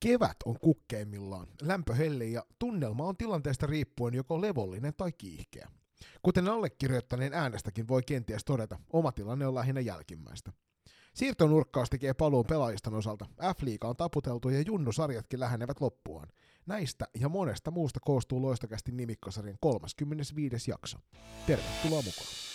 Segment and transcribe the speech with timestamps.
[0.00, 5.68] Kevät on kukkeimmillaan, lämpö helli ja tunnelma on tilanteesta riippuen joko levollinen tai kiihkeä.
[6.22, 10.52] Kuten allekirjoittaneen äänestäkin voi kenties todeta, oma tilanne on lähinnä jälkimmäistä.
[11.14, 13.26] Siirtonurkkaus tekee paluun pelaajiston osalta.
[13.42, 16.28] F-liiga on taputeltu ja junnusarjatkin lähenevät loppuaan.
[16.66, 20.70] Näistä ja monesta muusta koostuu loistakästi nimikkosarjan 35.
[20.70, 20.98] jakso.
[21.46, 22.49] Tervetuloa mukaan.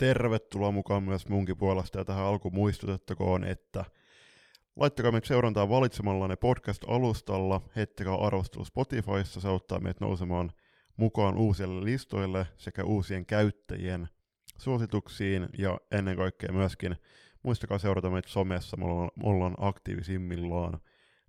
[0.00, 3.84] Tervetuloa mukaan myös munkin puolesta ja tähän alku muistutettakoon, että
[4.76, 10.52] laittakaa meitä seurantaa valitsemallanne podcast-alustalla, heittäkää arvostelu Spotifyssa, se auttaa meitä nousemaan
[10.96, 14.08] mukaan uusille listoille sekä uusien käyttäjien
[14.58, 16.96] suosituksiin ja ennen kaikkea myöskin
[17.42, 20.80] muistakaa seurata meitä somessa, me ollaan, me ollaan aktiivisimmillaan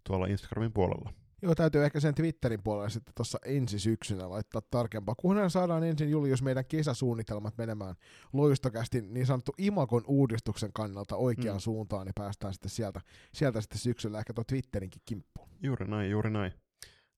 [0.03, 1.13] tuolla Instagramin puolella.
[1.41, 5.15] Joo, täytyy ehkä sen Twitterin puolella sitten tuossa ensi syksynä laittaa tarkempaa.
[5.15, 7.95] Kunhan saadaan ensin Julius meidän kesäsuunnitelmat menemään
[8.33, 11.61] loistokästi niin sanottu Imakon uudistuksen kannalta oikeaan mm.
[11.61, 13.01] suuntaan, niin päästään sitten sieltä,
[13.33, 15.49] sieltä sitten syksyllä ehkä tuon Twitterinkin kimppuun.
[15.63, 16.53] Juuri näin, juuri näin.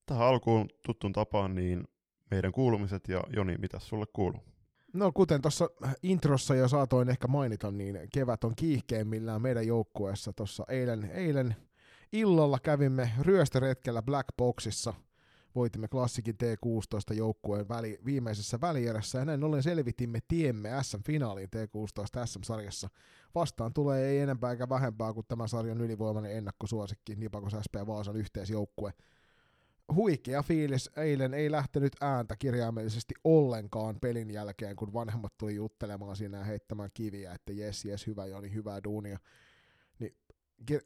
[0.06, 1.84] Tähän alkuun tuttun tapaan, niin
[2.32, 4.42] meidän kuulumiset ja Joni, mitä sulle kuuluu?
[4.94, 5.70] No kuten tuossa
[6.04, 10.34] introssa jo saatoin ehkä mainita, niin kevät on kiihkeimmillään meidän joukkueessa.
[10.34, 11.56] Tuossa eilen, eilen
[12.14, 14.94] illalla kävimme ryöstöretkellä Black Boxissa,
[15.56, 22.90] voitimme klassikin T16 joukkueen väli, viimeisessä välierässä ja näin ollen selvitimme tiemme SM-finaaliin T16 SM-sarjassa.
[23.36, 28.94] Vastaan tulee ei enempää eikä vähempää kuin tämän sarjan ylivoimainen ennakkosuosikki Nipakos SP Vaasan yhteisjoukkue.
[29.96, 36.38] Huikea fiilis, eilen ei lähtenyt ääntä kirjaimellisesti ollenkaan pelin jälkeen, kun vanhemmat tuli juttelemaan siinä
[36.38, 39.20] ja heittämään kiviä, että jes, jes, hyvä Joni, hyvää duunia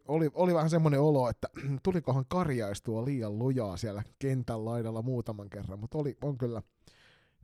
[0.08, 1.48] oli, oli vähän semmoinen olo, että
[1.84, 6.62] tulikohan karjaistua liian lujaa siellä kentän laidalla muutaman kerran, mutta oli, on kyllä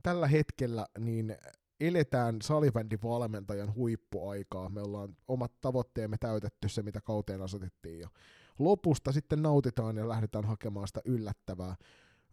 [0.02, 1.36] tällä hetkellä niin
[1.80, 4.68] eletään salibändin valmentajan huippuaikaa.
[4.68, 8.08] Me ollaan omat tavoitteemme täytetty se, mitä kauteen asetettiin jo.
[8.58, 11.76] Lopusta sitten nautitaan ja lähdetään hakemaan sitä yllättävää,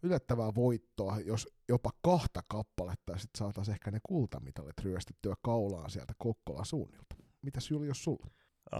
[0.02, 6.14] yllättävää voittoa, jos jopa kahta kappaletta ja sitten saataisiin ehkä ne kultamitalit ryöstettyä kaulaan sieltä
[6.18, 7.16] Kokkola suunnilta.
[7.42, 8.26] Mitäs Julius sulla?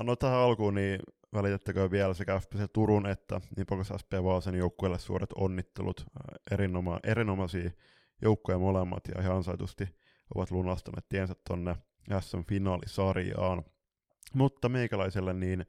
[0.03, 1.01] No tähän alkuun niin
[1.35, 6.07] välitettäkö vielä sekä FPC Turun että Nipokos SP Vaasan joukkueelle suuret onnittelut.
[6.51, 7.71] Erinoma, erinomaisia
[8.23, 9.89] joukkoja molemmat ja ihan ansaitusti
[10.35, 11.77] ovat lunastaneet tiensä tonne
[12.21, 13.65] SM-finaalisarjaan.
[14.35, 15.67] Mutta meikäläiselle niin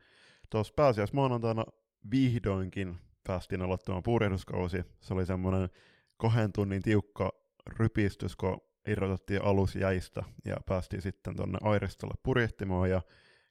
[0.49, 1.65] tuossa pääsiäis maanantaina
[2.11, 2.97] vihdoinkin
[3.27, 4.83] päästiin aloittamaan purjehduskausi.
[5.01, 5.69] Se oli semmoinen
[6.17, 7.31] kahden tunnin tiukka
[7.79, 13.01] rypistys, kun irrotettiin alus jäistä ja päästiin sitten tonne Airistolle purjehtimaan ja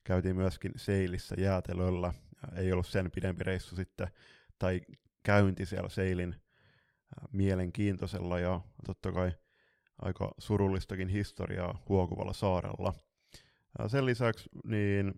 [0.05, 2.15] käytiin myöskin Seilissä jäätelöllä.
[2.57, 4.09] Ei ollut sen pidempi reissu sitten,
[4.59, 4.81] tai
[5.23, 6.35] käynti siellä Seilin
[7.33, 9.33] mielenkiintoisella ja totta kai
[10.03, 12.95] aika surullistakin historiaa huokuvalla saarella.
[13.87, 15.15] Sen lisäksi niin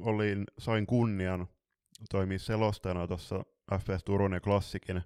[0.00, 1.48] olin, sain kunnian
[2.10, 3.44] toimia selostajana tuossa
[3.78, 5.02] FPS Turun ja Klassikin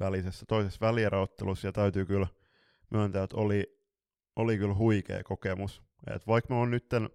[0.00, 2.26] välisessä toisessa välieräottelussa, ja täytyy kyllä
[2.90, 3.78] myöntää, että oli,
[4.36, 5.82] oli kyllä huikea kokemus.
[6.14, 7.10] Et vaikka mä oon nytten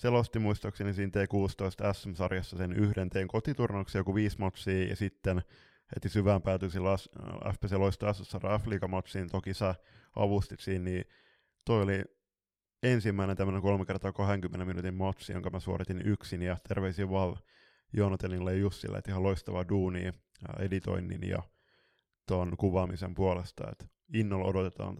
[0.00, 5.42] selosti muistaakseni siinä T16 SM-sarjassa sen yhden teen kotiturnauksen joku viisi matsia, ja sitten
[5.96, 6.96] heti syvään päätyi sillä
[7.54, 9.74] FPC Loisto SSR F-liiga-matsiin, toki sä
[10.16, 11.04] avustit siinä, niin
[11.64, 12.04] toi oli
[12.82, 17.36] ensimmäinen tämmöinen 3 kertaa 20 minuutin matsi, jonka mä suoritin yksin, ja terveisiä vaan
[17.92, 20.12] Joonatanille ja Jussille, että ihan loistavaa duunia
[20.58, 21.42] editoinnin ja
[22.28, 24.96] tuon kuvaamisen puolesta, että innolla odotetaan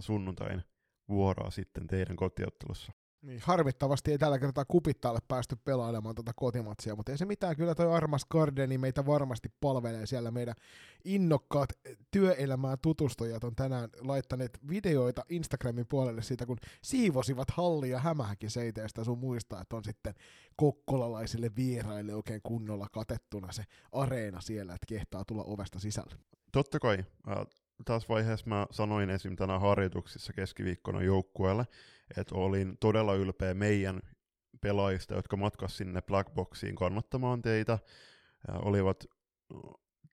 [0.00, 0.62] sunnuntain
[1.08, 2.92] vuoroa sitten teidän kotiottelussa.
[3.22, 7.74] Niin, harmittavasti ei tällä kertaa kupittaalle päästy pelailemaan tuota kotimatsia, mutta ei se mitään, kyllä
[7.74, 10.54] toi Armas Gardeni meitä varmasti palvelee siellä meidän
[11.04, 11.68] innokkaat
[12.10, 19.18] työelämään tutustujat on tänään laittaneet videoita Instagramin puolelle siitä, kun siivosivat hallia hämähäkin seiteestä sun
[19.18, 20.14] muistaa, että on sitten
[20.56, 26.14] kokkolalaisille vieraille oikein kunnolla katettuna se areena siellä, että kehtaa tulla ovesta sisälle.
[26.52, 27.04] Totta kai.
[27.82, 29.36] Äh, tässä vaiheessa mä sanoin esim.
[29.36, 31.64] tänään harjoituksissa keskiviikkona joukkueelle,
[32.16, 34.00] että olin todella ylpeä meidän
[34.60, 37.78] pelaajista, jotka matkas sinne Blackboxiin kannattamaan teitä.
[38.48, 39.04] Ja olivat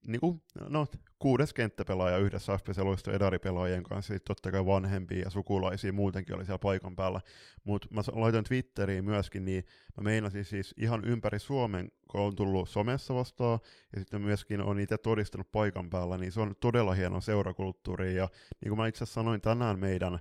[0.08, 0.88] niin kuin, no,
[1.20, 6.46] kuudes kenttäpelaaja yhdessä FPC Loisto Edari-pelaajien kanssa, sitten totta kai vanhempia ja sukulaisia muutenkin oli
[6.46, 7.22] siellä paikan päällä.
[7.64, 9.66] Mutta mä laitoin Twitteriin myöskin, niin
[9.98, 13.60] mä meinasin siis ihan ympäri Suomen, kun on tullut somessa vastaan,
[13.94, 18.30] ja sitten myöskin on itse todistanut paikan päällä, niin se on todella hieno seurakulttuuri, ja
[18.62, 20.20] niin kuin mä itse sanoin tänään meidän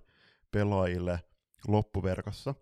[0.50, 1.20] pelaajille
[1.68, 2.54] loppuverkossa,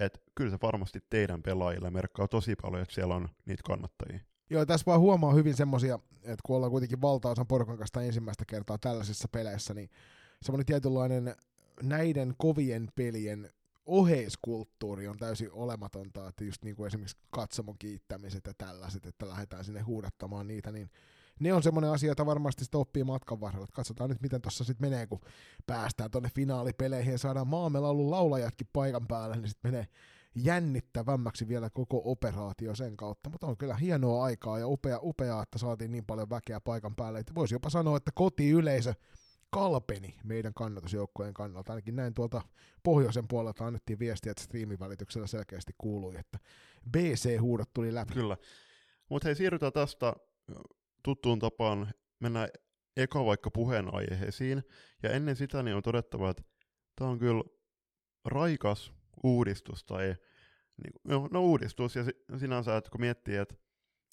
[0.00, 4.20] että kyllä se varmasti teidän pelaajille merkkaa tosi paljon, että siellä on niitä kannattajia.
[4.50, 8.78] Joo, tässä vaan huomaa hyvin semmosia, että kun ollaan kuitenkin valtaosan porukan kanssa ensimmäistä kertaa
[8.78, 9.90] tällaisissa peleissä, niin
[10.42, 11.36] semmoinen tietynlainen
[11.82, 13.50] näiden kovien pelien
[13.86, 19.64] oheiskulttuuri on täysin olematonta, että just niin kuin esimerkiksi katsomon kiittämiset ja tällaiset, että lähdetään
[19.64, 20.90] sinne huudattamaan niitä, niin
[21.40, 23.66] ne on semmoinen asia, jota varmasti sitä oppii matkan varrella.
[23.72, 25.20] Katsotaan nyt, miten tuossa sitten menee, kun
[25.66, 29.86] päästään tuonne finaalipeleihin ja saadaan maamelaulun laulajatkin paikan päälle, niin sitten menee
[30.44, 35.58] jännittävämmäksi vielä koko operaatio sen kautta, mutta on kyllä hienoa aikaa ja upea, upeaa, että
[35.58, 38.94] saatiin niin paljon väkeä paikan päälle, että voisi jopa sanoa, että kotiyleisö
[39.50, 41.72] kalpeni meidän kannatusjoukkojen kannalta.
[41.72, 42.42] Ainakin näin tuolta
[42.82, 46.38] pohjoisen puolelta annettiin viestiä, että striimin välityksellä selkeästi kuului, että
[46.90, 48.14] BC-huudot tuli läpi.
[48.14, 48.36] Kyllä.
[49.08, 50.12] Mutta hei, siirrytään tästä
[51.02, 52.48] tuttuun tapaan, mennään
[52.96, 54.62] eka vaikka puheenaiheisiin.
[55.02, 56.42] Ja ennen sitä niin on todettava, että
[56.96, 57.44] tämä on kyllä
[58.24, 60.14] raikas uudistus tai
[60.84, 62.04] niin, no, no uudistus ja
[62.38, 63.54] sinänsä, että kun miettii, että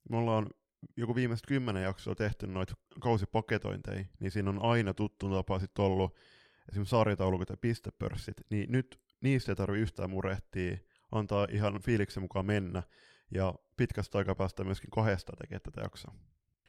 [0.09, 0.49] me ollaan
[0.97, 6.15] joku viimeiset kymmenen jaksoa tehty noita kausipaketointeja, niin siinä on aina tuttu tapa sitten ollut
[6.69, 10.77] esimerkiksi sarjataulukot ja pistepörssit, niin nyt niistä ei tarvitse yhtään murehtia,
[11.11, 12.83] antaa ihan fiiliksen mukaan mennä,
[13.31, 16.13] ja pitkästä aikaa päästä myöskin kahdesta tekemään tätä jaksoa.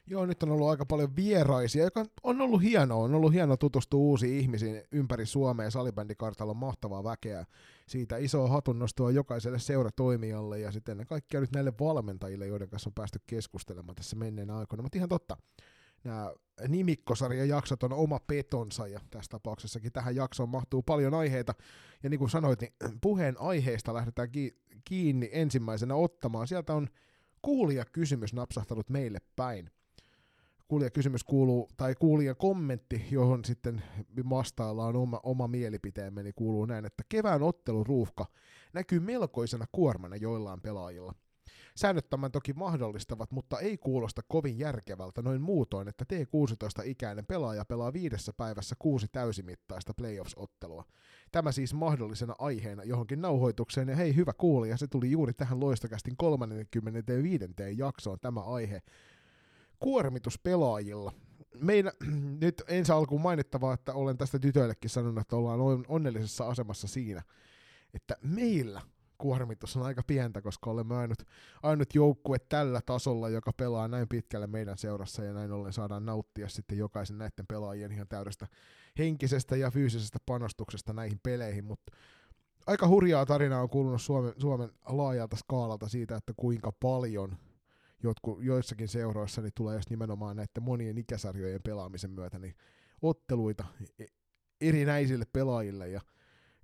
[0.06, 3.04] Joo, nyt on ollut aika paljon vieraisia, joka on ollut hienoa.
[3.04, 5.70] On ollut hienoa tutustua uusiin ihmisiin ympäri Suomea.
[5.70, 7.46] Salibändikartalla on mahtavaa väkeä.
[7.88, 12.94] Siitä iso hatunnostoa jokaiselle seuratoimijalle ja sitten ennen kaikkea nyt näille valmentajille, joiden kanssa on
[12.94, 14.82] päästy keskustelemaan tässä menneenä aikoina.
[14.82, 15.36] Mutta ihan totta,
[16.04, 16.32] nämä
[16.68, 21.54] nimikkosarjan jaksot on oma petonsa ja tässä tapauksessakin tähän jaksoon mahtuu paljon aiheita.
[22.02, 24.28] Ja niin kuin sanoit, niin puheen aiheesta lähdetään
[24.84, 26.48] kiinni ensimmäisenä ottamaan.
[26.48, 26.88] Sieltä on
[27.42, 29.70] kuulija kysymys napsahtanut meille päin
[30.68, 33.82] kuulija kysymys kuuluu, tai kuulija kommentti, johon sitten
[34.30, 38.26] vastaillaan oma, oma mielipiteemme, niin kuuluu näin, että kevään otteluruuhka
[38.72, 41.14] näkyy melkoisena kuormana joillain pelaajilla.
[41.76, 47.92] Säännöt tämän toki mahdollistavat, mutta ei kuulosta kovin järkevältä noin muutoin, että T16-ikäinen pelaaja pelaa
[47.92, 50.84] viidessä päivässä kuusi täysimittaista playoffs-ottelua.
[51.32, 56.16] Tämä siis mahdollisena aiheena johonkin nauhoitukseen, ja hei hyvä kuulija, se tuli juuri tähän loistokästin
[56.16, 57.44] 35.
[57.76, 58.82] jaksoon tämä aihe,
[59.84, 61.12] kuormitus pelaajilla.
[61.60, 61.92] Meidän,
[62.44, 67.22] nyt ensi alkuun mainittavaa, että olen tästä tytöillekin sanonut, että ollaan onnellisessa asemassa siinä,
[67.94, 68.80] että meillä
[69.18, 71.18] kuormitus on aika pientä, koska olemme ainut,
[71.62, 76.48] ainut joukkue tällä tasolla, joka pelaa näin pitkälle meidän seurassa, ja näin ollen saadaan nauttia
[76.48, 78.46] sitten jokaisen näiden pelaajien ihan täydestä
[78.98, 81.92] henkisestä ja fyysisestä panostuksesta näihin peleihin, mutta
[82.66, 87.36] aika hurjaa tarinaa on kuulunut Suomen, Suomen laajalta skaalalta siitä, että kuinka paljon
[88.04, 92.54] jotku, joissakin seuroissa niin tulee just nimenomaan näiden monien ikäsarjojen pelaamisen myötä niin
[93.02, 93.64] otteluita
[93.98, 94.04] e,
[94.60, 96.00] erinäisille pelaajille ja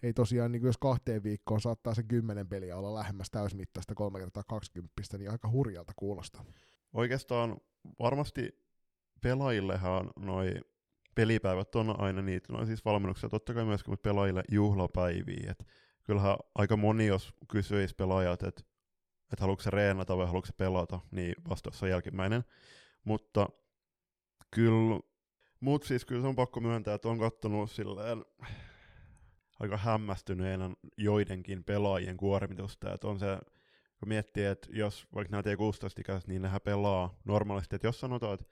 [0.02, 4.42] ei tosiaan, niin jos kahteen viikkoon saattaa se kymmenen peliä olla lähemmäs täysmittaista 3 kertaa
[4.48, 6.44] 20 niin aika hurjalta kuulostaa.
[6.92, 7.56] Oikeastaan
[7.98, 8.58] varmasti
[9.20, 10.54] pelaajillehan noi
[11.14, 15.54] pelipäivät on aina niitä, no siis valmennuksia totta kai myöskin, mutta pelaajille juhlapäiviä.
[16.04, 18.62] Kyllähän aika moni, jos kysyisi pelaajat, että
[19.32, 22.44] että haluatko se reenata vai haluatko se pelata, niin vastaus on jälkimmäinen.
[23.04, 23.48] Mutta
[24.50, 25.00] kyllä,
[25.60, 28.24] mut siis kyllä se on pakko myöntää, että on kattonut silleen
[29.60, 33.38] aika hämmästyneenä joidenkin pelaajien kuormitusta, että on se,
[33.98, 38.46] kun miettii, että jos vaikka nämä T16-ikäiset, niin nehän pelaa normaalisti, että jos sanotaan, että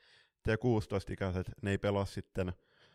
[0.49, 2.53] T16-ikäiset, ne ei pelaa sitten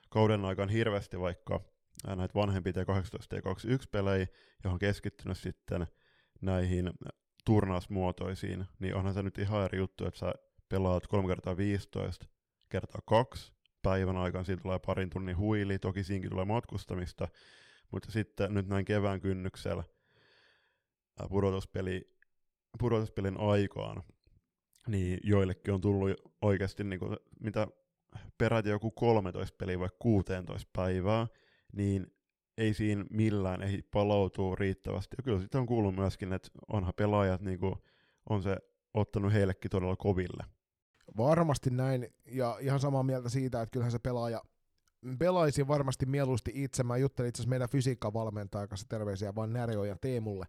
[0.09, 1.61] kauden aikana hirveästi vaikka
[2.07, 4.27] näitä vanhempia T18 T21-pelejä,
[4.63, 5.87] johon keskittynyt sitten
[6.41, 6.91] näihin
[7.45, 10.33] turnausmuotoisiin, niin onhan se nyt ihan eri juttu, että sä
[10.69, 12.25] pelaat 3 kertaa 15
[12.69, 17.27] kertaa 2 päivän aikana, siinä tulee parin tunnin huili, toki siinkin tulee matkustamista,
[17.91, 19.83] mutta sitten nyt näin kevään kynnyksellä
[21.29, 22.17] pudotuspeli,
[22.79, 24.03] pudotuspelin aikaan,
[24.87, 27.67] niin joillekin on tullut oikeasti niin kuin, mitä
[28.37, 31.27] peräti joku 13 peliä vai 16 päivää,
[31.73, 32.15] niin
[32.57, 35.15] ei siinä millään ei palautuu riittävästi.
[35.17, 37.75] Ja kyllä sitten on kuullut myöskin, että onhan pelaajat niin kuin,
[38.29, 38.57] on se
[38.93, 40.43] ottanut heillekin todella koville.
[41.17, 44.41] Varmasti näin, ja ihan samaa mieltä siitä, että kyllähän se pelaaja
[45.19, 46.83] pelaisi varmasti mieluusti itse.
[46.83, 50.45] Mä juttelin itse asiassa meidän fysiikkavalmentajan kanssa terveisiä vaan Närjo ja Teemulle.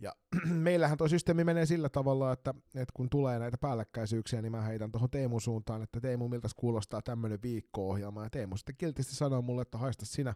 [0.00, 0.12] Ja
[0.66, 4.92] meillähän tuo systeemi menee sillä tavalla, että, että kun tulee näitä päällekkäisyyksiä, niin mä heitän
[4.92, 8.24] tuohon Teemun suuntaan, että Teemu, miltä kuulostaa tämmöinen viikko-ohjelma.
[8.24, 10.34] Ja Teemu sitten kiltisti sanoo mulle, että haista sinä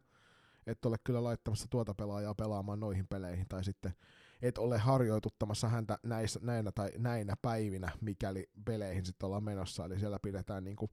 [0.66, 3.92] et ole kyllä laittamassa tuota pelaajaa pelaamaan noihin peleihin, tai sitten
[4.42, 9.98] et ole harjoituttamassa häntä näissä, näinä tai näinä päivinä, mikäli peleihin sitten ollaan menossa, eli
[9.98, 10.90] siellä pidetään niin kuin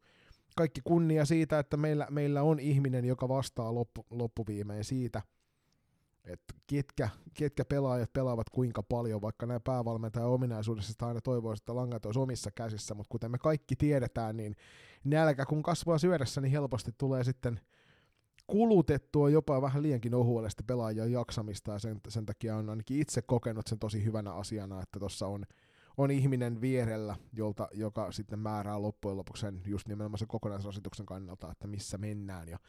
[0.55, 5.21] kaikki kunnia siitä, että meillä, meillä on ihminen, joka vastaa loppu, loppuviimein siitä,
[6.25, 12.05] että ketkä, ketkä pelaajat pelaavat kuinka paljon, vaikka nämä päävalmentajan ominaisuudessa aina toivoisi, että langat
[12.05, 14.55] olisi omissa käsissä, mutta kuten me kaikki tiedetään, niin
[15.03, 17.59] nälkä kun kasvaa syödessä, niin helposti tulee sitten
[18.47, 23.67] kulutettua jopa vähän liiankin ohuolesta pelaajien jaksamista, ja sen, sen takia on ainakin itse kokenut
[23.67, 25.43] sen tosi hyvänä asiana, että tuossa on,
[25.97, 31.51] on ihminen vierellä, jolta, joka sitten määrää loppujen lopuksi sen just nimenomaan sen kokonaisrasituksen kannalta,
[31.51, 32.59] että missä mennään, ja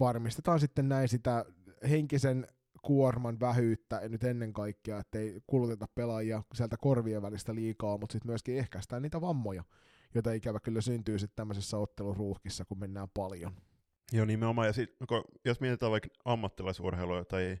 [0.00, 1.44] varmistetaan sitten näin sitä
[1.88, 2.46] henkisen
[2.82, 8.58] kuorman vähyyttä nyt ennen kaikkea, ettei kuluteta pelaajia sieltä korvien välistä liikaa, mutta sitten myöskin
[8.58, 9.64] ehkäistään niitä vammoja,
[10.14, 13.52] joita ikävä kyllä syntyy sitten tämmöisessä otteluruuhkissa, kun mennään paljon.
[14.12, 14.66] Joo, nimenomaan.
[14.66, 14.96] Ja sit,
[15.44, 17.58] jos mietitään vaikka ammattilaisurheilua tai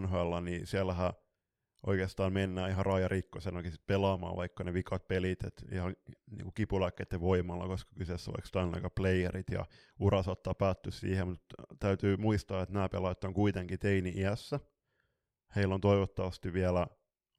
[0.00, 1.12] NHL, niin siellähän
[1.86, 5.96] oikeastaan mennään ihan raaja rikkosenakin sit pelaamaan vaikka ne vikat pelit, että ihan
[6.30, 9.66] niin kipulääkkeiden voimalla, koska kyseessä on vaikka Stanley playerit ja
[10.00, 14.60] ura saattaa päättyä siihen, mutta täytyy muistaa, että nämä pelaajat on kuitenkin teini-iässä.
[15.56, 16.86] Heillä on toivottavasti vielä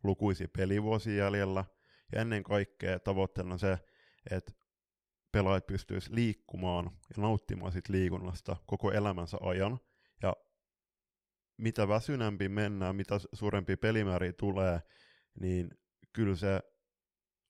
[0.03, 1.65] lukuisia pelivuosia jäljellä,
[2.11, 3.77] ja ennen kaikkea tavoitteena on se,
[4.31, 4.51] että
[5.31, 9.79] pelaajat pystyisivät liikkumaan ja nauttimaan siitä liikunnasta koko elämänsä ajan,
[10.21, 10.35] ja
[11.57, 14.81] mitä väsyneempi mennään, mitä suurempi pelimääriä tulee,
[15.39, 15.69] niin
[16.13, 16.59] kyllä se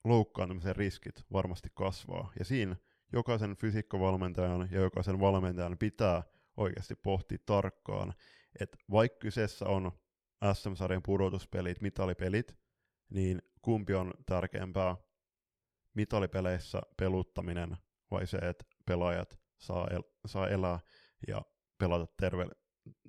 [0.03, 2.31] loukkaantumisen riskit varmasti kasvaa.
[2.39, 2.75] Ja siinä
[3.13, 6.23] jokaisen fysiikkavalmentajan ja jokaisen valmentajan pitää
[6.57, 8.13] oikeasti pohtia tarkkaan,
[8.59, 9.91] että vaikka kyseessä on
[10.53, 12.57] SM-sarjan pudotuspelit, mitalipelit,
[13.09, 14.95] niin kumpi on tärkeämpää,
[15.99, 17.77] mitalipeleissä peluttaminen
[18.11, 20.79] vai se, että pelaajat saa, el- saa elää
[21.27, 21.41] ja
[21.77, 22.55] pelata terve-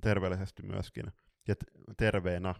[0.01, 1.05] terveellisesti myöskin
[1.49, 1.55] ja
[1.97, 2.55] terveenä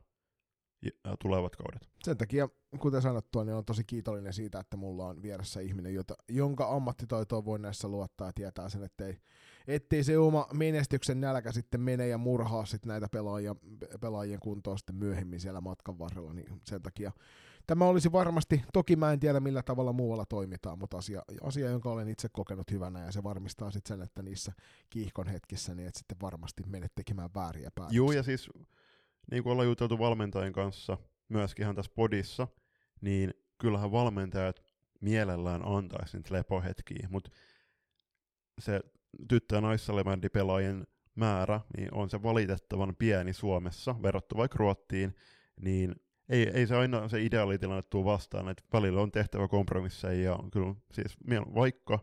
[1.19, 1.89] tulevat kaudet.
[2.05, 6.15] Sen takia, kuten sanottua, niin on tosi kiitollinen siitä, että mulla on vieressä ihminen, jota,
[6.29, 9.19] jonka ammattitaitoa voi näissä luottaa ja tietää sen, ettei,
[9.67, 13.57] ettei se oma menestyksen nälkä sitten mene ja murhaa sitten näitä pelaajia,
[14.01, 17.13] pelaajien kuntoa sitten myöhemmin siellä matkan varrella, niin sen takia
[17.71, 21.91] Tämä olisi varmasti, toki mä en tiedä millä tavalla muualla toimitaan, mutta asia, asia jonka
[21.91, 24.53] olen itse kokenut hyvänä ja se varmistaa sitten sen, että niissä
[24.91, 27.97] kiihkon hetkissä niin et sitten varmasti menet tekemään vääriä päätöksiä.
[27.97, 28.51] Joo ja siis
[29.31, 30.99] niin kuin ollaan juteltu valmentajien kanssa
[31.29, 32.49] myöskin ihan tässä podissa,
[33.01, 34.63] niin kyllähän valmentajat
[35.01, 37.31] mielellään antaisi niitä lepohetkiä, mutta
[38.61, 38.81] se
[39.29, 45.15] tyttö- ja naissalibändipelaajien määrä niin on se valitettavan pieni Suomessa verrattuna vaikka Ruottiin,
[45.61, 45.95] niin
[46.31, 50.75] ei, ei se aina se ideaalitilanne tule vastaan, että välillä on tehtävä kompromisseja ja kyllä
[50.93, 51.17] siis
[51.55, 51.99] vaikka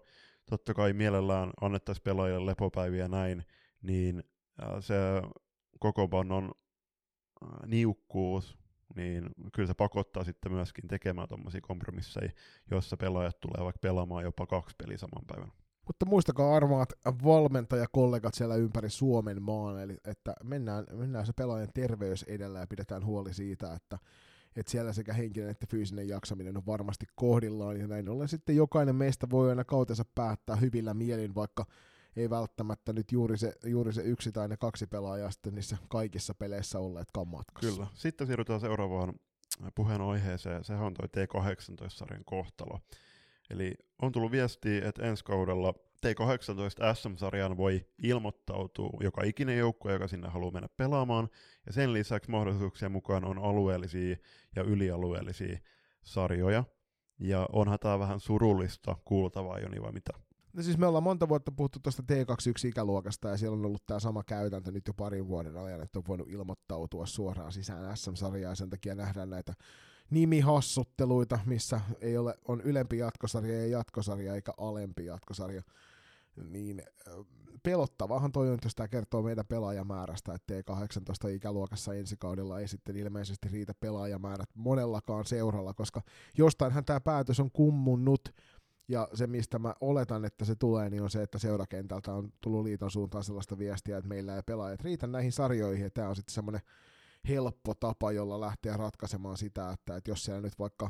[0.50, 3.44] totta kai mielellään annettaisiin pelaajille lepopäiviä näin,
[3.82, 4.24] niin
[4.80, 4.96] se
[5.80, 6.52] koko on
[7.66, 8.58] niukkuus,
[8.96, 12.32] niin kyllä se pakottaa sitten myöskin tekemään tuommoisia kompromisseja,
[12.72, 15.52] joissa pelaajat tulee vaikka pelaamaan jopa kaksi peliä saman päivän.
[15.88, 22.24] Mutta muistakaa armaat valmentajakollegat siellä ympäri Suomen maan, eli että mennään, mennään se pelaajan terveys
[22.24, 23.98] edellä ja pidetään huoli siitä, että,
[24.56, 28.96] että siellä sekä henkinen että fyysinen jaksaminen on varmasti kohdillaan, ja näin ollen sitten jokainen
[28.96, 31.66] meistä voi aina kautensa päättää hyvillä mielin, vaikka
[32.16, 36.36] ei välttämättä nyt juuri se, juuri se yksi tai ne kaksi pelaajaa sitten niissä kaikissa
[36.36, 37.72] peleissä olleetkaan matkassa.
[37.72, 37.88] Kyllä.
[37.94, 39.14] Sitten siirrytään seuraavaan
[39.76, 40.64] puheen aiheeseen.
[40.64, 42.80] Sehän on toi T18-sarjan kohtalo.
[43.50, 45.74] Eli on tullut viestiä, että ensi kaudella
[46.06, 51.30] T18 SM-sarjaan voi ilmoittautua joka ikinen joukkue, joka sinne haluaa mennä pelaamaan,
[51.66, 54.18] ja sen lisäksi mahdollisuuksien mukaan on alueellisia
[54.56, 55.60] ja ylialueellisia
[56.04, 56.64] sarjoja.
[57.20, 60.14] Ja onhan tämä vähän surullista kuultavaa, Joni, vai mitä?
[60.54, 64.24] No siis me ollaan monta vuotta puhuttu tuosta T21-ikäluokasta, ja siellä on ollut tämä sama
[64.24, 68.70] käytäntö nyt jo parin vuoden ajan, että on voinut ilmoittautua suoraan sisään SM-sarjaa, ja sen
[68.70, 69.54] takia nähdään näitä
[70.10, 75.62] nimihassutteluita, missä ei ole, on ylempi jatkosarja ja jatkosarja eikä alempi jatkosarja,
[76.50, 76.84] niin
[77.64, 82.96] pelottavahan toi on, jos tämä kertoo meidän pelaajamäärästä, että T18 ikäluokassa ensi kaudella ei sitten
[82.96, 86.02] ilmeisesti riitä pelaajamäärät monellakaan seuralla, koska
[86.38, 88.30] jostainhan tämä päätös on kummunnut,
[88.88, 92.64] ja se, mistä mä oletan, että se tulee, niin on se, että seurakentältä on tullut
[92.64, 96.34] liiton suuntaan sellaista viestiä, että meillä ei pelaajat riitä näihin sarjoihin, ja tämä on sitten
[96.34, 96.62] semmoinen
[97.28, 100.90] helppo tapa, jolla lähteä ratkaisemaan sitä, että, että jos siellä nyt vaikka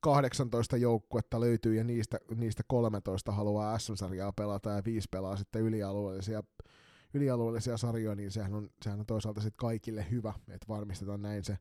[0.00, 6.42] 18 joukkuetta löytyy ja niistä, niistä 13 haluaa SM-sarjaa pelata ja viisi pelaa sitten ylialueellisia,
[7.14, 11.58] ylialueellisia sarjoja, niin sehän on, sehän on toisaalta sitten kaikille hyvä, että varmistetaan näin se,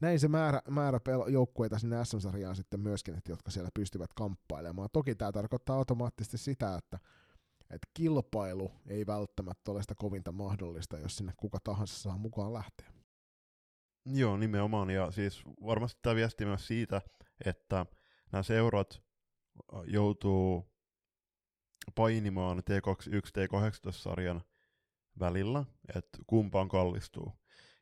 [0.00, 4.88] näin se määrä, määrä pel- joukkueita sinne SM-sarjaan sitten myöskin, että jotka siellä pystyvät kamppailemaan.
[4.92, 6.98] Toki tämä tarkoittaa automaattisesti sitä, että
[7.70, 12.92] että kilpailu ei välttämättä ole sitä kovinta mahdollista, jos sinne kuka tahansa saa mukaan lähteä.
[14.06, 14.90] Joo, nimenomaan.
[14.90, 17.02] Ja siis varmasti tämä viesti myös siitä,
[17.44, 17.86] että
[18.32, 19.02] nämä seurat
[19.84, 20.70] joutuu
[21.94, 24.42] painimaan T21 T18-sarjan
[25.18, 27.32] välillä, että kumpaan kallistuu.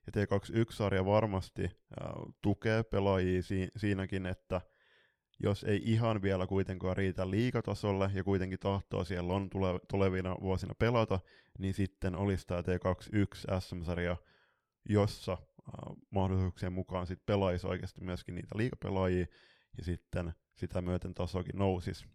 [0.07, 1.71] Ja T21-sarja varmasti äh,
[2.43, 4.61] tukee pelaajia si- siinäkin, että
[5.43, 10.75] jos ei ihan vielä kuitenkaan riitä liikatasolle ja kuitenkin tahtoa siellä on tule- tulevina vuosina
[10.75, 11.21] pelata,
[11.59, 14.17] niin sitten olisi tämä T21 SM-sarja,
[14.89, 19.27] jossa äh, mahdollisuuksien mukaan sit pelaisi oikeasti myöskin niitä liikapelaajia,
[19.79, 22.07] ja sitten sitä myöten tasokin nousisi.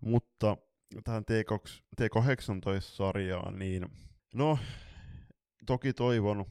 [0.00, 0.56] Mutta
[1.04, 3.86] tähän T2, T18-sarjaan, niin
[4.34, 4.58] no,
[5.66, 6.44] toki toivon,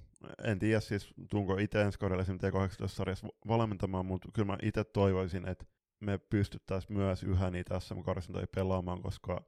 [0.43, 5.65] en tiedä siis, tuunko itse ensi kaudella T18-sarjassa valmentamaan, mutta kyllä mä itse toivoisin, että
[6.05, 9.45] me pystyttäisiin myös yhä niitä SM-karsintoja pelaamaan, koska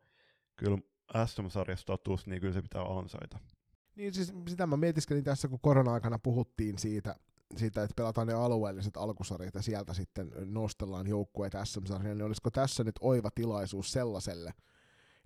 [0.55, 0.77] kyllä
[1.25, 3.39] SM-sarjan status, niin kyllä se pitää ansaita.
[3.95, 7.15] Niin siis sitä mä mietiskelin tässä, kun korona-aikana puhuttiin siitä,
[7.57, 12.83] siitä, että pelataan ne alueelliset alkusarjat ja sieltä sitten nostellaan joukkueet SM-sarjaan, niin olisiko tässä
[12.83, 14.53] nyt oiva tilaisuus sellaiselle,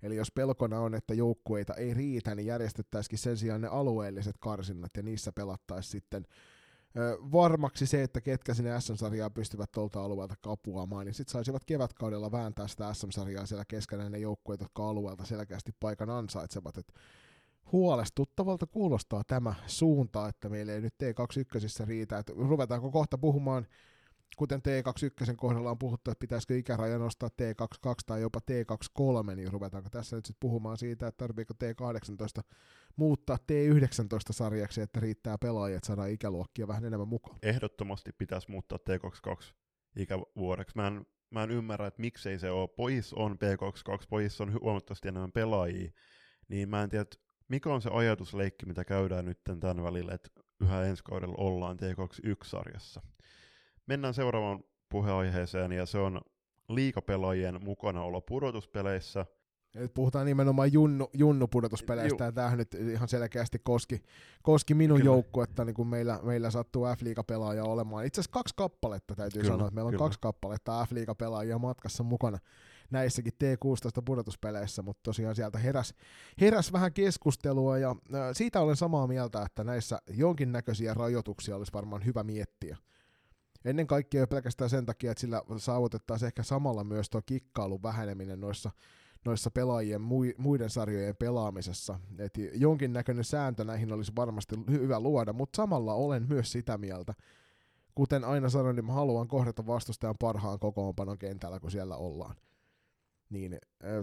[0.02, 4.90] Eli jos pelkona on, että joukkueita ei riitä, niin järjestettäisikin sen sijaan ne alueelliset karsinnat
[4.96, 6.26] ja niissä pelattaisiin sitten
[7.32, 12.68] varmaksi se, että ketkä sinne SM-sarjaa pystyvät tuolta alueelta kapuamaan, niin sitten saisivat kevätkaudella vääntää
[12.68, 16.78] sitä SM-sarjaa siellä keskenään ne joukkueet, jotka alueelta selkeästi paikan ansaitsevat.
[16.78, 16.94] Et
[17.72, 23.66] huolestuttavalta kuulostaa tämä suunta, että meillä ei nyt T21 riitä, että ruvetaanko kohta puhumaan
[24.36, 29.90] kuten T21 kohdalla on puhuttu, että pitäisikö ikäraja nostaa T22 tai jopa T23, niin ruvetaanko
[29.90, 32.42] tässä nyt sitten puhumaan siitä, että tarviiko T18
[32.96, 37.38] muuttaa T19-sarjaksi, että riittää pelaajia, että saadaan ikäluokkia vähän enemmän mukaan.
[37.42, 39.52] Ehdottomasti pitäisi muuttaa T22
[39.96, 40.76] ikävuodeksi.
[40.76, 42.68] Mä en, mä en ymmärrä, että miksei se ole.
[42.68, 45.90] Pois on P22, pois on huomattavasti enemmän pelaajia,
[46.48, 47.04] niin mä en tiedä,
[47.48, 53.02] mikä on se ajatusleikki, mitä käydään nyt tämän välillä, että yhä ensi kaudella ollaan T21-sarjassa.
[53.86, 56.20] Mennään seuraavaan puheenaiheeseen, ja se on
[56.68, 59.26] liikapelaajien mukanaolo pudotuspeleissä–
[59.94, 64.02] puhutaan nimenomaan junnu, junnu pudotuspeleistä, ja tämähän nyt ihan selkeästi koski,
[64.42, 65.08] koski minun kyllä.
[65.08, 68.06] joukkuetta, niin kun meillä, meillä sattuu F-liiga-pelaaja olemaan.
[68.06, 70.04] Itse asiassa kaksi kappaletta täytyy kyllä, sanoa, että meillä on kyllä.
[70.04, 72.38] kaksi kappaletta F-liiga-pelaajia matkassa mukana
[72.90, 75.94] näissäkin T16 pudotuspeleissä, mutta tosiaan sieltä heräs,
[76.40, 77.96] heräs vähän keskustelua, ja
[78.32, 82.76] siitä olen samaa mieltä, että näissä jonkinnäköisiä rajoituksia olisi varmaan hyvä miettiä.
[83.64, 88.70] Ennen kaikkea pelkästään sen takia, että sillä saavutettaisiin ehkä samalla myös tuo kikkailun väheneminen noissa
[89.24, 90.00] noissa pelaajien
[90.38, 92.00] muiden sarjojen pelaamisessa.
[92.18, 97.14] Et jonkinnäköinen sääntö näihin olisi varmasti hyvä luoda, mutta samalla olen myös sitä mieltä,
[97.94, 102.36] kuten aina sanoin, niin mä haluan kohdata vastustajan parhaan kokoonpanon kentällä, kun siellä ollaan.
[103.32, 103.58] Niin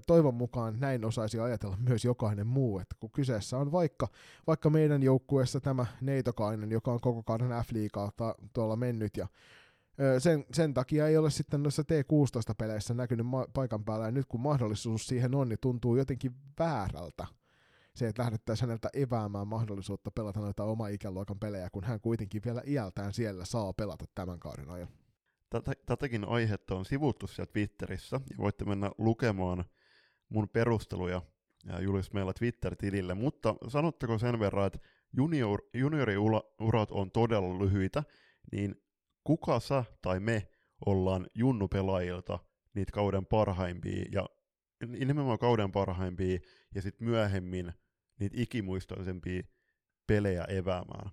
[0.07, 4.07] toivon mukaan näin osaisi ajatella myös jokainen muu, että kun kyseessä on vaikka,
[4.47, 8.11] vaikka meidän joukkueessa tämä Neitokainen, joka on koko kauden F-liigaa
[8.53, 9.27] tuolla mennyt ja
[10.19, 14.39] sen, sen takia ei ole sitten noissa T16-peleissä näkynyt ma- paikan päällä, ja nyt kun
[14.39, 17.27] mahdollisuus siihen on, niin tuntuu jotenkin väärältä
[17.95, 22.61] se, että lähdettäisiin häneltä eväämään mahdollisuutta pelata noita oma ikäluokan pelejä, kun hän kuitenkin vielä
[22.65, 24.87] iältään siellä saa pelata tämän kauden ajan.
[25.49, 29.65] Tätä, tätäkin aihetta on sivuttu siellä Twitterissä, ja voitte mennä lukemaan
[30.29, 31.21] mun perusteluja
[31.65, 34.79] ja Julius meillä Twitter-tilille, mutta sanottako sen verran, että
[35.13, 38.03] junior, junioriurat on todella lyhyitä,
[38.51, 38.75] niin
[39.23, 40.47] kuka sä tai me
[40.85, 42.39] ollaan junnupelaajilta
[42.73, 44.25] niitä kauden parhaimpia ja
[44.87, 46.39] nimenomaan kauden parhaimpia
[46.75, 47.73] ja sitten myöhemmin
[48.19, 49.43] niitä ikimuistoisempia
[50.07, 51.11] pelejä eväämään.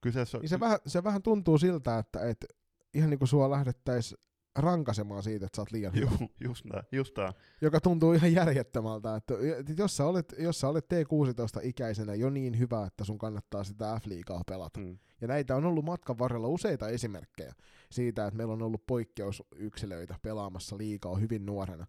[0.00, 0.38] Kyseessä...
[0.38, 2.46] Niin se, vähän, se vähän tuntuu siltä, että, että
[2.94, 4.18] ihan niin kuin sua lähdettäisiin
[4.58, 6.10] rankasemaan siitä, että sä oot liian hyvä.
[6.20, 7.32] Ju, just nää, just nää.
[7.60, 9.34] Joka tuntuu ihan järjettömältä, että
[9.76, 14.42] jos sä, olet, jos sä olet T16-ikäisenä jo niin hyvä, että sun kannattaa sitä F-liigaa
[14.46, 14.80] pelata.
[14.80, 14.98] Mm.
[15.20, 17.54] Ja näitä on ollut matkan varrella useita esimerkkejä
[17.90, 21.86] siitä, että meillä on ollut poikkeusyksilöitä pelaamassa liikaa hyvin nuorena.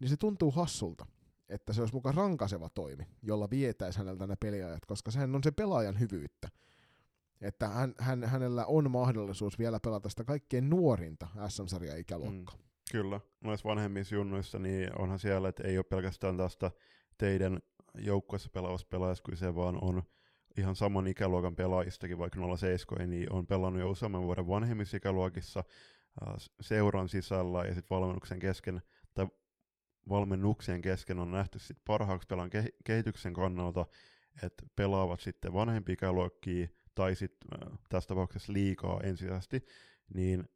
[0.00, 1.06] Niin se tuntuu hassulta,
[1.48, 5.50] että se olisi mukaan rankaseva toimi, jolla vietäisi häneltä ne peliajat, koska sehän on se
[5.50, 6.48] pelaajan hyvyyttä
[7.40, 12.56] että hän, hän, hänellä on mahdollisuus vielä pelata sitä kaikkein nuorinta SM-sarjan ikäluokkaa.
[12.56, 13.20] Mm, kyllä.
[13.40, 16.70] Noissa vanhemmissa junnuissa niin onhan siellä, että ei ole pelkästään tästä
[17.18, 17.58] teidän
[17.94, 20.02] joukkueessa pelaavassa pelaajassa kyse, vaan on
[20.58, 25.64] ihan saman ikäluokan pelaajistakin, vaikka 07, niin on pelannut jo useamman vuoden vanhemmissa ikäluokissa
[26.22, 28.82] äh, seuran sisällä ja sitten valmennuksen kesken,
[29.14, 29.26] tai
[30.08, 32.50] valmennuksien kesken on nähty sit parhaaksi pelaan
[32.84, 33.86] kehityksen kannalta,
[34.42, 36.68] että pelaavat sitten vanhempia ikäluokkia
[36.98, 37.48] tai sitten
[37.88, 39.64] tässä tapauksessa liikaa ensisijaisesti,
[40.14, 40.48] niin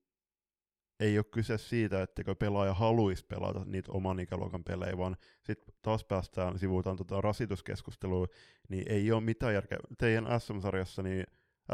[1.00, 6.04] ei ole kyse siitä, että pelaaja haluaisi pelata niitä oman ikäluokan pelejä, vaan sitten taas
[6.04, 8.26] päästään, sivuutaan tota rasituskeskustelua,
[8.68, 9.78] niin ei ole mitään järkeä.
[9.98, 11.26] Teidän SM-sarjassa, niin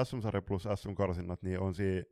[0.05, 2.03] SM-sarja plus SM-karsinnat, niin on siinä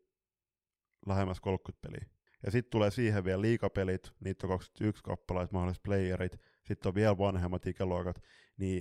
[1.07, 2.07] lähemmäs 30 peliä.
[2.45, 7.19] Ja sitten tulee siihen vielä liikapelit, niitä on 21 kappaleita, mahdolliset playerit, sitten on vielä
[7.19, 8.23] vanhemmat ikäluokat,
[8.57, 8.81] niin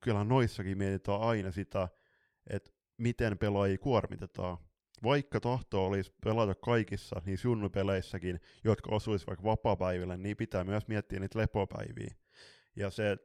[0.00, 1.88] kyllähän noissakin mietitään aina sitä,
[2.46, 4.58] että miten pelaajia kuormitetaan.
[5.02, 11.20] vaikka tahto olisi pelata kaikissa niissä junnupeleissäkin, jotka osuisi vaikka vapaa-päiville, niin pitää myös miettiä
[11.20, 12.14] niitä lepopäiviä.
[12.76, 13.16] Ja se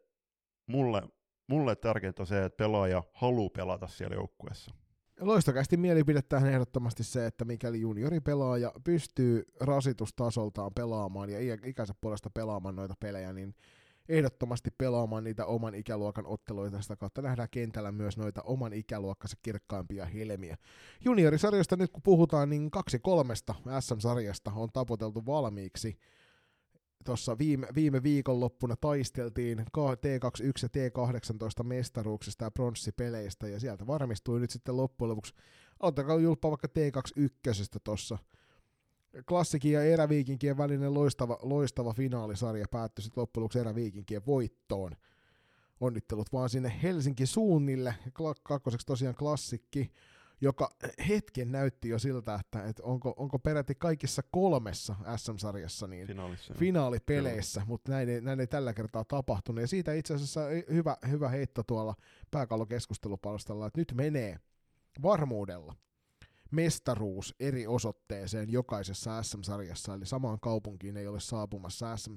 [0.67, 1.01] mulle,
[1.47, 4.71] mulle tärkeintä on se, että pelaaja haluaa pelata siellä joukkueessa.
[5.19, 12.75] Loistokästi mielipide tähän ehdottomasti se, että mikäli junioripelaaja pystyy rasitustasoltaan pelaamaan ja ikänsä puolesta pelaamaan
[12.75, 13.55] noita pelejä, niin
[14.09, 16.81] ehdottomasti pelaamaan niitä oman ikäluokan otteluita.
[16.81, 20.57] Sitä kautta nähdään kentällä myös noita oman ikäluokkansa kirkkaimpia helmiä.
[21.05, 25.97] Juniorisarjasta nyt kun puhutaan, niin kaksi kolmesta SM-sarjasta on tapoteltu valmiiksi
[27.05, 34.49] tuossa viime, viime viikonloppuna taisteltiin T21 ja T18 mestaruuksista ja pronssipeleistä, ja sieltä varmistui nyt
[34.49, 35.33] sitten loppujen lopuksi,
[35.79, 38.17] ottakaa julppa vaikka T21 tuossa,
[39.25, 44.91] klassikin ja eräviikinkien välinen loistava, loistava finaalisarja päättyi sitten loppujen lopuksi eräviikinkien voittoon.
[45.79, 47.95] Onnittelut vaan sinne Helsinki suunnille,
[48.43, 49.91] kakkoseksi tosiaan klassikki,
[50.41, 50.69] joka
[51.07, 57.61] hetken näytti jo siltä, että, että onko, onko peräti kaikissa kolmessa SM-sarjassa niin Finaalissa, finaalipeleissä,
[57.65, 59.61] mutta näin ei, näin ei tällä kertaa tapahtunut.
[59.61, 60.41] Ja siitä itse asiassa
[60.71, 61.95] hyvä, hyvä heitto tuolla
[62.31, 64.39] pääkallokeskustelupalstalla, että nyt menee
[65.01, 65.75] varmuudella
[66.51, 72.13] mestaruus eri osoitteeseen jokaisessa SM-sarjassa, eli samaan kaupunkiin ei ole saapumassa SM,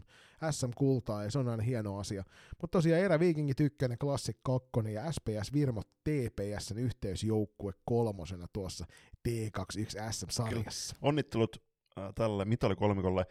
[0.51, 2.25] SM-kultaa, ja se on aina hieno asia.
[2.61, 8.87] Mutta tosiaan Eräviikingit 1, Classic 2 ja SPS Virmo TPS yhteysjoukkue kolmosena tuossa
[9.29, 10.95] T21 SM-sarjassa.
[10.95, 11.09] Kyllä.
[11.09, 11.57] Onnittelut
[11.99, 13.27] äh, tälle mitalikolmikolle.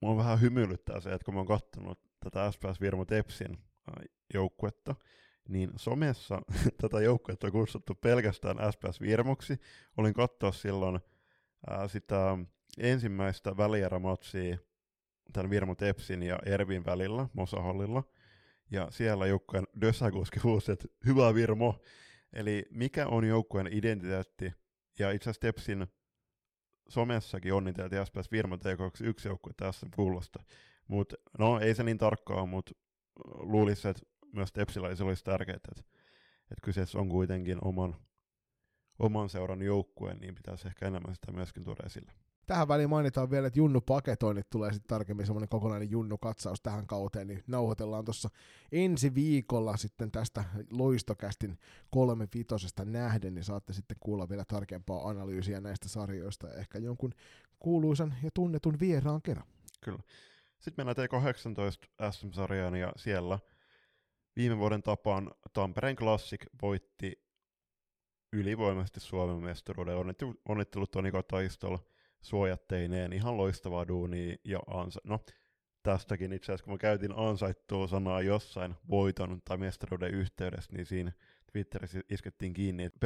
[0.00, 4.94] Mua vähän hymyilyttää se, että kun mä oon kattonut tätä SPS Virmo Tepsin äh, joukkuetta,
[5.48, 6.42] niin somessa
[6.80, 9.58] tätä joukkuetta on kutsuttu pelkästään SPS Virmoksi.
[9.96, 11.00] Olin katsoa silloin
[11.70, 12.38] ää, sitä
[12.78, 14.56] ensimmäistä välierämatsia
[15.32, 18.02] tämän Virmo Tepsin ja Ervin välillä Mosahallilla.
[18.70, 21.80] Ja siellä joukkueen Dösäkuski huusi, että hyvä Virmo.
[22.32, 24.52] Eli mikä on joukkueen identiteetti?
[24.98, 25.86] Ja itse asiassa Tepsin
[26.88, 30.42] somessakin onniteltiin SPS Virmo T21 joukkue tässä kuulosta.
[30.88, 32.72] Mutta no ei se niin tarkkaa, mutta
[33.24, 34.02] luulisi, että
[34.32, 35.82] myös Tepsillä se olisi tärkeää, että,
[36.42, 37.96] että kyseessä on kuitenkin oman,
[38.98, 42.12] oman seuran joukkue, niin pitäisi ehkä enemmän sitä myöskin tuoda esille.
[42.46, 47.26] Tähän väliin mainitaan vielä, että Junnu paketoinnit tulee sitten tarkemmin semmoinen kokonainen Junnu-katsaus tähän kauteen,
[47.26, 48.28] niin nauhoitellaan tuossa
[48.72, 51.58] ensi viikolla sitten tästä loistokästin
[51.90, 57.12] kolme vitosesta nähden, niin saatte sitten kuulla vielä tarkempaa analyysiä näistä sarjoista ja ehkä jonkun
[57.58, 59.46] kuuluisan ja tunnetun vieraan kerran.
[59.80, 60.02] Kyllä.
[60.58, 63.38] Sitten mennään T18 SM-sarjaan ja siellä–
[64.36, 67.24] Viime vuoden tapaan Tampereen Classic voitti
[68.32, 69.94] ylivoimaisesti Suomen mestaruuden.
[70.48, 71.78] Onnittelut Toni Taistolla
[72.22, 73.12] suojatteineen.
[73.12, 75.00] Ihan loistavaa duunia ja ansa.
[75.04, 75.20] No,
[75.82, 81.12] tästäkin itse asiassa, kun mä käytin ansaittua sanaa jossain voiton tai mestaruuden yhteydessä, niin siinä
[81.52, 82.98] Twitterissä iskettiin kiinni, että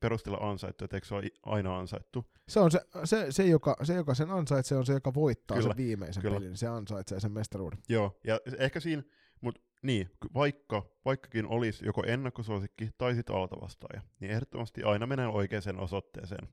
[0.00, 2.24] perustele ansaittu, että eikö se ole aina ansaittu.
[2.48, 5.68] Se on se, se, se, joka, se joka sen ansaitsee, on se, joka voittaa kyllä,
[5.68, 6.34] sen viimeisen kyllä.
[6.34, 7.78] pelin, se ansaitsee sen mestaruuden.
[7.88, 9.02] Joo, ja ehkä siinä,
[9.40, 15.80] mutta niin, vaikka, vaikkakin olisi joko ennakkosuosikki tai sitten altavastaaja, niin ehdottomasti aina menee oikeaan
[15.80, 16.48] osoitteeseen.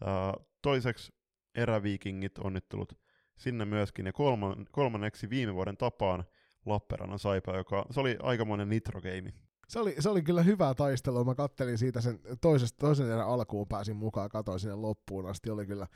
[0.00, 1.12] Tää toiseksi
[1.54, 2.92] eräviikingit onnittelut
[3.38, 6.24] sinne myöskin, ja kolman, kolmanneksi viime vuoden tapaan
[6.66, 9.34] Lappeenrannan saipa, joka se oli aikamoinen nitrogeimi.
[9.68, 11.24] Se oli, se oli kyllä hyvää taistelua.
[11.24, 15.50] Mä kattelin siitä sen toisesta, toisen erän alkuun, pääsin mukaan, katoin sinne loppuun asti.
[15.50, 15.86] Oli kyllä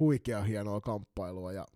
[0.00, 1.52] huikea hienoa kamppailua.
[1.52, 1.66] Ja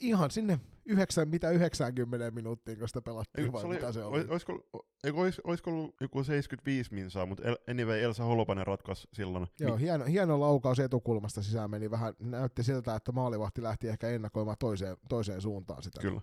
[0.00, 4.26] ihan sinne 9, mitä 90 minuuttiin, kun sitä pelattiin, vai se oli, mitä se oli?
[4.28, 4.68] Olisiko,
[5.12, 9.46] olis, olisiko ollut joku 75 minsaa, mutta anyway, Elsa Holopainen ratkaisi silloin.
[9.60, 14.08] Joo, Mi- hieno, hieno laukaus etukulmasta sisään meni vähän, näytti siltä, että maalivahti lähti ehkä
[14.08, 16.00] ennakoimaan toiseen, toiseen suuntaan sitä.
[16.00, 16.20] Kyllä.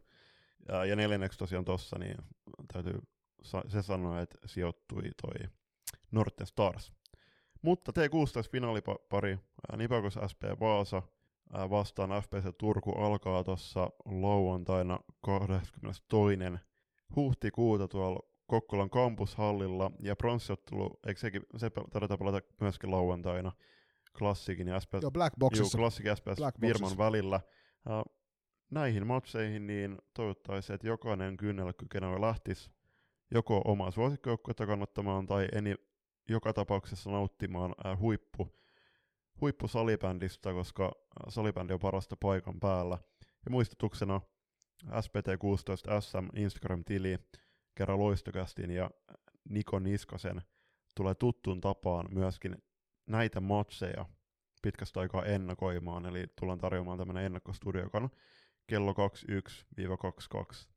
[0.67, 2.17] Ja, ja neljänneksi tosiaan tossa, niin
[2.73, 2.99] täytyy
[3.67, 5.49] se sanoa, että sijoittui toi
[6.11, 6.93] Norten Stars.
[7.61, 9.39] Mutta T16 finaalipari,
[9.77, 11.01] Nipakos SP Vaasa,
[11.53, 16.03] vastaan FPC Turku alkaa tuossa lauantaina 22.
[17.15, 23.51] huhtikuuta tuolla Kokkolan kampushallilla, ja pronssiottelu, eikö sekin, se tarvitaan pelata myöskin lauantaina
[24.17, 25.77] klassikin ja SPS, Joo, Black Boxissa.
[25.77, 27.41] Juu, klassikin SPS Black Virman välillä.
[27.85, 28.05] Ja
[28.71, 32.71] näihin matseihin niin toivottaisiin, että jokainen kynnellä kykenevä lähtisi
[33.31, 35.75] joko omaa suosikkijoukkuetta kannattamaan tai eni,
[36.29, 38.55] joka tapauksessa nauttimaan ää, huippu
[39.41, 40.91] huippusalibändistä, koska
[41.29, 42.97] salibändi on parasta paikan päällä.
[43.45, 44.21] Ja muistutuksena
[44.85, 47.17] SPT16 SM Instagram-tili
[47.75, 48.91] kerran loistokästin ja
[49.49, 50.41] Niko Niskasen
[50.95, 52.57] tulee tuttuun tapaan myöskin
[53.07, 54.05] näitä matseja
[54.61, 58.09] pitkästä aikaa ennakoimaan, eli tullaan tarjoamaan tämmöinen ennakkostudio, joka on
[58.67, 58.95] kello 21-22.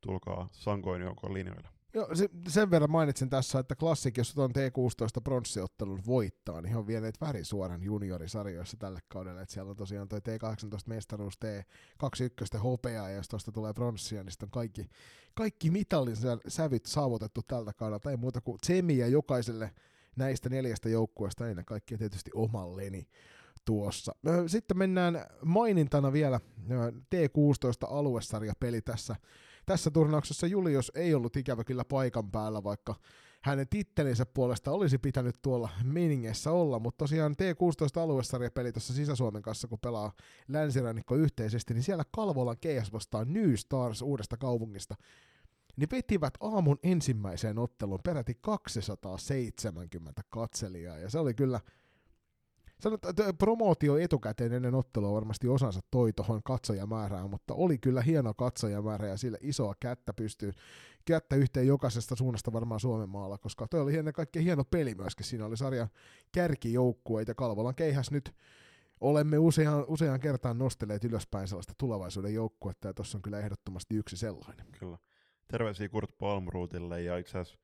[0.01, 1.78] Tulkaa Sankoin joukon linjoille.
[1.93, 6.77] Joo, se, sen verran mainitsin tässä, että Classic, jos on T16 pronssiottelun voittaa, niin he
[6.77, 9.41] on vieneet värisuoran juniorisarjoissa tälle kaudelle.
[9.41, 14.31] Että siellä on tosiaan toi T18 mestaruus, T21 hopeaa, ja jos tuosta tulee pronssia, niin
[14.31, 14.89] sitten on kaikki,
[15.35, 18.11] kaikki mitallin sävyt saavutettu tältä kaudelta.
[18.11, 19.71] Ei muuta kuin tsemiä jokaiselle
[20.15, 23.07] näistä neljästä joukkueesta, ennen kaikkea tietysti omalleni
[23.65, 24.15] tuossa.
[24.47, 26.39] Sitten mennään mainintana vielä
[27.15, 29.15] T16 aluesarjapeli tässä
[29.69, 32.95] tässä turnauksessa Julius ei ollut ikävä kyllä paikan päällä, vaikka
[33.41, 39.67] hänen tittelinsä puolesta olisi pitänyt tuolla meningessä olla, mutta tosiaan T16 aluesarjapeli tuossa Sisä-Suomen kanssa,
[39.67, 40.11] kun pelaa
[40.47, 44.95] länsirannikko yhteisesti, niin siellä Kalvolan KS vastaan New Stars uudesta kaupungista,
[45.75, 51.59] niin vetivät aamun ensimmäiseen otteluun peräti 270 katselijaa, ja se oli kyllä
[52.79, 58.33] Sanotaan, että promootio etukäteen ennen ottelua varmasti osansa toi tuohon katsojamäärään, mutta oli kyllä hieno
[58.33, 60.51] katsojamäärä ja sille isoa kättä pystyy
[61.05, 65.25] kättä yhteen jokaisesta suunnasta varmaan Suomen maalla, koska toi oli ennen kaikkea hieno peli myöskin.
[65.25, 65.89] Siinä oli sarjan
[66.31, 67.35] kärkijoukkueita.
[67.35, 68.35] Kalvolan keihäs nyt
[69.01, 74.17] olemme useaan, useaan kertaan nostelleet ylöspäin sellaista tulevaisuuden joukkuetta, ja tuossa on kyllä ehdottomasti yksi
[74.17, 74.65] sellainen.
[74.79, 74.97] Kyllä.
[75.47, 77.59] Terveisiä Kurt Palmruutille, ja itse asiassa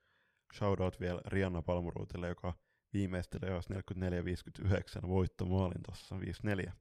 [0.57, 2.53] shoutout vielä Rianna Palmruutille, joka
[2.95, 6.15] viimeistelee jos 44-59 voittomaalin tuossa
[6.67, 6.71] 5-4.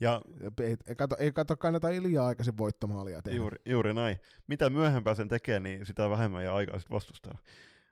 [0.00, 0.22] Ja,
[0.62, 3.36] ei, ei, kato, ei kato kannata Iljaa aikaisin voittomaalia tehdä.
[3.36, 4.20] Juuri, juuri näin.
[4.46, 7.38] Mitä myöhempää sen tekee, niin sitä vähemmän ja aikaa sitten vastustaa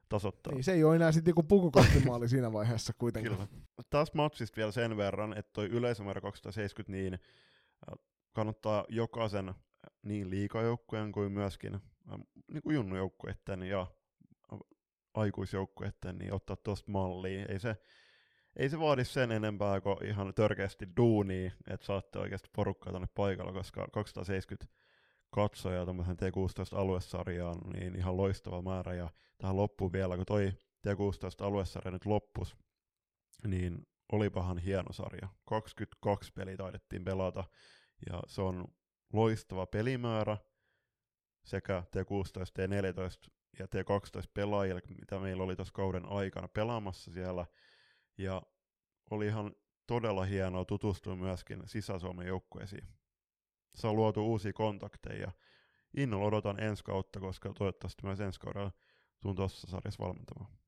[0.08, 0.52] tasoittaa.
[0.52, 3.32] Niin, se ei ole enää sitten joku pukukottimaali siinä vaiheessa kuitenkin.
[3.32, 3.46] Kyllä.
[3.90, 7.18] Taas matsista vielä sen verran, että toi yleisömäärä 270, niin
[8.32, 9.54] kannattaa jokaisen
[10.02, 11.80] niin liikajoukkueen kuin myöskin
[12.52, 13.86] niin kuin junnujoukkueiden ja
[15.18, 17.46] aikuisjoukkueiden, niin ottaa tuosta mallia.
[17.46, 17.76] Ei se,
[18.56, 23.52] ei se vaadi sen enempää kuin ihan törkeästi duunia, että saatte oikeasti porukkaa tuonne paikalla,
[23.52, 24.74] koska 270
[25.30, 28.94] katsojaa tämmöisen T16 aluesarjaan, niin ihan loistava määrä.
[28.94, 30.52] Ja tähän loppuun vielä, kun toi
[30.88, 32.56] T16 aluesarja nyt loppus,
[33.46, 35.28] niin olipahan hieno sarja.
[35.44, 37.44] 22 peliä taidettiin pelata,
[38.10, 38.64] ja se on
[39.12, 40.36] loistava pelimäärä
[41.44, 47.46] sekä T16 T14 ja T12 pelaajille, mitä meillä oli tuossa kauden aikana pelaamassa siellä.
[48.18, 48.42] Ja
[49.10, 49.54] oli ihan
[49.86, 52.88] todella hienoa tutustua myöskin Sisä-Suomen joukkueisiin.
[53.84, 55.32] On luotu uusia kontakteja.
[55.96, 58.72] Innolla odotan ensi kautta, koska toivottavasti myös ensi kaudella
[59.22, 60.58] tuun tuossa sarjassa valmentamaan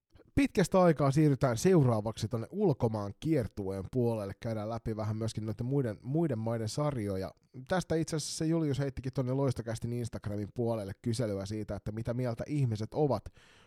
[0.40, 4.34] pitkästä aikaa siirrytään seuraavaksi tuonne ulkomaan kiertueen puolelle.
[4.40, 7.34] Käydään läpi vähän myöskin noiden muiden, muiden maiden sarjoja.
[7.68, 12.94] Tästä itse asiassa Julius heittikin tuonne Loistokästin Instagramin puolelle kyselyä siitä, että mitä mieltä ihmiset
[12.94, 13.24] ovat.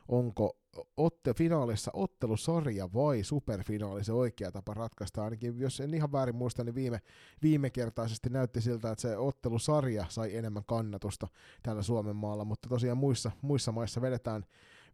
[0.08, 0.58] Onko
[0.98, 5.24] otte, finaalissa ottelusarja vai superfinaali se oikea tapa ratkaista?
[5.24, 7.02] Ainakin jos en ihan väärin muista, niin viime,
[7.42, 11.28] viime kertaisesti näytti siltä, että se ottelusarja sai enemmän kannatusta
[11.64, 14.46] täällä Suomen maalla, mutta tosiaan muissa, muissa maissa vedetään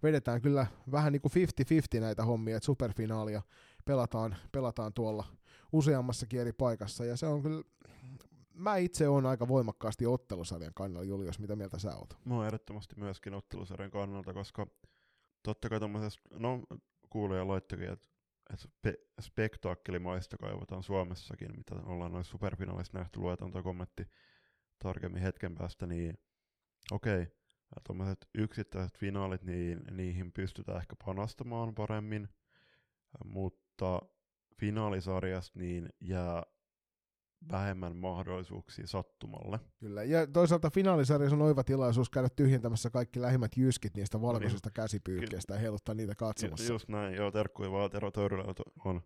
[0.04, 1.32] vedetään kyllä vähän niin kuin
[1.98, 3.42] 50-50 näitä hommia, että superfinaalia
[3.86, 5.26] pelataan, pelataan tuolla
[5.72, 7.64] useammassakin eri paikassa, ja se on kyllä,
[8.54, 12.18] mä itse olen aika voimakkaasti ottelusarjan kannalla, Julius, mitä mieltä sä oot?
[12.26, 14.68] Mä oon ehdottomasti myöskin ottelusarjan kannalta, koska
[15.44, 16.64] totta kai tuommoisessa, no
[17.10, 18.08] kuulija laittokin, että
[18.54, 24.08] että spe- spektaakkelimaista kaivataan Suomessakin, mitä ollaan noissa superfinaalissa nähty, luetaan tuo kommentti
[24.80, 26.18] tarkemmin hetken päästä, niin
[26.92, 27.36] okei, okay,
[27.88, 32.30] tuommoiset yksittäiset finaalit, niin niihin pystytään ehkä panostamaan paremmin,
[33.26, 34.02] mutta
[34.60, 36.44] finaalisarjasta niin jää
[37.52, 39.60] vähemmän mahdollisuuksia sattumalle.
[39.80, 44.74] Kyllä, ja toisaalta finaalisarjassa on oiva tilaisuus käydä tyhjentämässä kaikki lähimmät jyskit niistä valkoisista no,
[44.74, 46.74] käsipyykkeistä ja heiluttaa niitä katsomassa.
[46.74, 48.54] Just näin, joo, terkkuja vaan Tero Töyrylä
[48.86, 49.02] on,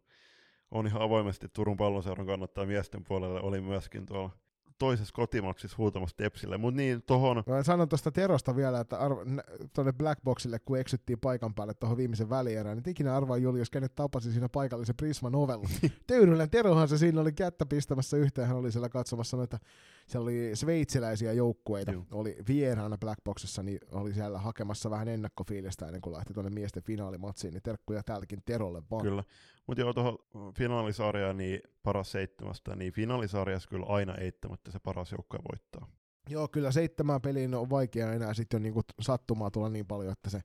[0.72, 4.38] on ihan avoimesti Turun palloseuran kannattaa miesten puolelle, oli myöskin tuolla
[4.80, 7.44] toisessa kotimaksissa huutamassa Tepsille, mutta niin tohon...
[7.48, 9.26] Mä sanon tuosta Terosta vielä, että arvo,
[9.74, 14.32] tuonne Blackboxille, kun eksyttiin paikan päälle tuohon viimeisen välierään, niin ikinä arvaa Julius, kenet tapasi
[14.32, 15.70] siinä paikallisen Prisma Novella.
[16.08, 19.60] Töyrylän Terohan se siinä oli kättä pistämässä yhteen, hän oli siellä katsomassa noita
[20.08, 22.06] siellä oli sveitsiläisiä joukkueita, Joo.
[22.12, 27.54] oli vieraana Blackboxissa, niin oli siellä hakemassa vähän ennakkofiilistä ennen kuin lähti tuonne miesten finaalimatsiin,
[27.54, 29.04] niin terkkuja täältäkin Terolle vaan.
[29.04, 29.24] Kyllä,
[29.68, 30.18] mutta joo tuohon
[30.58, 35.88] finaalisarjaan niin paras seitsemästä, niin finaalisarjassa kyllä aina eittämättä se paras joukkue voittaa.
[36.30, 40.42] Joo, kyllä seitsemän peliin on vaikea enää sitten niinku sattumaa tulla niin paljon, että se,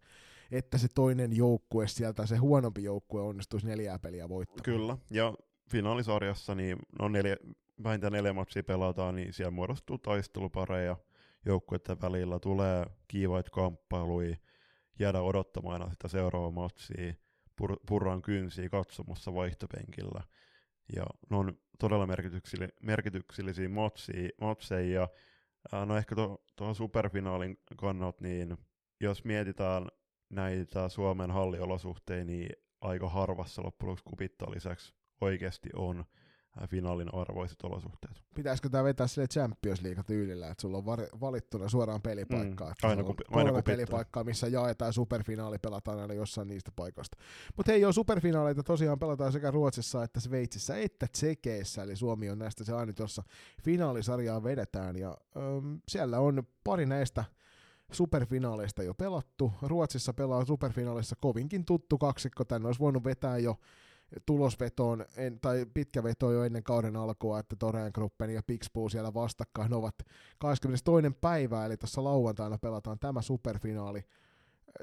[0.50, 4.62] että se toinen joukkue sieltä, se huonompi joukkue onnistuisi neljää peliä voittamaan.
[4.62, 5.34] Kyllä, ja
[5.70, 7.36] finaalisarjassa niin on neljä,
[7.84, 10.96] vähintään neljä matsia pelataan, niin siellä muodostuu taistelupareja
[11.46, 14.36] joukkueiden välillä, tulee kiivaita kamppailuja,
[14.98, 17.14] jäädä odottamaan aina sitä seuraavaa matsia,
[17.62, 20.22] pur- purran kynsiä katsomassa vaihtopenkillä.
[20.96, 25.08] Ja ne on todella merkityksellisiä, merkityksellisiä matsia, matseja,
[25.86, 28.56] no ehkä tuohon to, superfinaalin kannalta, niin
[29.00, 29.88] jos mietitään
[30.30, 36.04] näitä Suomen halliolosuhteita, niin aika harvassa loppujen lopuksi kupittaa lisäksi oikeasti on
[36.66, 38.22] finaalin arvoiset olosuhteet.
[38.34, 42.68] Pitäisikö tämä vetää sille Champions League tyylillä, että sulla on var- valittuna suoraan pelipaikkaa.
[42.68, 47.16] Mm, aina, kun, aina kun pelipaikkaa, missä jaetaan superfinaali, pelataan aina jossain niistä paikoista.
[47.56, 52.38] Mutta hei, joo, superfinaaleita tosiaan pelataan sekä Ruotsissa että Sveitsissä että Tsekeissä, eli Suomi on
[52.38, 53.22] näistä se ainut, jossa
[53.62, 57.24] finaalisarjaa vedetään, ja öm, siellä on pari näistä
[57.92, 59.52] superfinaaleista jo pelattu.
[59.62, 63.56] Ruotsissa pelaa superfinaalissa kovinkin tuttu kaksikko, tänne olisi voinut vetää jo
[64.26, 69.14] tulosvetoon, en, tai pitkä veto jo ennen kauden alkua, että Toreen Gruppen ja Pixpoo siellä
[69.14, 69.94] vastakkain ovat
[70.38, 71.10] 22.
[71.20, 74.04] päivää, eli tässä lauantaina pelataan tämä superfinaali.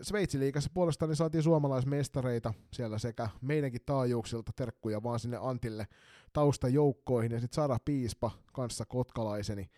[0.02, 5.88] Sveitsin liigassa puolestaan niin saatiin suomalaismestareita siellä sekä meidänkin taajuuksilta terkkuja vaan sinne Antille
[6.34, 9.70] taustajoukkoihin ja sitten Sara Piispa kanssa kotkalaiseni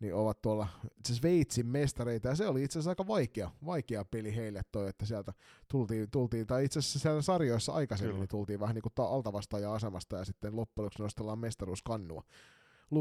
[0.00, 0.68] niin ovat tuolla
[1.06, 5.32] Sveitsin mestareita, ja se oli itse asiassa aika vaikea, vaikea peli heille toi, että sieltä
[5.68, 10.16] tultiin, tultiin tai itse asiassa siellä sarjoissa aikaisemmin niin tultiin vähän niin kuin altavastaaja asemasta,
[10.16, 12.22] ja sitten loppujen lopuksi nostellaan mestaruuskannua.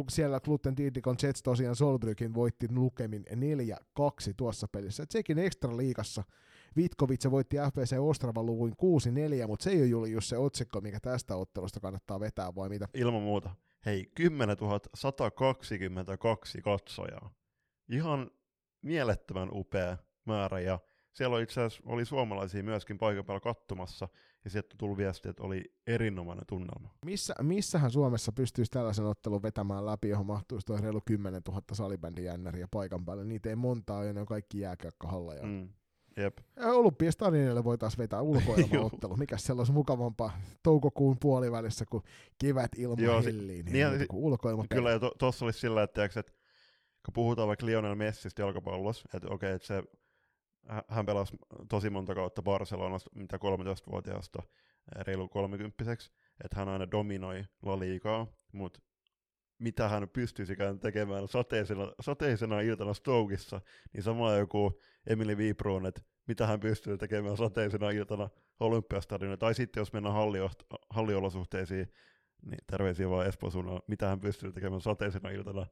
[0.09, 3.33] Siellä Gluten Didikon Jets tosiaan Solbrykin voitti lukemin 4-2
[4.37, 5.05] tuossa pelissä.
[5.05, 6.23] Tsekin ekstra liikassa
[6.75, 8.73] Vitkovic voitti FPC Ostrava luvuin
[9.43, 12.87] 6-4, mutta se ei ole just se otsikko, mikä tästä ottelusta kannattaa vetää, vai mitä?
[12.93, 13.49] Ilman muuta
[13.85, 14.57] hei, 10
[14.95, 17.31] 122 katsojaa.
[17.89, 18.31] Ihan
[18.81, 20.79] mielettömän upea määrä, ja
[21.13, 24.07] siellä oli itse asiassa oli suomalaisia myöskin paikan päällä katsomassa,
[24.43, 26.89] ja sieltä tuli viesti, että oli erinomainen tunnelma.
[27.05, 32.67] Missä, missähän Suomessa pystyisi tällaisen ottelun vetämään läpi, johon mahtuisi tuo reilu 10 000 salibändijännäriä
[32.71, 33.25] paikan päälle?
[33.25, 35.43] Niitä ei montaa, ja ne on kaikki jääkiekkohalleja.
[35.43, 35.69] Mm.
[36.19, 36.37] Jep.
[36.65, 39.17] Olympiastadionille voitaisiin vetää ulkoilmaottelu.
[39.17, 40.31] Mikä siellä olisi mukavampaa
[40.63, 42.03] toukokuun puolivälissä, kun
[42.41, 46.03] kevät ilma Joo, hellii, niin, niin, niin ulkoilma Kyllä, ja tuossa to, olisi sillä, että,
[46.03, 46.33] että
[47.05, 49.83] kun puhutaan vaikka Lionel Messistä jalkapallossa, että okei, että se,
[50.87, 51.37] hän pelasi
[51.69, 54.43] tosi monta kautta Barcelonasta, mitä 13-vuotiaasta
[54.95, 55.83] reilu 30
[56.43, 58.79] että hän aina dominoi La Ligaa, mutta
[59.59, 63.61] mitä hän pystyisikään tekemään sateisena, sateisena iltana Stokeissa,
[63.93, 64.79] niin sama joku
[65.09, 70.15] Emily Viipruun, että mitä hän pystyy tekemään sateisena iltana Olympiastadionilla, tai sitten jos mennään
[70.89, 71.91] halliolosuhteisiin,
[72.41, 73.49] niin terveisiä vaan Espoo
[73.87, 75.65] mitä hän pystyy tekemään sateisena iltana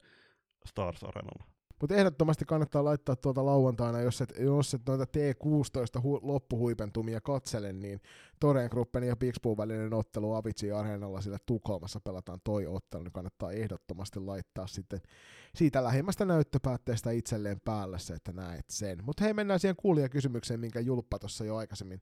[0.65, 1.57] Stars Arenalla.
[1.81, 7.73] Mutta ehdottomasti kannattaa laittaa tuolta lauantaina, jos et, jos et noita T16 hu- loppuhuipentumia katsele,
[7.73, 8.01] niin
[8.39, 13.51] Toreen Gruppen ja Pixpuun välinen ottelu Avicii Areenalla sillä Tukholmassa pelataan toi ottelu, niin kannattaa
[13.51, 14.99] ehdottomasti laittaa sitten
[15.57, 19.03] siitä lähimmästä näyttöpäätteestä itselleen päälle se, että näet sen.
[19.03, 22.01] Mutta hei, mennään siihen kuulijakysymykseen, minkä Julppa tuossa jo aikaisemmin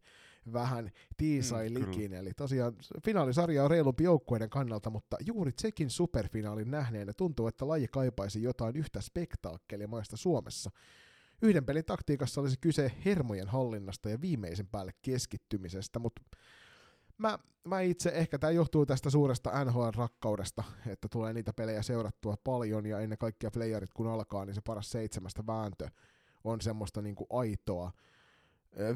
[0.54, 2.14] vähän tiisai mm, likin.
[2.14, 7.88] Eli tosiaan finaalisarja on reilumpi joukkueiden kannalta, mutta juuri Tsekin superfinaalin nähneenä tuntuu, että laji
[7.88, 10.72] kaipaisi jotain yhtä spektaakkelimaista Suomessa.
[11.42, 16.22] Yhden pelin taktiikassa olisi kyse hermojen hallinnasta ja viimeisen päälle keskittymisestä, mutta
[17.18, 22.86] mä, mä itse, ehkä tämä johtuu tästä suuresta NHL-rakkaudesta, että tulee niitä pelejä seurattua paljon
[22.86, 25.88] ja ennen kaikkea playerit kun alkaa, niin se paras seitsemästä vääntö
[26.44, 27.92] on semmoista niinku aitoa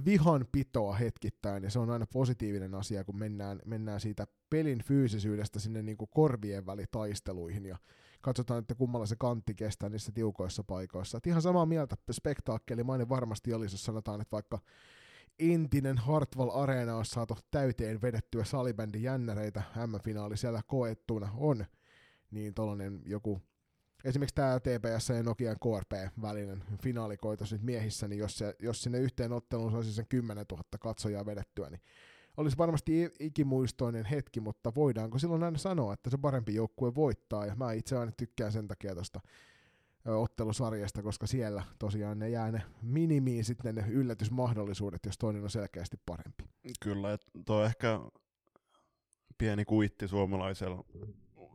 [0.05, 5.59] vihan pitoa hetkittäin, ja se on aina positiivinen asia, kun mennään, mennään siitä pelin fyysisyydestä
[5.59, 7.77] sinne niin kuin korvien välitaisteluihin, ja
[8.21, 11.17] katsotaan, että kummalla se kantti kestää niissä tiukoissa paikoissa.
[11.17, 14.59] Et ihan samaa mieltä, spektaakkelimainen varmasti olisi, jos sanotaan, että vaikka
[15.39, 21.65] entinen Hartwall Arena on saatu täyteen vedettyä salibändin jännäreitä, M-finaali siellä koettuna on,
[22.31, 23.41] niin tuollainen joku
[24.03, 28.99] esimerkiksi tämä TPS ja Nokian KRP välinen finaalikoitos nyt miehissä, niin jos, se, jos sinne
[28.99, 31.81] yhteen otteluun saisi sen 10 000 katsojaa vedettyä, niin
[32.37, 37.55] olisi varmasti ikimuistoinen hetki, mutta voidaanko silloin aina sanoa, että se parempi joukkue voittaa, ja
[37.55, 39.19] mä itse aina tykkään sen takia tuosta
[40.17, 45.97] ottelusarjasta, koska siellä tosiaan ne jää ne minimiin sitten ne yllätysmahdollisuudet, jos toinen on selkeästi
[46.05, 46.43] parempi.
[46.79, 47.99] Kyllä, tuo ehkä
[49.37, 50.83] pieni kuitti suomalaisella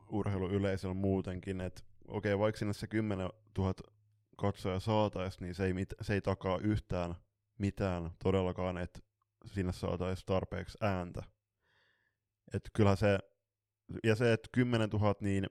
[0.09, 3.75] urheiluyleisöllä muutenkin, että okei, vaikka sinne se 10 000
[4.37, 7.14] katsoja saataisiin, niin se ei, mit, se ei takaa yhtään
[7.59, 9.01] mitään todellakaan, että
[9.47, 11.23] sinne saataisiin tarpeeksi ääntä.
[12.55, 13.19] Että kyllähän se,
[14.05, 15.47] ja se, että 10 000, niin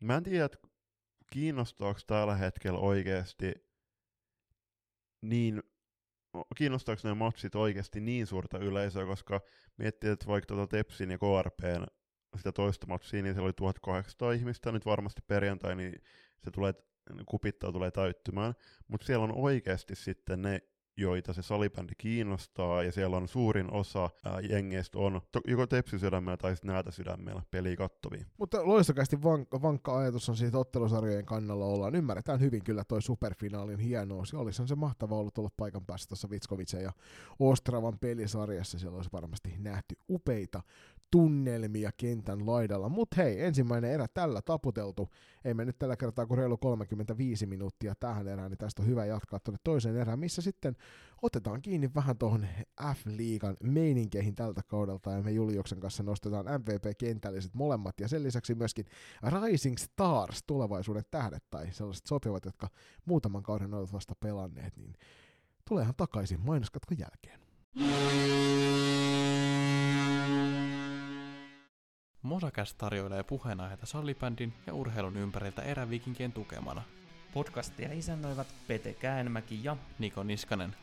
[0.00, 0.58] mä en tiedä, että
[1.32, 3.54] kiinnostaako tällä hetkellä oikeasti
[5.22, 5.62] niin,
[6.56, 9.40] kiinnostaako ne matsit oikeasti niin suurta yleisöä, koska
[9.76, 11.86] miettii, että vaikka tuota Tepsin ja KRPn
[12.36, 16.02] sitä toista matsia, niin siellä oli 1800 ihmistä, nyt varmasti perjantai, niin
[16.44, 16.74] se tulee,
[17.26, 18.54] kupittaa tulee täyttymään,
[18.88, 20.62] mutta siellä on oikeasti sitten ne
[20.96, 26.36] joita se salibändi kiinnostaa, ja siellä on suurin osa ää, jengeistä on to, joko tepsisydämellä
[26.36, 28.26] tai sitten näätä sydämellä peliä kattoviin.
[28.38, 31.94] Mutta loistokästi vank- vankka ajatus on siitä ottelusarjojen kannalla ollaan.
[31.94, 36.30] Ymmärretään hyvin kyllä toi superfinaalin hienous, ja olisihan se mahtava ollut olla paikan päässä tuossa
[36.30, 36.92] Vitskovitsen ja
[37.38, 38.78] Ostravan pelisarjassa.
[38.78, 40.62] Siellä olisi varmasti nähty upeita
[41.12, 42.88] tunnelmia kentän laidalla.
[42.88, 45.08] Mutta hei, ensimmäinen erä tällä taputeltu.
[45.44, 49.04] Ei me nyt tällä kertaa kuin reilu 35 minuuttia tähän erään, niin tästä on hyvä
[49.04, 50.76] jatkaa tuonne toiseen erään, missä sitten
[51.22, 52.46] otetaan kiinni vähän tuohon
[52.94, 58.86] F-liigan meininkeihin tältä kaudelta, ja me Juliuksen kanssa nostetaan MVP-kentälliset molemmat, ja sen lisäksi myöskin
[59.42, 62.68] Rising Stars, tulevaisuuden tähdet, tai sellaiset sopivat, jotka
[63.04, 64.94] muutaman kauden ovat vasta pelanneet, niin
[65.68, 67.40] tuleehan takaisin mainoskatkon jälkeen.
[72.22, 76.82] Mosakäs tarjoilee puheenaiheita sallibändin ja urheilun ympäriltä erävikinkien tukemana.
[77.34, 80.76] Podcastia isännöivät Pete Käänmäki ja Niko Niskanen.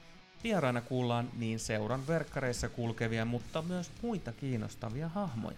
[0.43, 5.57] vieraina kuullaan niin seuran verkkareissa kulkevia, mutta myös muita kiinnostavia hahmoja.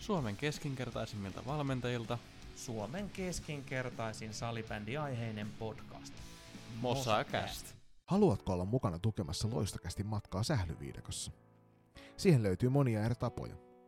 [0.00, 2.18] Suomen keskinkertaisimmilta valmentajilta
[2.56, 6.14] Suomen keskinkertaisin salibändiaiheinen podcast.
[6.80, 7.74] Mosakäst.
[8.06, 11.30] Haluatko olla mukana tukemassa loistokästi matkaa sählyviidakossa?
[12.16, 13.54] Siihen löytyy monia eri tapoja,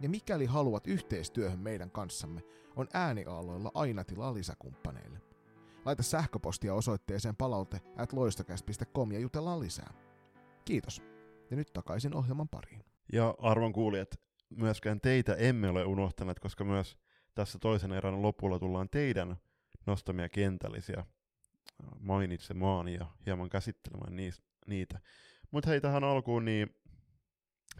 [0.00, 2.42] Ja mikäli haluat yhteistyöhön meidän kanssamme,
[2.76, 5.20] on ääniaaloilla aina tilaa lisäkumppaneille.
[5.84, 8.12] Laita sähköpostia osoitteeseen palaute at
[9.12, 9.92] ja jutellaan lisää.
[10.64, 11.02] Kiitos.
[11.50, 12.84] Ja nyt takaisin ohjelman pariin.
[13.12, 14.20] Ja arvon kuulijat,
[14.50, 16.98] myöskään teitä emme ole unohtaneet, koska myös
[17.34, 19.36] tässä toisen erän lopulla tullaan teidän
[19.86, 21.04] nostamia kentällisiä
[22.00, 24.32] mainitsemaan ja hieman käsittelemään
[24.66, 25.00] niitä.
[25.50, 26.74] Mutta hei tähän alkuun, niin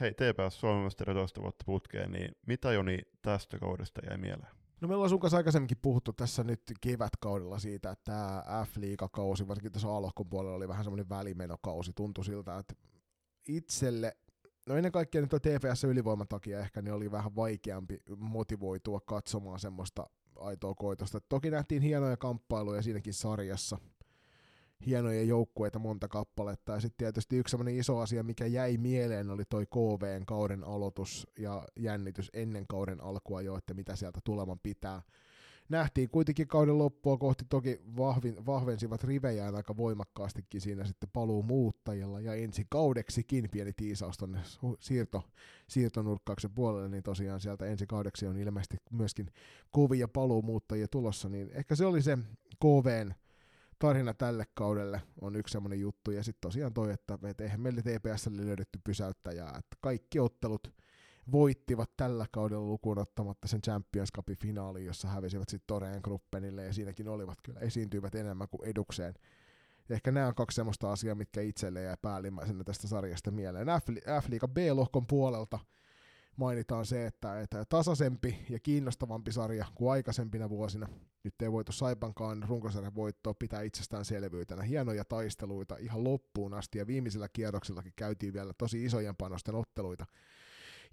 [0.01, 4.57] hei TPS Suomen mestari toista vuotta putkeen, niin mitä Joni tästä kaudesta jäi mieleen?
[4.81, 9.73] No meillä on sun kanssa aikaisemminkin puhuttu tässä nyt kevätkaudella siitä, että tämä F-liigakausi, varsinkin
[9.73, 11.93] tuossa Alohkon puolella oli vähän semmoinen välimenokausi.
[11.93, 12.75] Tuntui siltä, että
[13.49, 14.17] itselle,
[14.67, 20.07] no ennen kaikkea nyt TPS ylivoiman takia ehkä niin oli vähän vaikeampi motivoitua katsomaan semmoista
[20.37, 21.21] aitoa koitosta.
[21.21, 23.79] Toki nähtiin hienoja kamppailuja siinäkin sarjassa,
[24.87, 26.73] hienoja joukkueita monta kappaletta.
[26.73, 31.27] Ja sitten tietysti yksi semmoinen iso asia, mikä jäi mieleen, oli toi KVn kauden aloitus
[31.39, 35.03] ja jännitys ennen kauden alkua jo, että mitä sieltä tuleman pitää.
[35.69, 42.21] Nähtiin kuitenkin kauden loppua kohti, toki vahvin, vahvensivat rivejään aika voimakkaastikin siinä sitten paluu muuttajilla,
[42.21, 44.41] ja ensi kaudeksikin pieni tiisaus tuonne
[44.81, 45.23] siirto,
[45.69, 49.31] siirtonurkkauksen puolelle, niin tosiaan sieltä ensi kaudeksi on ilmeisesti myöskin
[49.71, 52.19] kovia paluumuuttajia tulossa, niin ehkä se oli se
[52.61, 53.15] KVn
[53.79, 57.83] tarina tälle kaudelle on yksi semmoinen juttu, ja sitten tosiaan toi, että et eihän meille
[57.83, 60.73] TPSlle löydetty pysäyttäjää, että kaikki ottelut
[61.33, 66.73] voittivat tällä kaudella lukuun ottamatta sen Champions Cupin finaaliin, jossa hävisivät sitten Toreen Gruppenille, ja
[66.73, 69.15] siinäkin olivat kyllä, esiintyivät enemmän kuin edukseen.
[69.89, 73.67] Ja ehkä nämä on kaksi semmoista asiaa, mitkä itselle jää päällimmäisenä tästä sarjasta mieleen.
[74.23, 75.59] F-liiga B-lohkon puolelta
[76.37, 80.89] mainitaan se, että, että tasaisempi ja kiinnostavampi sarja kuin aikaisempina vuosina.
[81.25, 84.63] Nyt ei voitu Saipankaan runkosarjan voittoa pitää itsestäänselvyytenä.
[84.63, 90.07] Hienoja taisteluita ihan loppuun asti ja viimeisellä kierroksillakin käytiin vielä tosi isojen panosten otteluita.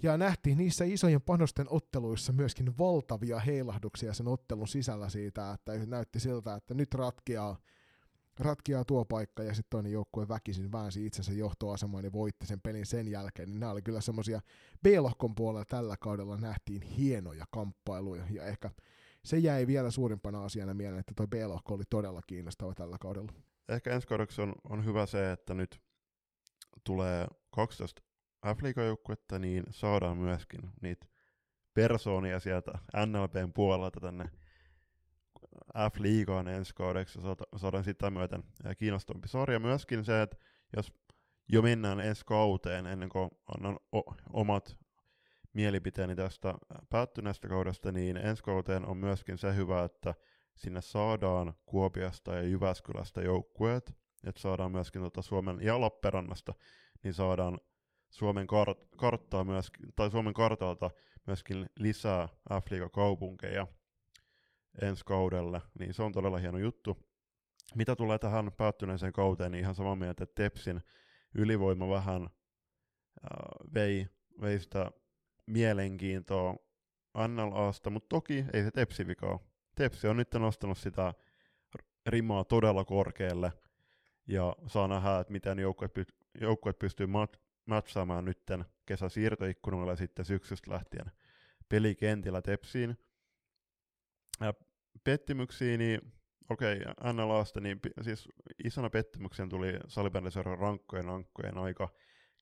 [0.04, 6.20] Ja nähtiin niissä isojen panosten otteluissa myöskin valtavia heilahduksia sen ottelun sisällä siitä, että näytti
[6.20, 7.58] siltä, että nyt ratkeaa
[8.40, 12.86] ratkeaa tuo paikka ja sitten toinen joukkue väkisin väänsi itsensä johtoasemaan ja voitti sen pelin
[12.86, 14.42] sen jälkeen, niin nämä oli kyllä semmoisia
[14.84, 18.70] B-lohkon puolella tällä kaudella nähtiin hienoja kamppailuja ja ehkä
[19.26, 23.32] se jäi vielä suurimpana asiana mieleen, että tuo B-lohko oli todella kiinnostava tällä kaudella.
[23.70, 25.82] Ehkä ensi kaudeksi on, on hyvä se, että nyt
[26.84, 28.02] tulee 12
[28.46, 31.06] f joukkuetta niin saadaan myöskin niitä
[31.74, 32.72] persoonia sieltä
[33.06, 34.30] NLPn puolelta tänne
[35.92, 37.20] F-liigaan ensi kaudeksi
[37.56, 38.44] saadaan sitä myöten
[38.78, 39.60] kiinnostavampi sarja.
[39.60, 40.38] Myöskin se, että
[40.76, 40.94] jos
[41.48, 43.80] jo mennään ensi kauteen ennen kuin annan
[44.34, 44.78] omat
[45.54, 46.54] mielipiteeni tästä
[46.90, 50.16] päättyneestä kaudesta, niin ensi kauteen on myöskin se hyvä, että
[50.56, 56.54] sinne saadaan Kuopiasta ja Jyväskylästä joukkueet, että saadaan myöskin tuota Suomen ja Lappeenrannasta,
[57.04, 57.60] niin saadaan
[58.10, 60.92] Suomen kart- karttaa myöskin, tai Suomen kartalta
[61.28, 63.68] myöskin lisää F-liiga-kaupunkeja,
[64.82, 66.98] ensi kaudelle, niin se on todella hieno juttu.
[67.76, 70.82] Mitä tulee tähän päättyneeseen kauteen, niin ihan samaa mieltä, että Tepsin
[71.36, 74.08] ylivoima vähän äh, vei,
[74.42, 74.92] vei sitä
[75.46, 76.56] mielenkiintoa
[77.28, 79.40] NLAsta, mutta toki ei se Tepsi vikaa.
[79.76, 81.14] Tepsi on nyt nostanut sitä
[82.08, 83.52] rimaa todella korkealle,
[84.28, 90.26] ja saa nähdä, että miten joukkueet, py- joukkueet pystyy mat- matsaamaan nytten kesäsiirtoikkunoilla ja sitten
[90.26, 91.12] syksystä lähtien
[91.70, 92.98] pelikentillä Tepsiin.
[94.44, 94.54] Ja
[95.04, 96.02] pettymyksiin, niin
[96.50, 98.30] okei, okay, NLAsta, niin siis
[98.64, 101.90] isona pettymyksen tuli salibändiseuran rankkojen ankkojen aika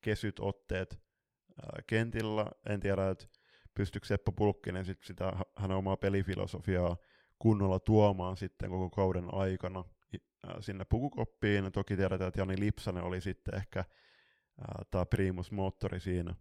[0.01, 0.99] kesyt otteet
[1.87, 2.45] kentillä.
[2.69, 3.25] En tiedä, että
[3.73, 6.97] pystyykö Seppo Pulkkinen sit sitä hänen omaa pelifilosofiaa
[7.39, 9.83] kunnolla tuomaan sitten koko kauden aikana
[10.59, 11.71] sinne pukukoppiin.
[11.71, 13.85] Toki tiedetään, että Jani Lipsanen oli sitten ehkä
[14.91, 16.35] tämä primus moottori siinä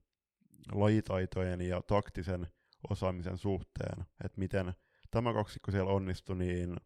[0.72, 2.46] lajitaitojen ja taktisen
[2.90, 4.72] osaamisen suhteen, että miten
[5.10, 6.76] tämä kaksikko siellä onnistui, niin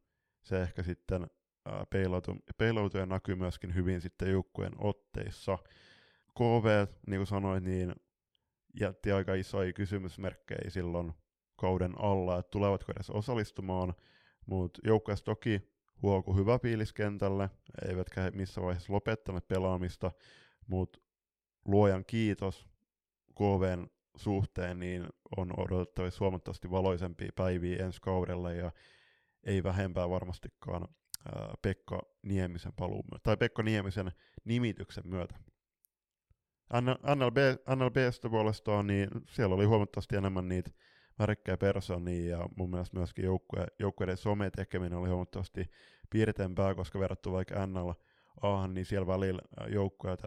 [0.42, 1.26] se ehkä sitten
[2.58, 5.58] peilautui ja näkyy myöskin hyvin sitten joukkueen otteissa.
[6.38, 7.94] KV, niin kuin sanoit, niin
[8.80, 11.12] jätti aika isoja kysymysmerkkejä silloin
[11.56, 13.94] kauden alla, että tulevatko edes osallistumaan,
[14.46, 17.50] mutta joukkueessa toki huoku hyvä fiilis kentälle,
[17.88, 20.12] eivätkä he missä vaiheessa lopettaneet pelaamista,
[20.66, 20.98] mutta
[21.64, 22.68] luojan kiitos
[23.34, 23.86] KVn
[24.16, 25.06] suhteen, niin
[25.36, 28.72] on odotettavissa huomattavasti valoisempia päiviä ensi kaudella ja
[29.44, 30.88] ei vähempää varmastikaan
[31.62, 34.12] Pekka Niemisen paluun tai Pekka Niemisen
[34.44, 35.34] nimityksen myötä.
[37.14, 37.36] NLB,
[37.76, 40.70] NLBstä puolestaan, niin siellä oli huomattavasti enemmän niitä
[41.18, 45.70] värkkejä persoonia ja mun mielestä myöskin joukkue, joukkueiden some-tekeminen oli huomattavasti
[46.10, 47.90] piirteempää, koska verrattu vaikka NL
[48.42, 50.22] Ahan, niin siellä välillä joukkueet,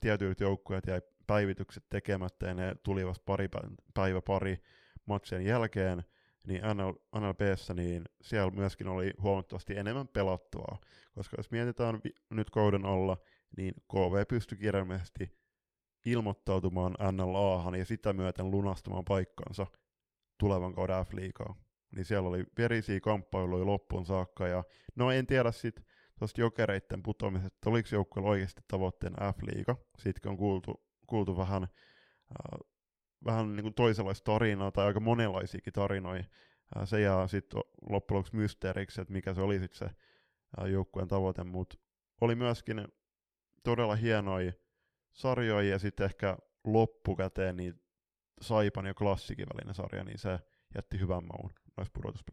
[0.00, 3.48] tietyt joukkueet jäi päivitykset tekemättä ja ne tuli vasta pari
[3.94, 4.62] päivä pari
[5.06, 6.04] matsien jälkeen,
[6.46, 10.78] niin NL, NLBssä niin siellä myöskin oli huomattavasti enemmän pelattua,
[11.14, 13.16] koska jos mietitään vi- nyt kauden alla,
[13.56, 15.42] niin KV pystyi kirjallisesti
[16.04, 19.66] ilmoittautumaan NLAhan ja sitä myöten lunastamaan paikkansa
[20.38, 21.54] tulevan kauden F-liigaa.
[21.96, 24.64] Niin siellä oli verisiä kamppailuja loppuun saakka ja
[24.96, 25.84] no en tiedä sitten
[26.18, 29.76] tuosta jokereiden putoamisesta, oliko joukkueella oikeasti tavoitteen F-liiga.
[29.98, 32.60] Siitäkin on kuultu, kuultu vähän, äh,
[33.24, 36.24] vähän niin kuin toisenlaista tarinaa tai aika monenlaisiakin tarinoja.
[36.76, 37.58] Äh, se jää sitten
[37.90, 41.78] loppujen lopuksi mysteeriksi, että mikä se oli sitten se äh, joukkueen tavoite, mutta
[42.20, 42.88] oli myöskin
[43.62, 44.52] todella hienoja
[45.12, 47.82] sarjoja ja sitten ehkä loppukäteen niin
[48.40, 50.38] Saipan ja Klassikin välinen sarja, niin se
[50.74, 51.50] jätti hyvän maun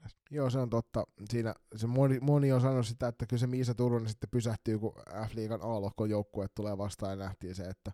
[0.01, 0.17] noissa.
[0.31, 1.03] Joo, se on totta.
[1.29, 4.93] Siinä se moni, moni on sanonut sitä, että kyllä se Miisa Turunen sitten pysähtyy, kun
[5.27, 7.91] F-liigan A-lohkon joukkue tulee vastaan ja nähtiin se, että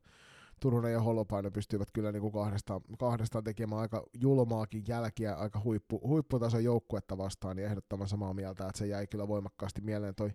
[0.60, 6.02] Turunen ja Holopaino pystyivät kyllä niin kuin kahdestaan, kahdestaan tekemään aika julmaakin jälkiä aika huippu,
[6.08, 10.32] huipputason joukkuetta vastaan, niin ehdottoman samaa mieltä, että se jäi kyllä voimakkaasti mieleen toi,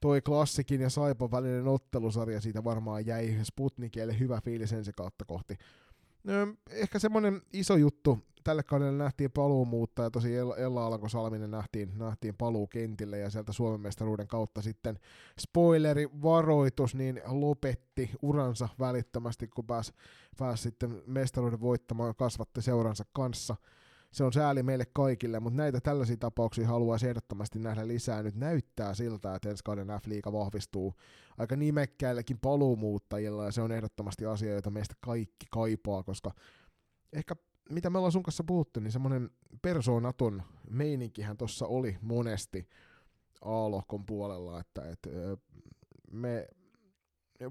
[0.00, 5.56] toi klassikin ja Saipan välinen ottelusarja, siitä varmaan jäi Sputnikille hyvä fiilis ensi kautta kohti.
[6.70, 12.36] Ehkä semmoinen iso juttu, tälle kaudelle nähtiin paluumuutta ja tosi Ella Alanko Salminen nähtiin, nähtiin
[12.36, 14.98] paluu kentille ja sieltä Suomen mestaruuden kautta sitten
[15.40, 19.92] spoileri varoitus niin lopetti uransa välittömästi kun pääsi
[20.38, 23.56] pääs sitten mestaruuden voittamaan kasvatti seuransa kanssa
[24.12, 28.22] se on sääli meille kaikille, mutta näitä tällaisia tapauksia haluaisi ehdottomasti nähdä lisää.
[28.22, 30.94] Nyt näyttää siltä, että ensi kauden F-liiga vahvistuu
[31.38, 36.30] aika nimekkäillekin paluumuuttajilla, ja se on ehdottomasti asia, jota meistä kaikki kaipaa, koska
[37.12, 37.34] ehkä
[37.70, 39.30] mitä me ollaan sun kanssa puhuttu, niin semmoinen
[39.62, 42.68] persoonaton meininkihän tuossa oli monesti
[43.40, 45.10] A-lohkon puolella, että, että
[46.10, 46.48] me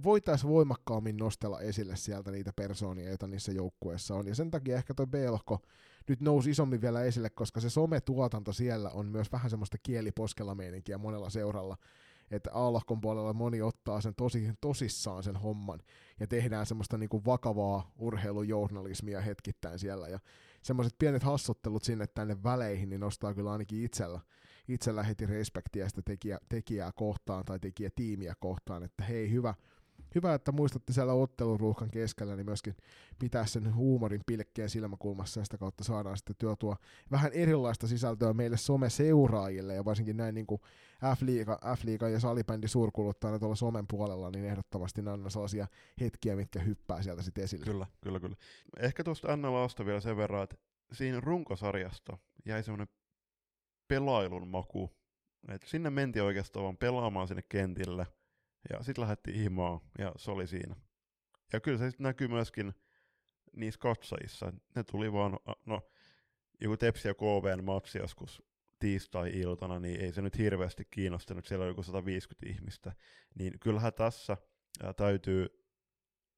[0.04, 4.28] voitaisiin voimakkaammin nostella esille sieltä niitä persoonia, joita niissä joukkueissa on.
[4.28, 5.60] Ja sen takia ehkä toi B-lohko
[6.10, 10.98] nyt nousi isommin vielä esille, koska se sometuotanto siellä on myös vähän semmoista kieliposkella meininkiä
[10.98, 11.78] monella seuralla.
[12.32, 15.80] Että A-lohkon puolella moni ottaa sen tosi, tosissaan sen homman
[16.20, 20.08] ja tehdään semmoista niinku vakavaa urheilujournalismia hetkittäin siellä.
[20.08, 20.20] Ja
[20.62, 24.20] semmoiset pienet hassuttelut sinne tänne väleihin, niin nostaa kyllä ainakin itsellä,
[24.68, 29.54] itsellä heti respektiä sitä tekijä, tekijää kohtaan tai tekijätiimiä kohtaan, että hei hyvä,
[30.16, 32.76] hyvä, että muistatte siellä otteluruuhkan keskellä, niin myöskin
[33.20, 36.76] pitää sen huumorin pilkkeen silmäkulmassa ja sitä kautta saadaan sitten työtua
[37.12, 40.62] vähän erilaista sisältöä meille someseuraajille ja varsinkin näin niin kuin
[41.18, 45.68] F-liiga, F-liiga ja salibändi suurkuluttajana tuolla somen puolella, niin ehdottomasti nämä on sellaisia
[46.02, 47.66] hetkiä, mitkä hyppää sieltä sitten esille.
[47.66, 48.36] Kyllä, kyllä, kyllä.
[48.80, 50.56] Ehkä tuosta NLAsta vielä sen verran, että
[50.92, 52.88] siinä runkosarjasta jäi semmoinen
[53.88, 54.90] pelailun maku.
[55.48, 58.08] Et sinne mentiin oikeastaan vaan pelaamaan sinne kentille–
[58.70, 60.76] ja sitten lähdettiin himaan, ja se oli siinä.
[61.54, 62.74] Ja kyllä se sitten näkyy myöskin
[63.54, 64.54] niissä katsojissa.
[64.76, 65.92] Ne tuli vaan, no,
[66.62, 68.44] joku Tepsi ja KVn matsi joskus
[68.80, 72.94] tiistai-iltana, niin ei se nyt hirveästi kiinnostanut, siellä oli joku 150 ihmistä.
[73.40, 74.38] Niin kyllähän tässä
[74.98, 75.48] täytyy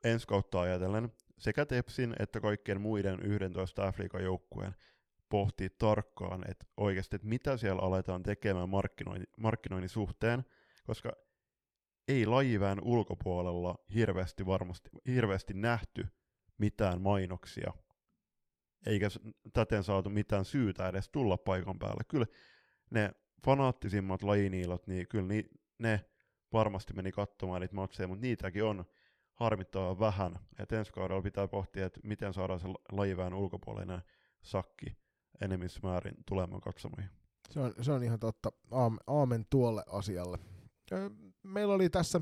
[0.03, 4.75] ensi kautta ajatellen sekä Tepsin että kaikkien muiden 11 Afrikan joukkueen
[5.29, 8.69] pohtii tarkkaan, että oikeasti, että mitä siellä aletaan tekemään
[9.37, 10.45] markkinoinnin suhteen,
[10.85, 11.11] koska
[12.07, 16.07] ei lajivään ulkopuolella hirveästi varmasti hirveästi nähty
[16.57, 17.73] mitään mainoksia,
[18.85, 19.07] eikä
[19.53, 22.03] täten saatu mitään syytä edes tulla paikan päälle.
[22.07, 22.25] Kyllä
[22.89, 23.11] ne
[23.45, 25.45] fanaattisimmat lajiniilot, niin kyllä ni,
[25.79, 26.05] ne
[26.53, 28.85] varmasti meni katsomaan niitä matseja, mutta niitäkin on
[29.33, 30.39] harmittavan vähän.
[30.59, 34.01] Et ensi kaudella pitää pohtia, että miten saadaan se lajivään ulkopuolinen
[34.41, 34.97] sakki
[35.41, 37.09] enemmissä määrin tulemaan katsomaan.
[37.49, 38.51] Se on, se on ihan totta.
[39.07, 40.37] Aamen tuolle asialle.
[41.43, 42.21] Meillä oli tässä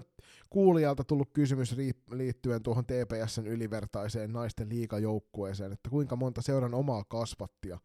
[0.49, 1.75] kuulijalta tullut kysymys
[2.11, 7.79] liittyen tuohon TPSn ylivertaiseen naisten liikajoukkueeseen, että kuinka monta seuran omaa kasvattia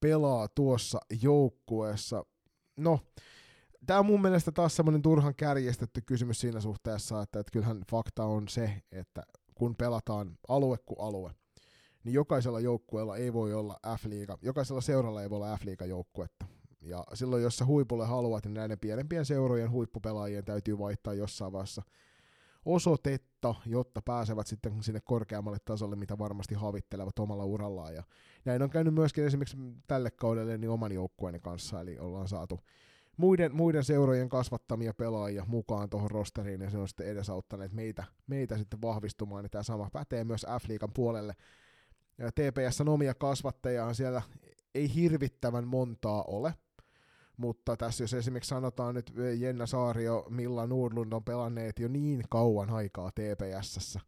[0.00, 2.24] pelaa tuossa joukkueessa.
[2.76, 3.00] No,
[3.86, 8.24] tämä on mun mielestä taas semmoinen turhan kärjestetty kysymys siinä suhteessa, että, että kyllähän fakta
[8.24, 9.22] on se, että
[9.54, 11.30] kun pelataan alue kuin alue,
[12.04, 16.46] niin jokaisella joukkueella ei voi olla F-liiga, jokaisella seuralla ei voi olla F-liiga joukkuetta.
[16.86, 21.82] Ja silloin, jos sä huipulle haluat, niin näiden pienempien seurojen huippupelaajien täytyy vaihtaa jossain vaiheessa
[22.64, 27.94] osoitetta, jotta pääsevät sitten sinne korkeammalle tasolle, mitä varmasti havittelevat omalla urallaan.
[27.94, 28.02] Ja
[28.44, 29.56] näin on käynyt myöskin esimerkiksi
[29.86, 32.60] tälle kaudelle niin oman joukkueeni kanssa, eli ollaan saatu
[33.16, 38.58] muiden, muiden seurojen kasvattamia pelaajia mukaan tuohon rosteriin, ja se on sitten edesauttaneet meitä, meitä
[38.58, 41.34] sitten vahvistumaan, niin tämä sama pätee myös F-liigan puolelle.
[42.18, 44.22] Ja TPSn omia kasvattajia siellä
[44.74, 46.54] ei hirvittävän montaa ole,
[47.36, 52.70] mutta tässä jos esimerkiksi sanotaan nyt Jenna Saario, Milla Nordlund on pelanneet jo niin kauan
[52.70, 54.00] aikaa TPSssä,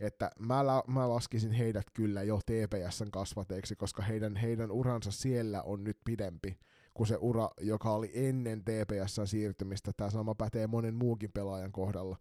[0.00, 5.62] että mä, la, mä laskisin heidät kyllä jo TPSn kasvateiksi, koska heidän, heidän uransa siellä
[5.62, 6.58] on nyt pidempi
[6.94, 9.90] kuin se ura, joka oli ennen TPSn siirtymistä.
[9.96, 12.16] Tämä sama pätee monen muukin pelaajan kohdalla.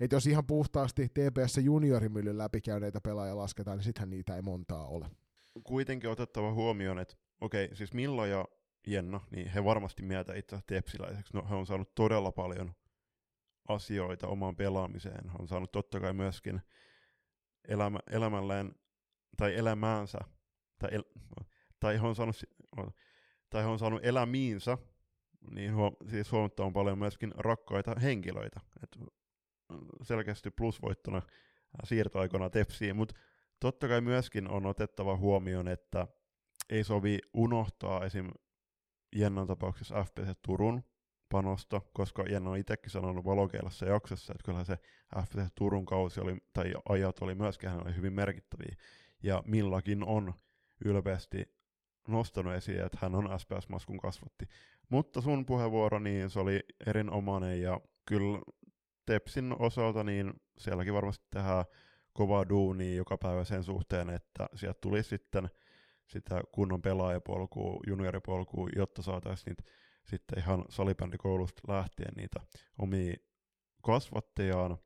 [0.00, 5.06] Et jos ihan puhtaasti TPS juniorimyllyn läpikäyneitä pelaajia lasketaan, niin sittenhän niitä ei montaa ole.
[5.64, 8.44] Kuitenkin otettava huomioon, että okei, siis Milla ja
[8.86, 11.36] Jenna, niin he varmasti mieltä itse tepsiläiseksi.
[11.36, 12.74] No, he on saanut todella paljon
[13.68, 15.28] asioita omaan pelaamiseen.
[15.30, 16.60] He on saanut totta kai myöskin
[17.68, 18.74] elämä, elämälleen
[19.36, 20.18] tai elämäänsä,
[20.78, 21.04] tai, el,
[21.80, 22.36] tai he on saanut,
[23.50, 24.78] tai he on saanut elämiinsä,
[25.50, 28.60] niin huom, siis huomattavan paljon myöskin rakkaita henkilöitä.
[28.82, 28.98] Et
[30.02, 31.22] selkeästi plusvoittona
[31.84, 33.14] siirtoaikona tepsiin, mutta
[33.60, 36.06] totta kai myöskin on otettava huomioon, että
[36.70, 38.30] ei sovi unohtaa esim.
[39.14, 40.82] Jennan tapauksessa FPC Turun
[41.28, 44.78] panosta, koska Jenna on itsekin sanonut valokeilassa jaksossa, että kyllä se
[45.22, 48.76] FPC Turun kausi oli, tai ajat oli myöskin hänelle hyvin merkittäviä.
[49.22, 50.34] Ja Millakin on
[50.84, 51.58] ylpeästi
[52.08, 54.48] nostanut esiin, että hän on SPS Maskun kasvatti.
[54.88, 58.38] Mutta sun puheenvuoro, niin se oli erinomainen ja kyllä
[59.06, 61.64] Tepsin osalta, niin sielläkin varmasti tehdään
[62.12, 65.48] kovaa duunia joka päivä sen suhteen, että sieltä tuli sitten
[66.08, 69.62] sitä kunnon pelaajapolkua, junioripolkua, jotta saataisiin niitä
[70.04, 72.40] sitten ihan salibändikoulusta lähtien niitä
[72.78, 73.14] omia
[73.82, 74.78] kasvattejaan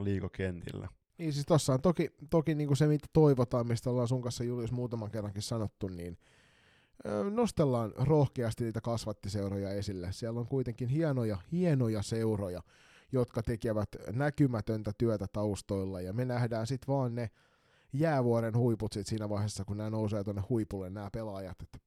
[0.00, 0.88] liikakentillä.
[1.18, 4.44] Niin siis tossa on toki, toki niin kuin se, mitä toivotaan, mistä ollaan sun kanssa
[4.44, 6.18] Julius muutaman kerrankin sanottu, niin
[7.30, 10.12] nostellaan rohkeasti niitä kasvattiseuroja esille.
[10.12, 12.62] Siellä on kuitenkin hienoja, hienoja seuroja,
[13.12, 17.30] jotka tekevät näkymätöntä työtä taustoilla, ja me nähdään sitten vaan ne
[17.92, 21.62] jäävuoren huiput sit siinä vaiheessa, kun nämä nousee tuonne huipulle nämä pelaajat.
[21.62, 21.82] Et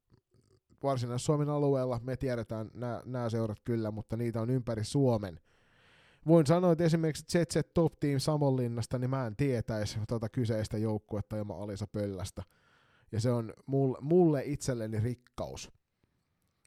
[0.84, 2.72] Varsinais-Suomen alueella me tiedetään
[3.06, 5.40] nämä seurat kyllä, mutta niitä on ympäri Suomen.
[6.28, 11.38] Voin sanoa, että esimerkiksi ZZ Top Team Savonlinnasta, niin mä en tietäisi tuota kyseistä joukkuetta
[11.38, 12.44] ilman Alisa Pöllästä.
[13.12, 15.72] Ja se on mulle, mulle itselleni rikkaus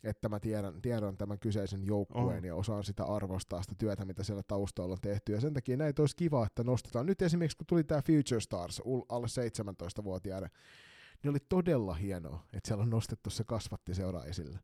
[0.05, 2.44] että mä tiedän, tiedän tämän kyseisen joukkueen oh.
[2.44, 5.32] ja osaan sitä arvostaa sitä työtä, mitä siellä taustalla on tehty.
[5.32, 7.07] Ja sen takia näitä olisi kiva, että nostetaan.
[7.07, 10.50] Nyt esimerkiksi kun tuli tämä Future Stars alle 17-vuotiaiden,
[11.22, 14.59] niin oli todella hienoa, että siellä on nostettu se kasvattiseura esille.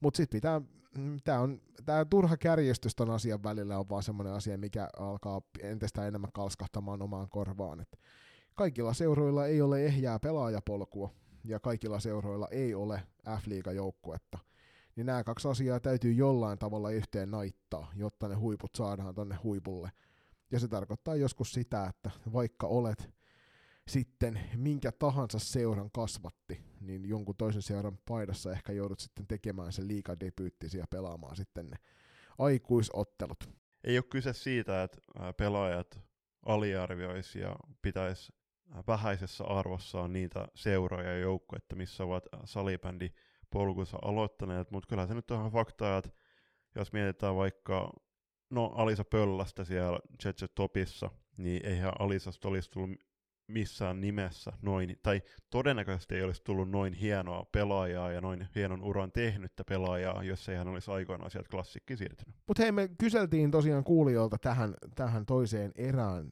[0.00, 0.60] Mutta sitten pitää,
[0.98, 5.42] mm, tämä on, tää turha kärjestys ton asian välillä on vaan semmoinen asia, mikä alkaa
[5.60, 7.80] entistä enemmän kalskahtamaan omaan korvaan.
[7.80, 7.98] Et
[8.54, 11.10] kaikilla seuroilla ei ole ehjää pelaajapolkua,
[11.44, 14.38] ja kaikilla seuroilla ei ole F-liiga-joukkuetta
[14.98, 19.90] niin nämä kaksi asiaa täytyy jollain tavalla yhteen naittaa, jotta ne huiput saadaan tonne huipulle.
[20.50, 23.10] Ja se tarkoittaa joskus sitä, että vaikka olet
[23.88, 29.88] sitten minkä tahansa seuran kasvatti, niin jonkun toisen seuran paidassa ehkä joudut sitten tekemään sen
[29.88, 31.76] liikadebyyttisiä ja pelaamaan sitten ne
[32.38, 33.50] aikuisottelut.
[33.84, 34.98] Ei ole kyse siitä, että
[35.36, 36.00] pelaajat
[36.46, 38.32] aliarvioisi ja pitäisi
[38.86, 43.10] vähäisessä arvossaan niitä seuroja ja joukkuetta, missä ovat salibändi
[43.50, 46.10] polkunsa aloittaneet, mutta kyllä se nyt on ihan fakta, että
[46.74, 47.92] jos mietitään vaikka
[48.50, 52.90] no Alisa Pöllästä siellä Jet Topissa, niin eihän Alisasta olisi tullut
[53.48, 59.12] missään nimessä noin, tai todennäköisesti ei olisi tullut noin hienoa pelaajaa ja noin hienon uran
[59.12, 62.36] tehnyttä pelaajaa, jos ei hän olisi aikoinaan sieltä klassikki siirtynyt.
[62.46, 66.30] Mutta hei, me kyseltiin tosiaan kuulijoilta tähän, tähän toiseen erään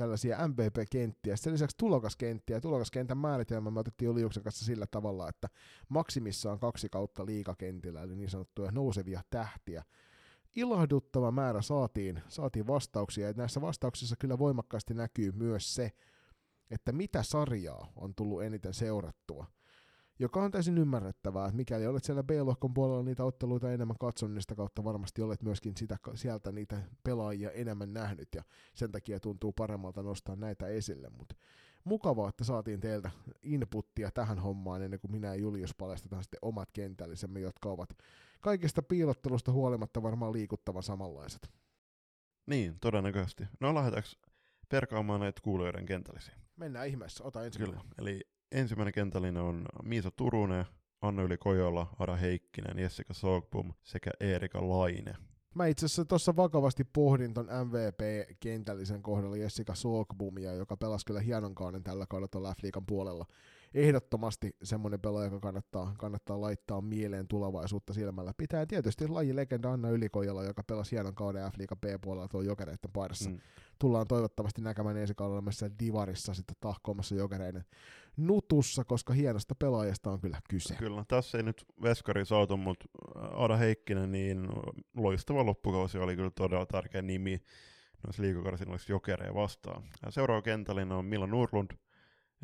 [0.00, 1.36] tällaisia MVP-kenttiä.
[1.36, 2.60] Sen lisäksi tulokaskenttiä.
[2.60, 5.48] Tulokaskentän määritelmä me otettiin Oliuksen kanssa sillä tavalla, että
[5.88, 9.84] maksimissaan kaksi kautta liikakentillä, eli niin sanottuja nousevia tähtiä.
[10.56, 15.92] Ilahduttava määrä saatiin, saatiin vastauksia, ja näissä vastauksissa kyllä voimakkaasti näkyy myös se,
[16.70, 19.46] että mitä sarjaa on tullut eniten seurattua–
[20.20, 24.42] joka on täysin ymmärrettävää, että mikäli olet siellä B-lohkon puolella niitä otteluita enemmän katsonut, niin
[24.42, 28.42] sitä kautta varmasti olet myöskin sitä, sieltä niitä pelaajia enemmän nähnyt, ja
[28.74, 31.34] sen takia tuntuu paremmalta nostaa näitä esille, mutta
[31.84, 33.10] mukavaa, että saatiin teiltä
[33.42, 37.90] inputtia tähän hommaan ennen kuin minä ja Julius paljastetaan sitten omat kentällisemme, jotka ovat
[38.40, 41.50] kaikesta piilottelusta huolimatta varmaan liikuttavan samanlaiset.
[42.46, 43.44] Niin, todennäköisesti.
[43.60, 44.08] No lähdetäänkö
[44.68, 46.34] perkaamaan näitä kuulijoiden kentällisiä?
[46.56, 47.80] Mennään ihmeessä, ota ensimmäinen.
[47.80, 50.64] Kyllä, eli ensimmäinen kentällinen on Miisa Turunen,
[51.02, 55.16] Anna-Yli Kojola, Ada Heikkinen, Jessica Sogbum sekä Erika Laine.
[55.54, 61.54] Mä itse asiassa tuossa vakavasti pohdin ton MVP-kentällisen kohdalla Jessica Sogbumia, joka pelasi kyllä hienon
[61.54, 63.26] kauden tällä kaudella tuolla F-liigan puolella.
[63.74, 68.66] Ehdottomasti semmoinen pelaaja, joka kannattaa, kannattaa laittaa mieleen tulevaisuutta silmällä pitää.
[68.66, 73.30] Tietysti lajilegenda Anna Ylikoijala, joka pelasi hienon kauden F-liigan B-puolella tuon jokereiden parissa.
[73.30, 73.38] Mm.
[73.78, 77.64] Tullaan toivottavasti näkemään ensi kaudella myös Divarissa sitten tahkoamassa jokereiden
[78.16, 80.74] nutussa, koska hienosta pelaajasta on kyllä kyse.
[80.74, 82.84] Kyllä, tässä ei nyt veskari saatu, mutta
[83.14, 84.48] Ada Heikkinen, niin
[84.96, 87.42] loistava loppukausi oli kyllä todella tärkeä nimi
[88.06, 89.82] noissa liikokarsinnoissa jokereja vastaan.
[90.08, 91.70] Seuraava kentällinen on Milla Nurlund,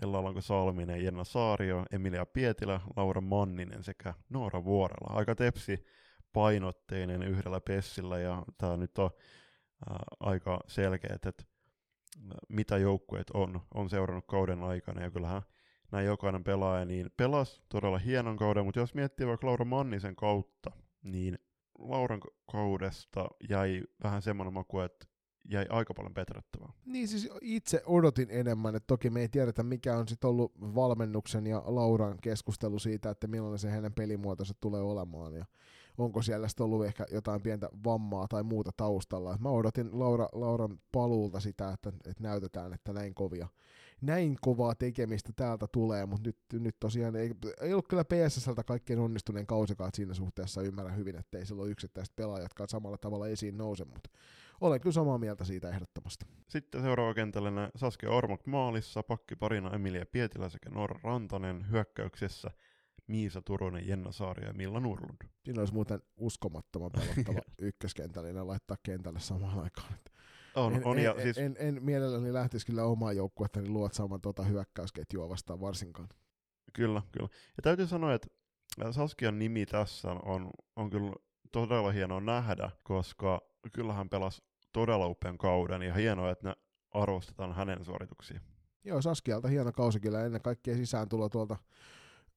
[0.02, 5.18] Ella Alanko Salminen, Jenna Saario, Emilia Pietilä, Laura Manninen sekä Noora Vuorella.
[5.18, 5.84] Aika tepsi
[6.32, 9.10] painotteinen yhdellä pessillä ja tämä nyt on
[9.90, 11.32] ää, aika selkeä, että
[12.48, 15.42] mitä joukkueet on, on seurannut kauden aikana ja kyllähän
[15.96, 20.70] näin jokainen pelaaja, niin pelasi todella hienon kauden, mutta jos miettii vaikka Laura Mannisen kautta,
[21.02, 21.38] niin
[21.78, 22.20] Lauran
[22.52, 25.06] kaudesta jäi vähän semmoinen maku, että
[25.50, 26.72] jäi aika paljon petrattavaa.
[26.86, 31.46] Niin siis itse odotin enemmän, että toki me ei tiedetä mikä on sitten ollut valmennuksen
[31.46, 35.44] ja Lauran keskustelu siitä, että millainen se hänen pelimuotonsa tulee olemaan ja
[35.98, 39.38] onko siellä sitten ollut ehkä jotain pientä vammaa tai muuta taustalla.
[39.40, 43.48] Mä odotin Laura, Lauran paluulta sitä, että, että näytetään, että näin kovia
[44.00, 47.30] näin kovaa tekemistä täältä tulee, mutta nyt, nyt tosiaan ei,
[47.60, 51.70] ei ollut kyllä PSSltä kaikkein onnistuneen kausikaan siinä suhteessa, ymmärrän hyvin, että ei sillä ole
[51.70, 54.10] yksittäiset pelaajat, jotka samalla tavalla esiin nouse, mutta
[54.60, 56.24] olen kyllä samaa mieltä siitä ehdottomasti.
[56.48, 62.50] Sitten seuraava kentällä Saskia Ormok maalissa, pakkiparina Emilia Pietilä sekä Norra Rantanen hyökkäyksessä,
[63.06, 65.28] Miisa Turunen, Jenna Saari ja Milla Nurlund.
[65.44, 69.92] Siinä olisi muuten uskomattoman pelattava ykköskentällinen laittaa kentälle samaan aikaan.
[70.56, 71.38] On, en, on, en, ja en, siis...
[71.38, 76.08] en, en, mielelläni lähtisi kyllä omaa joukkuettani luotsaamaan tuota hyökkäysketjua vastaan varsinkaan.
[76.72, 77.28] Kyllä, kyllä.
[77.56, 78.28] Ja täytyy sanoa, että
[78.90, 81.12] Saskian nimi tässä on, on kyllä
[81.52, 83.40] todella hienoa nähdä, koska
[83.72, 84.42] kyllähän pelasi
[84.72, 86.54] todella upean kauden ja hienoa, että ne
[86.90, 88.40] arvostetaan hänen suorituksia.
[88.84, 91.56] Joo, Saskialta hieno kausi kyllä ennen kaikkea sisään tulo tuolta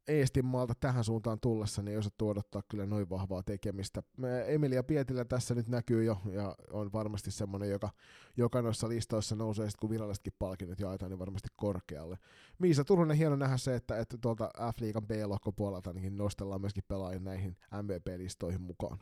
[0.09, 4.03] Eestin maalta tähän suuntaan tullessa, niin ei osattu odottaa kyllä noin vahvaa tekemistä.
[4.47, 7.89] Emilia Pietilä tässä nyt näkyy jo, ja on varmasti semmoinen, joka,
[8.37, 12.17] joka noissa listoissa nousee, sit kun virallisetkin palkinnot jaetaan, niin varmasti korkealle.
[12.59, 17.19] Miisa Turunen, hieno nähdä se, että, että tuolta F-liigan B-lohkon puolelta niin nostellaan myöskin pelaajia
[17.19, 18.99] näihin MVP-listoihin mukaan.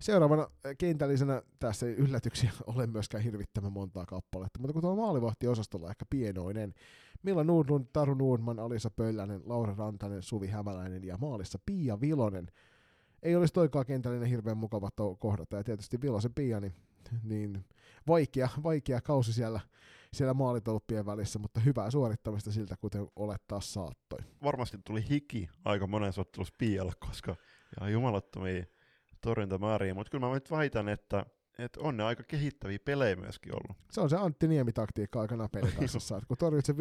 [0.00, 6.04] Seuraavana kentällisenä tässä ei yllätyksiä ole myöskään hirvittävän montaa kappaletta, mutta kun tuo maalivahti-osastolla ehkä
[6.10, 6.74] pienoinen,
[7.22, 12.46] Milla Nordlund, Taru Nordman, Alisa Pöllänen, Laura Rantanen, Suvi Hämäläinen ja maalissa Pia Vilonen.
[13.22, 14.88] Ei olisi toikaan kentällinen hirveän mukava
[15.18, 16.74] kohdata, ja tietysti Vilosen Pia, niin,
[17.22, 17.64] niin
[18.06, 19.60] vaikea, vaikea kausi siellä,
[20.12, 24.18] siellä maalitolppien välissä, mutta hyvää suorittamista siltä, kuten olettaa saattoi.
[24.42, 27.36] Varmasti tuli hiki aika monen ottelussa Pialle, koska
[27.80, 28.64] ihan jumalattomia
[29.26, 31.26] torjuntamääriä, mutta kyllä mä nyt väitän, että
[31.58, 33.76] että on ne aika kehittäviä pelejä myöskin ollut.
[33.90, 36.76] Se on se Antti Niemi-taktiikka aikana pelikassassa, että kun torjut se 50-60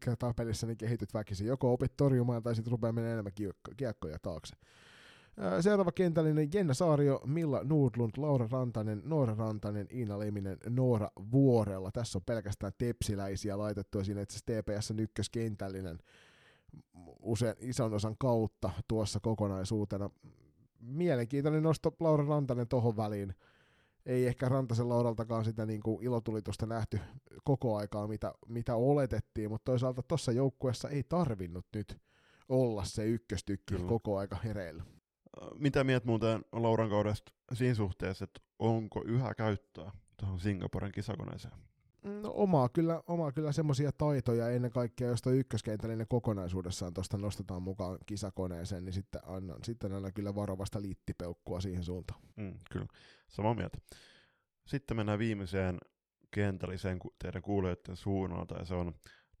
[0.00, 1.46] kertaa pelissä, niin kehityt väkisin.
[1.46, 3.32] Joko opit torjumaan tai sitten rupeaa menemään enemmän
[3.76, 4.56] kiekkoja taakse.
[5.60, 11.90] Seuraava kentällinen Jenna Saario, Milla Nordlund, Laura Rantanen, Noora Rantanen, Iina Leminen, Noora Vuorella.
[11.90, 15.98] Tässä on pelkästään tepsiläisiä laitettu siinä itse TPS ykköskentällinen
[17.20, 20.10] usein ison osan kautta tuossa kokonaisuutena.
[20.86, 23.34] Mielenkiintoinen nosto Laura Rantanen tohon väliin
[24.06, 27.00] ei ehkä Rantasen Lauraltakaan sitä niin kuin ilotulitusta nähty
[27.44, 32.00] koko aikaa, mitä, mitä oletettiin, mutta toisaalta tuossa joukkueessa ei tarvinnut nyt
[32.48, 33.88] olla se ykköstykki Kyllä.
[33.88, 34.84] koko aika hereillä.
[35.58, 41.54] Mitä mieltä muuten Lauran kaudesta siinä suhteessa, että onko yhä käyttöä tuohon Singaporen kisakoneeseen?
[42.04, 47.62] No, omaa kyllä, omaa kyllä semmoisia taitoja ennen kaikkea, jos toi ykköskentällinen kokonaisuudessaan tuosta nostetaan
[47.62, 52.20] mukaan kisakoneeseen, niin sitten annan, sitten annan kyllä varovasta liittipeukkua siihen suuntaan.
[52.36, 52.86] Mm, kyllä,
[53.28, 53.78] samaa mieltä.
[54.66, 55.78] Sitten mennään viimeiseen
[56.30, 58.94] kentälliseen teidän kuulijoiden suunnalta, ja se on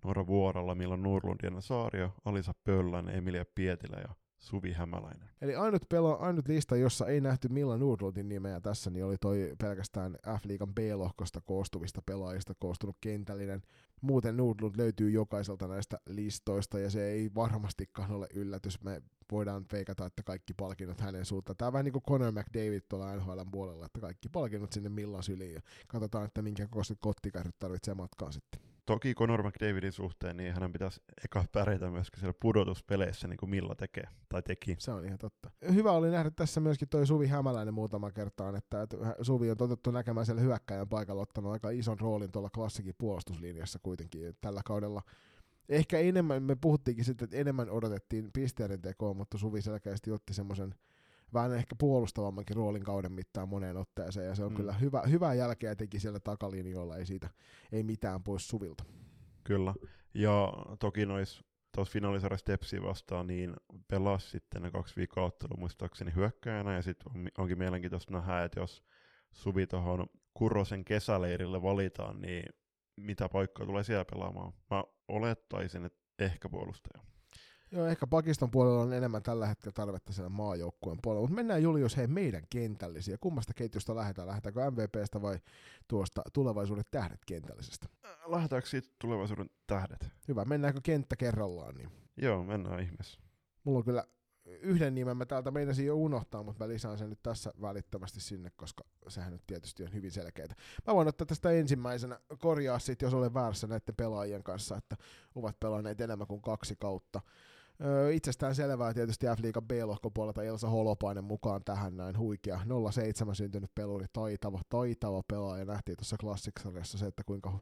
[0.04, 5.28] Noora Vuoralla, Milla Nurlund, Jenna Saario, Alisa Pöllänen, Emilia Pietilä ja Suvi Hämäläinen.
[5.40, 9.54] Eli ainut, pelo, ainut lista, jossa ei nähty Milla Nordlundin nimeä tässä, niin oli toi
[9.58, 13.62] pelkästään F-liigan B-lohkosta koostuvista pelaajista koostunut kentällinen.
[14.00, 18.82] Muuten Nordlund löytyy jokaiselta näistä listoista, ja se ei varmastikaan ole yllätys.
[18.82, 21.56] Me voidaan feikata, että kaikki palkinnot hänen suuntaan.
[21.56, 25.22] Tämä on vähän niin kuin Conor McDavid tuolla NHL puolella, että kaikki palkinnot sinne Millan
[25.22, 28.73] syliin, ja katsotaan, että minkä kokoiset kottikärryt tarvitsee matkaan sitten.
[28.86, 33.74] Toki Conor McDavidin suhteen, niin hänen pitäisi eka pärjätä myöskin siellä pudotuspeleissä, niin kuin Milla
[33.74, 34.76] tekee, tai teki.
[34.78, 35.50] Se on ihan totta.
[35.74, 38.86] Hyvä oli nähdä tässä myöskin toi Suvi Hämäläinen muutama kertaan, että,
[39.22, 44.34] Suvi on totuttu näkemään siellä hyökkäjän paikalla ottanut aika ison roolin tuolla klassikin puolustuslinjassa kuitenkin
[44.40, 45.02] tällä kaudella.
[45.68, 50.74] Ehkä enemmän, me puhuttiinkin sitten, että enemmän odotettiin pisteiden tekoa, mutta Suvi selkeästi otti semmoisen
[51.34, 54.56] vähän ehkä puolustavammankin roolin kauden mittaan moneen otteeseen, ja se on mm.
[54.56, 57.30] kyllä hyvä, hyvää jälkeä teki siellä takalinjoilla, ei siitä
[57.72, 58.84] ei mitään pois Suvilta.
[59.44, 59.74] Kyllä,
[60.14, 63.54] ja toki nois tuossa finaalisarjassa Tepsiä vastaan, niin
[63.88, 68.60] pelasi sitten ne kaksi viikkoa ottelua muistaakseni hyökkäjänä, ja sitten on, onkin mielenkiintoista nähdä, että
[68.60, 68.84] jos
[69.32, 72.44] Suvi tuohon Kurosen kesäleirille valitaan, niin
[72.96, 74.52] mitä paikkaa tulee siellä pelaamaan.
[74.70, 77.04] Mä olettaisin, että ehkä puolustaja.
[77.74, 81.96] Joo, ehkä pakiston puolella on enemmän tällä hetkellä tarvetta siellä maajoukkueen puolella, mutta mennään Julius,
[81.96, 83.18] hei meidän kentällisiä.
[83.20, 84.28] Kummasta ketjusta lähdetään?
[84.28, 85.38] Lähdetäänkö MVPstä vai
[85.88, 87.88] tuosta tulevaisuuden tähdet kentällisestä?
[88.26, 90.10] Lähdetäänkö siitä tulevaisuuden tähdet?
[90.28, 91.74] Hyvä, mennäänkö kenttä kerrallaan?
[91.74, 91.90] Niin.
[92.16, 93.20] Joo, mennään ihmeessä.
[93.64, 94.04] Mulla on kyllä
[94.46, 98.50] yhden nimen mä täältä meinasin jo unohtaa, mutta mä lisään sen nyt tässä välittömästi sinne,
[98.56, 100.54] koska sehän nyt tietysti on hyvin selkeää.
[100.86, 104.96] Mä voin ottaa tästä ensimmäisenä korjaa sit, jos olen väärässä näiden pelaajien kanssa, että
[105.34, 107.20] ovat pelanneet enemmän kuin kaksi kautta.
[107.80, 112.60] Öö, itsestään selvää tietysti F-liigan B-lohkopuolelta Elsa Holopainen mukaan tähän näin huikea
[112.90, 115.64] 07 syntynyt peluri, taitava, taitava pelaaja.
[115.64, 117.58] Nähtiin tuossa klassiksarjassa se, että kuinka,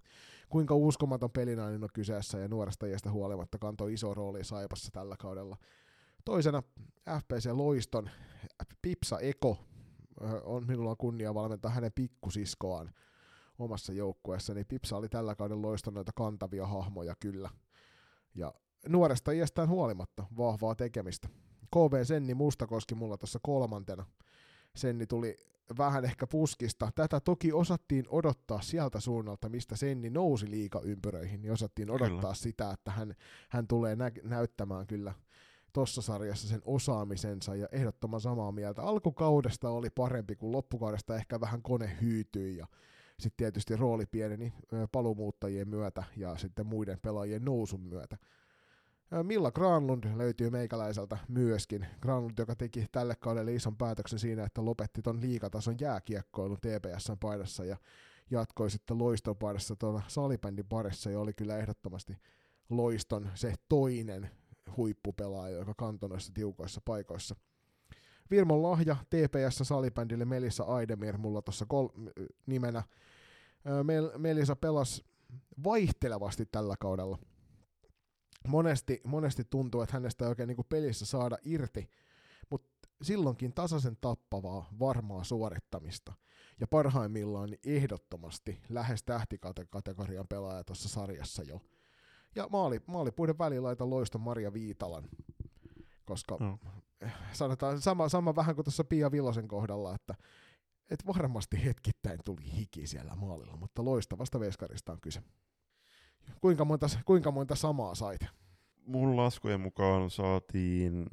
[0.49, 5.57] kuinka uskomaton pelinainen on kyseessä ja nuoresta iästä huolimatta kantoi iso rooli Saipassa tällä kaudella.
[6.25, 6.63] Toisena
[7.21, 8.11] FPC Loiston
[8.83, 9.59] Pipsa Eko
[10.45, 12.93] on minulla kunnia valmentaa hänen pikkusiskoaan
[13.59, 17.51] omassa joukkueessa, niin Pipsa oli tällä kaudella Loiston noita kantavia hahmoja kyllä.
[18.35, 18.55] Ja
[18.89, 21.28] nuoresta iästään huolimatta vahvaa tekemistä.
[21.70, 24.07] KV Senni Mustakoski mulla tuossa kolmantena.
[24.76, 25.37] Senni tuli
[25.78, 26.91] vähän ehkä puskista.
[26.95, 32.35] Tätä toki osattiin odottaa sieltä suunnalta, mistä Senni nousi liikaympyröihin, niin osattiin odottaa kyllä.
[32.35, 33.14] sitä, että hän,
[33.49, 35.14] hän tulee nä- näyttämään kyllä
[35.72, 38.83] tuossa sarjassa sen osaamisensa ja ehdottoman samaa mieltä.
[38.83, 42.66] Alkukaudesta oli parempi kuin loppukaudesta ehkä vähän kone hyytyi ja
[43.18, 44.53] sitten tietysti rooli pieneni
[44.93, 48.16] palumuuttajien myötä ja sitten muiden pelaajien nousun myötä.
[49.23, 51.87] Milla Granlund löytyy meikäläiseltä myöskin.
[52.01, 57.65] Granlund, joka teki tälle kaudelle ison päätöksen siinä, että lopetti ton liikatason jääkiekkoilun TPSn paidassa
[57.65, 57.77] ja
[58.31, 62.17] jatkoi sitten loiston paidassa tuolla salibändin parissa ja oli kyllä ehdottomasti
[62.71, 64.31] loiston se toinen
[64.77, 67.37] huippupelaaja, joka kantoi noissa tiukoissa paikoissa.
[68.31, 71.89] Virmon lahja TPS salibändille Melissa Aidemir mulla tuossa kol-
[72.47, 72.83] nimenä.
[73.83, 75.05] Mel- Melissa pelasi
[75.65, 77.19] vaihtelevasti tällä kaudella–
[78.49, 81.90] monesti, monesti tuntuu, että hänestä ei oikein niin pelissä saada irti,
[82.51, 86.12] mutta silloinkin tasaisen tappavaa, varmaa suorittamista.
[86.61, 91.61] Ja parhaimmillaan niin ehdottomasti lähes tähtikategorian pelaaja tuossa sarjassa jo.
[92.34, 95.09] Ja maali, maalipuiden välilaita loisto Maria Viitalan,
[96.05, 96.59] koska no.
[97.32, 100.14] sanotaan sama, sama vähän kuin tuossa Pia Vilosen kohdalla, että
[100.90, 105.22] et varmasti hetkittäin tuli hiki siellä maalilla, mutta loistavasta veskarista on kyse.
[106.41, 108.20] Kuinka monta, kuinka monta samaa sait?
[108.87, 111.07] Mun laskujen mukaan saatiin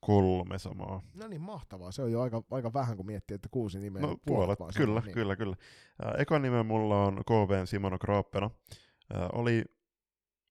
[0.00, 1.02] kolme samaa.
[1.14, 1.92] No niin, mahtavaa.
[1.92, 4.02] Se on jo aika, aika vähän, kun miettii, että kuusi nimeä.
[4.02, 5.14] No puolet, puolet kyllä, niin.
[5.14, 5.56] kyllä, kyllä.
[6.06, 8.50] Äh, ekan nimen mulla on KVn Simono Kraappena.
[9.14, 9.64] Äh, oli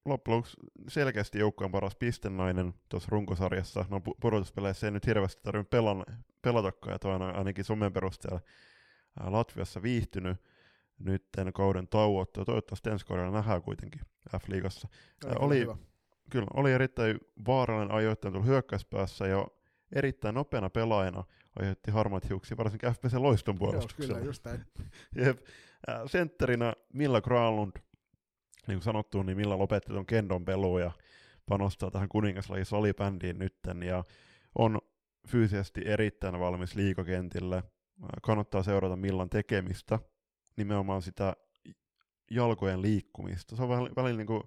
[0.04, 0.56] loppujen lopuksi
[0.88, 3.84] selkeästi joukkueen paras pistennainen tuossa runkosarjassa.
[3.90, 6.04] No pudotuspeleissä ei nyt hirveästi tarvinnut pelan,
[6.42, 8.40] pelatakaan, ja toi on ainakin somen perusteella
[9.20, 10.36] Latviassa viihtynyt
[10.98, 11.24] nyt
[11.54, 12.44] kauden tauottua.
[12.44, 14.00] Toivottavasti ensi kaudella nähdään kuitenkin
[14.38, 14.88] F-liigassa.
[15.38, 15.76] Oli, hyvä.
[16.30, 19.46] kyllä, oli erittäin vaarallinen ajoittain tuolla hyökkäyspäässä ja
[19.92, 21.24] erittäin nopeana pelaajana
[21.58, 24.12] aiheutti harmaat hiuksia, varsinkin FPC Loiston puolustuksella.
[24.12, 24.64] Joo, kyllä, just näin.
[25.26, 25.38] Jep.
[26.06, 27.72] Sentterinä Milla Granlund,
[28.66, 30.92] niin kuin sanottu, niin Milla lopetti tuon Kendon peluun ja
[31.46, 34.04] panostaa tähän kuningaslajin salibändiin nytten ja
[34.58, 34.78] on
[35.28, 37.62] fyysisesti erittäin valmis liikakentille.
[38.22, 39.98] Kannattaa seurata Millan tekemistä
[40.56, 41.36] nimenomaan sitä
[42.30, 43.56] jalkojen liikkumista.
[43.56, 44.42] Se on välillä, välillä niin kuin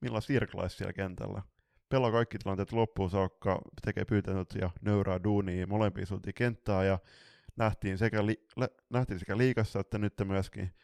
[0.00, 1.42] Milla Sirklais siellä kentällä.
[1.88, 6.98] Pelaa kaikki tilanteet loppuun saakka, tekee pyytänyt ja nöyrää duunia molempiin suuntiin kenttää ja
[7.56, 10.74] nähtiin sekä, li, lä, nähtiin sekä liikassa että nyt myöskin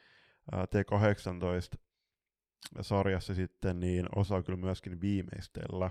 [0.53, 1.79] ää, T18
[2.81, 5.91] sarjassa sitten, niin osaa kyllä myöskin viimeistellä.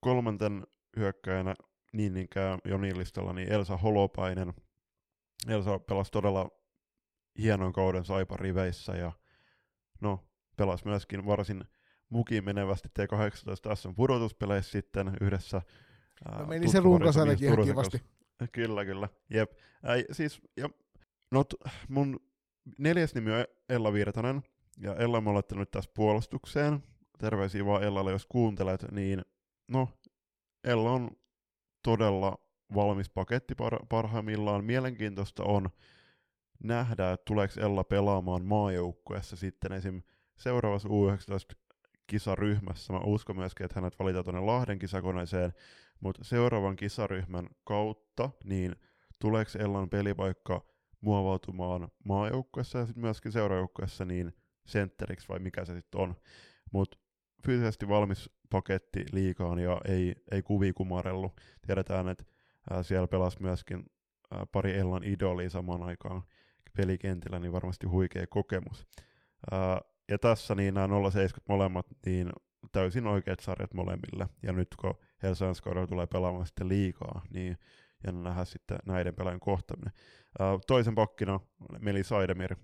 [0.00, 0.66] Kolmanten
[0.96, 1.54] hyökkäjänä
[1.92, 4.54] niin niinkään Jonin listalla, niin Elsa Holopainen.
[5.48, 6.50] Elsa pelasi todella
[7.38, 9.12] hienon kauden Saipa riveissä ja
[10.00, 10.24] no,
[10.56, 11.64] pelasi myöskin varsin
[12.08, 15.62] mukiin menevästi T18 SM pudotuspeleissä sitten yhdessä.
[16.38, 18.02] No meni se runkosellekin ihan kivasti.
[18.52, 19.08] Kyllä, kyllä.
[19.30, 19.52] Jep.
[19.84, 20.68] Äi, siis, ja,
[21.30, 22.20] no, t- mun
[22.78, 24.42] neljäs nimi on Ella Virtanen,
[24.78, 26.82] ja Ella on laittanut tässä puolustukseen.
[27.18, 29.22] Terveisiä vaan Ellalle, jos kuuntelet, niin
[29.68, 29.88] no,
[30.64, 31.10] Ella on
[31.82, 32.38] todella
[32.74, 34.64] valmis paketti par- parhaimmillaan.
[34.64, 35.70] Mielenkiintoista on
[36.64, 40.02] nähdä, että tuleeko Ella pelaamaan maajoukkueessa sitten esim.
[40.36, 41.56] seuraavassa U19
[42.06, 42.92] kisaryhmässä.
[42.92, 45.52] Mä uskon myöskin, että hänet valitaan tuonne Lahden kisakoneeseen,
[46.00, 48.76] mutta seuraavan kisaryhmän kautta, niin
[49.20, 50.64] tuleeko Ellan pelipaikka
[51.00, 54.32] muovautumaan maajoukkueessa ja sitten myöskin seuraajoukkueessa niin
[54.66, 56.14] sentteriksi vai mikä se sitten on.
[56.72, 56.98] Mutta
[57.46, 61.32] fyysisesti valmis paketti liikaan ja ei, ei kuvi kumarellu.
[61.66, 62.24] Tiedetään, että
[62.82, 63.86] siellä pelasi myöskin
[64.52, 66.22] pari Ellan idolia samaan aikaan
[66.76, 68.86] pelikentillä, niin varmasti huikea kokemus.
[69.50, 72.32] Ää, ja tässä niin nämä 070 molemmat, niin
[72.72, 74.28] täysin oikeat sarjat molemmille.
[74.42, 77.58] Ja nyt kun Helsingin tulee pelaamaan sitten liikaa, niin
[78.06, 79.92] ja nähdä sitten näiden pelaajien kohtaminen.
[80.38, 81.40] Ää, toisen pakkina
[81.80, 82.56] Meli Saidemir,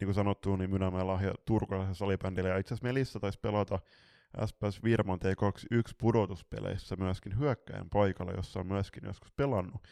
[0.00, 2.48] niin kuin sanottu, niin Mynämäen lahja turkulaisen salibändille.
[2.48, 3.78] Ja itse asiassa Melissa taisi pelata
[4.46, 9.82] SPS Virman T21 pudotuspeleissä myöskin hyökkäjän paikalla, jossa on myöskin joskus pelannut.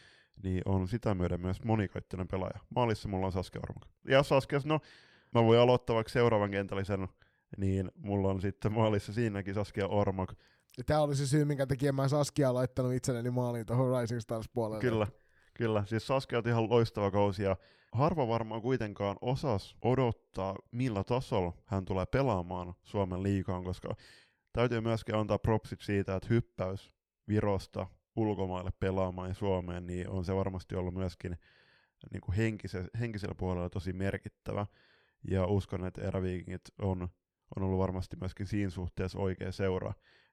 [0.42, 2.60] Niin on sitä myöden myös monikaittoinen pelaaja.
[2.76, 3.88] Maalissa mulla on Saskia Ormak.
[4.08, 4.80] Ja Saskia, no
[5.34, 7.08] mä voin aloittaa vaikka seuraavan kentällisen,
[7.56, 10.32] niin mulla on sitten maalissa siinäkin Saskia Ormak.
[10.86, 14.80] Tämä oli se syy, minkä takia mä Saskia laittanut itselleni maaliin tuohon Rising Stars puolelle.
[14.80, 15.06] Kyllä,
[15.54, 15.84] kyllä.
[15.86, 17.56] Siis Saskia on ihan loistava kausi ja
[17.92, 23.94] harva varmaan kuitenkaan osas odottaa, millä tasolla hän tulee pelaamaan Suomen liikaan, koska
[24.52, 26.94] täytyy myöskin antaa propsit siitä, että hyppäys
[27.28, 27.86] Virosta
[28.16, 31.38] ulkomaille pelaamaan Suomeen, niin on se varmasti ollut myöskin
[32.12, 34.66] niin kuin henkise, henkisellä puolella tosi merkittävä.
[35.30, 37.08] Ja uskon, että Eräviikingit on,
[37.56, 39.92] on ollut varmasti myöskin siinä suhteessa oikea seura,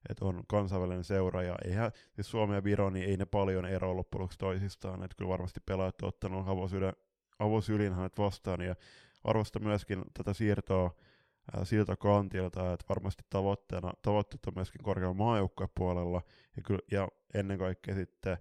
[0.10, 3.96] että on kansainvälinen seura, ja eihän, siis Suomi ja Viro, niin ei ne paljon eroa
[3.96, 6.48] loppujen lopuksi toisistaan, että kyllä varmasti pelaajat on ottanut
[7.40, 8.76] avosydän, vastaan, ja
[9.24, 10.96] arvostan myöskin tätä siirtoa
[11.64, 16.22] siltä kantilta, että varmasti tavoitteena, tavoitteet on myöskin korkealla puolella,
[16.56, 18.38] ja, kyllä, ja ennen kaikkea sitten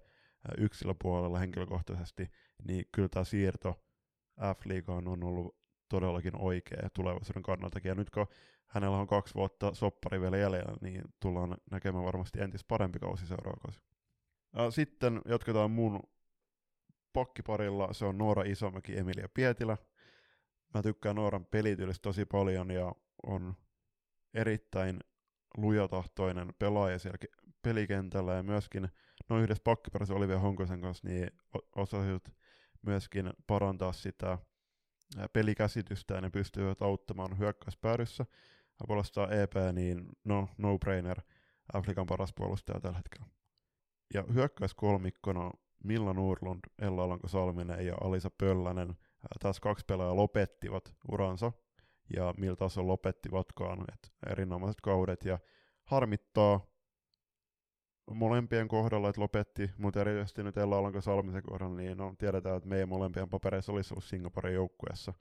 [0.57, 2.31] yksilöpuolella henkilökohtaisesti,
[2.67, 3.83] niin kyllä tämä siirto
[4.39, 5.57] F-liigaan on ollut
[5.89, 7.89] todellakin oikea tulevaisuuden kannaltakin.
[7.89, 8.27] Ja nyt kun
[8.65, 13.59] hänellä on kaksi vuotta soppari vielä jäljellä, niin tullaan näkemään varmasti entistä parempi kausi seuraava
[13.61, 13.79] kausi.
[14.75, 15.99] Sitten jatketaan mun
[17.13, 19.77] pakkiparilla, se on Noora Isomäki, Emilia Pietilä.
[20.73, 23.55] Mä tykkään Nooran pelityylistä tosi paljon ja on
[24.33, 24.99] erittäin
[25.57, 27.17] lujatahtoinen pelaaja siellä
[27.61, 28.89] pelikentällä ja myöskin
[29.29, 31.31] noin yhdessä pakkiparissa Olivia Honkosen kanssa niin
[31.75, 32.29] osasit
[32.81, 34.37] myöskin parantaa sitä
[35.33, 38.25] pelikäsitystä ja ne pystyvät auttamaan hyökkäyspäädyssä.
[38.87, 41.21] Puolestaan EP, niin no, no-brainer,
[41.73, 43.25] Afrikan paras puolustaja tällä hetkellä.
[44.13, 45.51] Ja hyökkäyskolmikkona
[45.83, 48.97] Milla Nurlund, Ella Alanko Salminen ja Alisa Pöllänen.
[49.39, 51.51] Tässä kaksi pelaajaa lopettivat uransa.
[52.15, 55.25] Ja millä tasolla lopettivatkaan, että erinomaiset kaudet.
[55.25, 55.39] Ja
[55.83, 56.65] harmittaa
[58.11, 62.69] molempien kohdalla, että lopetti, mutta erityisesti nyt Ella Alanko Salmisen kohdalla, niin no, tiedetään, että
[62.69, 65.13] meidän molempien papereissa olisi ollut Singaporen joukkueessa.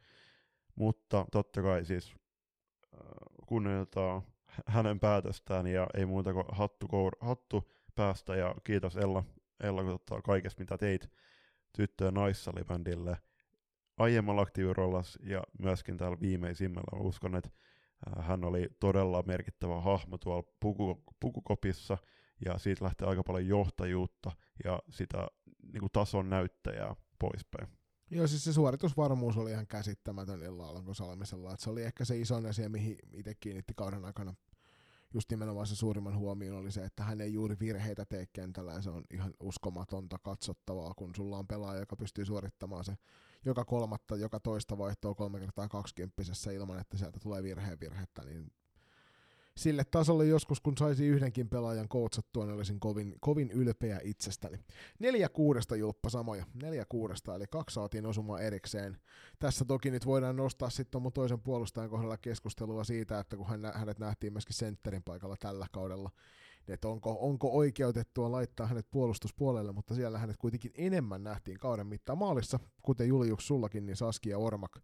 [0.74, 2.14] Mutta totta kai siis
[3.46, 4.22] kunnioitetaan
[4.66, 8.36] hänen päätöstään ja ei muuta kuin hattu, kour, hattu päästä.
[8.36, 9.24] Ja kiitos Ella,
[9.61, 11.11] Ella tota, kaikesta mitä teit
[11.76, 13.16] tyttö- ja naissalibändille
[14.01, 17.01] aiemmalla aktiivirollas ja myöskin täällä viimeisimmällä.
[17.01, 17.51] Uskon, että
[18.09, 21.98] äh, hän oli todella merkittävä hahmo tuolla puku, pukukopissa–
[22.44, 24.32] ja siitä lähtee aika paljon johtajuutta
[24.64, 25.28] ja sitä
[25.72, 27.68] niin kuin tason näyttäjää poispäin.
[28.11, 31.53] Joo, siis se suoritusvarmuus oli ihan käsittämätön Illa Salmisella.
[31.53, 34.34] Että se oli ehkä se isoin asia, mihin itse kiinnitti kauden aikana
[35.14, 38.82] just nimenomaan se suurimman huomioon oli se, että hän ei juuri virheitä tee kentällä ja
[38.82, 42.96] se on ihan uskomatonta katsottavaa, kun sulla on pelaaja, joka pystyy suorittamaan se
[43.45, 48.53] joka kolmatta, joka toista vaihtoa kolme kertaa kaksikymppisessä ilman, että sieltä tulee virheen virhettä, niin
[49.57, 54.59] sille tasolle joskus, kun saisi yhdenkin pelaajan koutsattua, niin olisin kovin, kovin ylpeä itsestäni.
[54.99, 58.97] Neljä kuudesta julppa samoja, neljä kuudesta, eli kaksi saatiin osumaan erikseen.
[59.38, 63.72] Tässä toki nyt voidaan nostaa sitten mun toisen puolustajan kohdalla keskustelua siitä, että kun hän,
[63.74, 66.11] hänet nähtiin myöskin sentterin paikalla tällä kaudella,
[66.69, 72.19] että onko, onko oikeutettua laittaa hänet puolustuspuolelle, mutta siellä hänet kuitenkin enemmän nähtiin kauden mittaan
[72.19, 74.79] maalissa, kuten Julius sullakin, niin Saski ja Ormak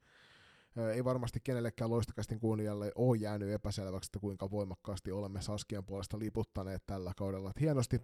[0.95, 6.83] ei varmasti kenellekään loistakastin kuulijalle ole jäänyt epäselväksi, että kuinka voimakkaasti olemme Saskian puolesta liputtaneet
[6.87, 7.51] tällä kaudella.
[7.51, 8.01] Että hienosti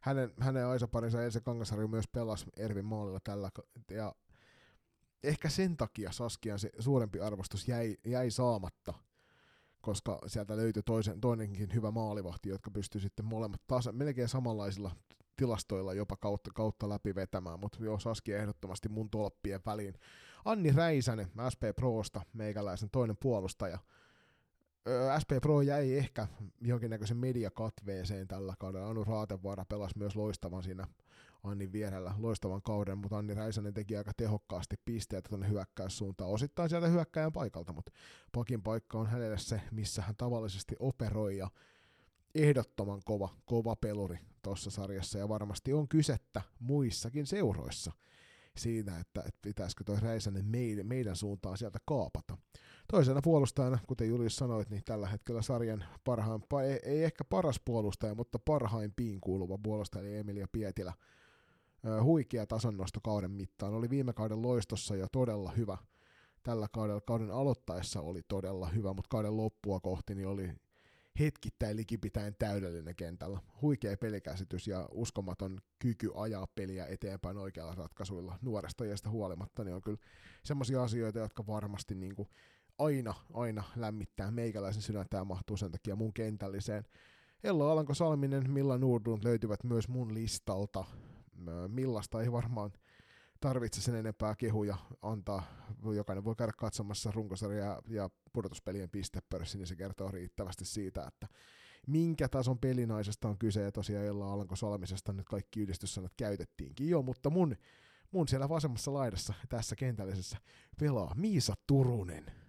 [0.00, 3.50] hänen, hänen aisaparinsa Else Kangasarju myös pelasi Ervin maalilla tällä,
[3.90, 4.14] ja
[5.22, 8.94] ehkä sen takia Saskian se suurempi arvostus jäi, jäi saamatta,
[9.82, 14.90] koska sieltä löytyi toisen, toinenkin hyvä maalivahti, jotka pystyi sitten molemmat taas melkein samanlaisilla
[15.36, 19.94] tilastoilla jopa kautta, kautta läpi vetämään, mutta joo, Saskia ehdottomasti mun tolppien väliin.
[20.44, 23.78] Anni Räisänen, SP Prosta, meikäläisen toinen puolustaja.
[24.88, 26.28] Öö, SP Pro jäi ehkä
[26.60, 28.88] jonkinnäköisen mediakatveeseen tällä kaudella.
[28.88, 30.86] Anu Raatevaara pelasi myös loistavan siinä
[31.42, 36.86] Annin vierellä loistavan kauden, mutta Anni Räisänen teki aika tehokkaasti pisteitä tuonne hyökkäyssuuntaan, osittain sieltä
[36.88, 37.92] hyökkäjän paikalta, mutta
[38.32, 41.50] pakin paikka on hänelle se, missä hän tavallisesti operoi, ja
[42.34, 47.92] ehdottoman kova, kova peluri tuossa sarjassa, ja varmasti on kysettä muissakin seuroissa
[48.56, 52.36] siinä, että, että pitäisikö toi Räisänen meidän, meidän suuntaan sieltä kaapata.
[52.92, 58.14] Toisena puolustajana, kuten Julius sanoit, niin tällä hetkellä sarjan parhaan, ei, ei ehkä paras puolustaja,
[58.14, 60.92] mutta parhaimpiin kuuluva puolustaja, eli Emilia Pietilä.
[62.02, 63.74] Huikea tasonnosto kauden mittaan.
[63.74, 65.78] Oli viime kauden loistossa jo todella hyvä.
[66.42, 70.52] Tällä kaudella kauden aloittaessa oli todella hyvä, mutta kauden loppua kohti niin oli
[71.18, 73.40] hetkittäin likipitäen täydellinen kentällä.
[73.62, 79.82] Huikea pelikäsitys ja uskomaton kyky ajaa peliä eteenpäin oikealla ratkaisuilla nuoresta iästä huolimatta, niin on
[79.82, 79.98] kyllä
[80.44, 82.28] semmoisia asioita, jotka varmasti niin kuin
[82.78, 86.84] aina, aina lämmittää meikäläisen sydäntä ja mahtuu sen takia mun kentälliseen.
[87.44, 90.84] Ello Alanko Salminen, Milla Nordlund löytyvät myös mun listalta.
[91.68, 92.72] Millasta ei varmaan
[93.40, 95.42] tarvitse sen enempää kehuja antaa.
[95.94, 101.28] Jokainen voi käydä katsomassa runkosarja ja pudotuspelien pistepörssi, niin se kertoo riittävästi siitä, että
[101.86, 107.02] minkä tason pelinaisesta on kyse, ja tosiaan Ella Alanko Salmisesta nyt kaikki yhdistyssanat käytettiinkin jo,
[107.02, 107.56] mutta mun,
[108.10, 110.38] mun siellä vasemmassa laidassa tässä kentällisessä
[110.80, 112.41] pelaa Miisa Turunen.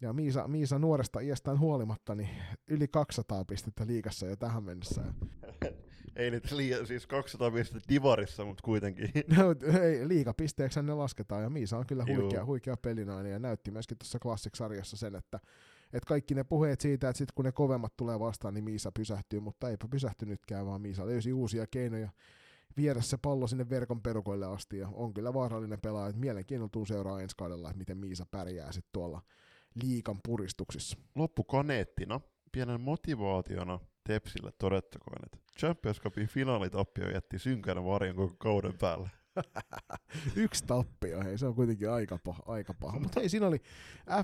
[0.00, 2.28] Ja Miisa, Miisa nuoresta iästään huolimatta, niin
[2.68, 5.02] yli 200 pistettä liikassa jo tähän mennessä.
[6.16, 9.10] ei nyt liian, siis 200 pistettä divarissa, mutta kuitenkin.
[9.36, 13.98] No, ei, liikapisteeksi ne lasketaan, ja Miisa on kyllä huikea, huikea pelinainen, ja näytti myöskin
[13.98, 15.40] tuossa Classic-sarjassa sen, että,
[15.92, 19.40] että kaikki ne puheet siitä, että sitten kun ne kovemmat tulee vastaan, niin Miisa pysähtyy,
[19.40, 22.10] mutta eipä pysähtynytkään, vaan Miisa löysi uusia keinoja
[22.76, 26.86] viedä se pallo sinne verkon perukoille asti, ja on kyllä vaarallinen pelaaja, että mielenkiinnolla tuu
[26.86, 29.22] seuraa ensi kaudella, että miten Miisa pärjää sitten tuolla
[29.82, 30.98] liikan puristuksissa.
[31.14, 32.20] Loppukaneettina,
[32.52, 39.10] pienen motivaationa Tepsille todettakoon, että Champions Cupin finaalitappio jätti synkän varjon koko kauden päälle.
[40.36, 42.42] Yksi tappio, hei, se on kuitenkin aika paha.
[42.46, 43.00] Aika paha.
[43.00, 43.58] Mutta hei, siinä oli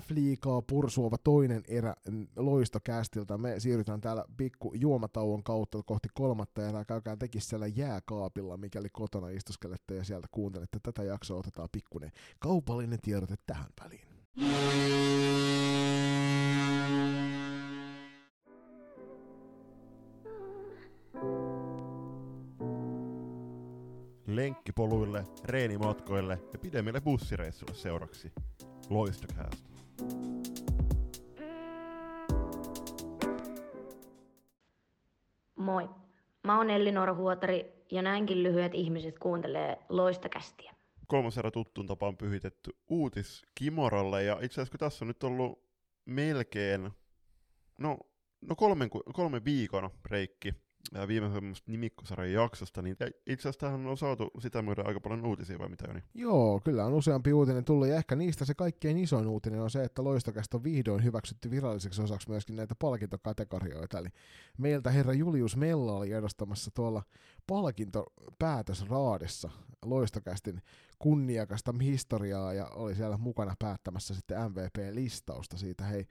[0.01, 1.95] F-liikaa pursuava toinen erä
[2.35, 3.37] loistokästiltä.
[3.37, 6.85] Me siirrytään täällä pikku juomatauon kautta kohti kolmatta erää.
[6.85, 11.39] Käykää teki siellä jääkaapilla, mikäli kotona istuskelette ja sieltä kuuntelette tätä jaksoa.
[11.39, 14.16] Otetaan pikkuinen kaupallinen tiedote tähän väliin.
[24.27, 28.31] Lenkkipoluille, reenimatkoille ja pidemmille bussireissuille seuraksi.
[28.89, 29.69] Loistokäästä.
[35.55, 35.89] Moi.
[36.43, 40.76] Mä oon Elli Huotari ja näinkin lyhyet ihmiset kuuntelee loistakästiä.
[41.07, 44.23] Kolmas erä tuttuun tapaan pyhitetty uutis Kimoralle.
[44.23, 45.63] Ja itse asiassa kun tässä on nyt ollut
[46.05, 46.91] melkein
[47.77, 47.97] no,
[48.41, 50.53] no kolmen, kolmen viikon reikki
[51.07, 51.29] viime
[51.67, 52.97] nimikkosarjan jaksosta, niin
[53.27, 56.03] itse asiassa tähän on saatu sitä myöden aika paljon uutisia vai mitä Joni?
[56.13, 59.83] Joo, kyllä on useampi uutinen tullut, ja ehkä niistä se kaikkein isoin uutinen on se,
[59.83, 64.09] että Loistokästä on vihdoin hyväksytty viralliseksi osaksi myöskin näitä palkintokategorioita, eli
[64.57, 67.03] meiltä herra Julius Mella oli edustamassa tuolla
[67.47, 69.49] palkintopäätösraadissa
[69.85, 70.61] Loistokästin
[70.99, 76.07] kunniakasta historiaa, ja oli siellä mukana päättämässä sitten MVP-listausta siitä, hei,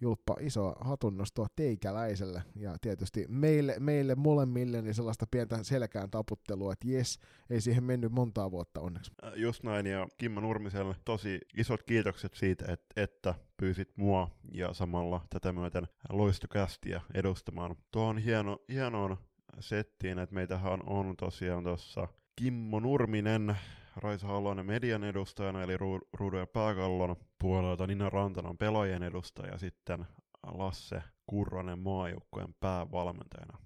[0.00, 6.88] Julppa, iso hatunnostoa teikäläiselle ja tietysti meille, meille molemmille niin sellaista pientä selkään taputtelua, että
[6.88, 7.18] jes,
[7.50, 9.12] ei siihen mennyt montaa vuotta onneksi.
[9.24, 14.74] Äh, just näin ja Kimmo Nurmiselle tosi isot kiitokset siitä, että, että pyysit mua ja
[14.74, 17.76] samalla tätä myöten loistokästiä edustamaan.
[17.92, 19.16] Tuo on hieno, hienoon
[19.60, 23.56] settiin, että meitähän on tosiaan tuossa Kimmo Nurminen,
[23.96, 25.76] Raisa Halonen median edustajana, eli
[26.12, 30.06] Ruudun ja Pääkallon puolelta, Nina Rantanen pelaajien edustaja, sitten
[30.46, 33.58] Lasse Kurronen maajoukkueen päävalmentajana.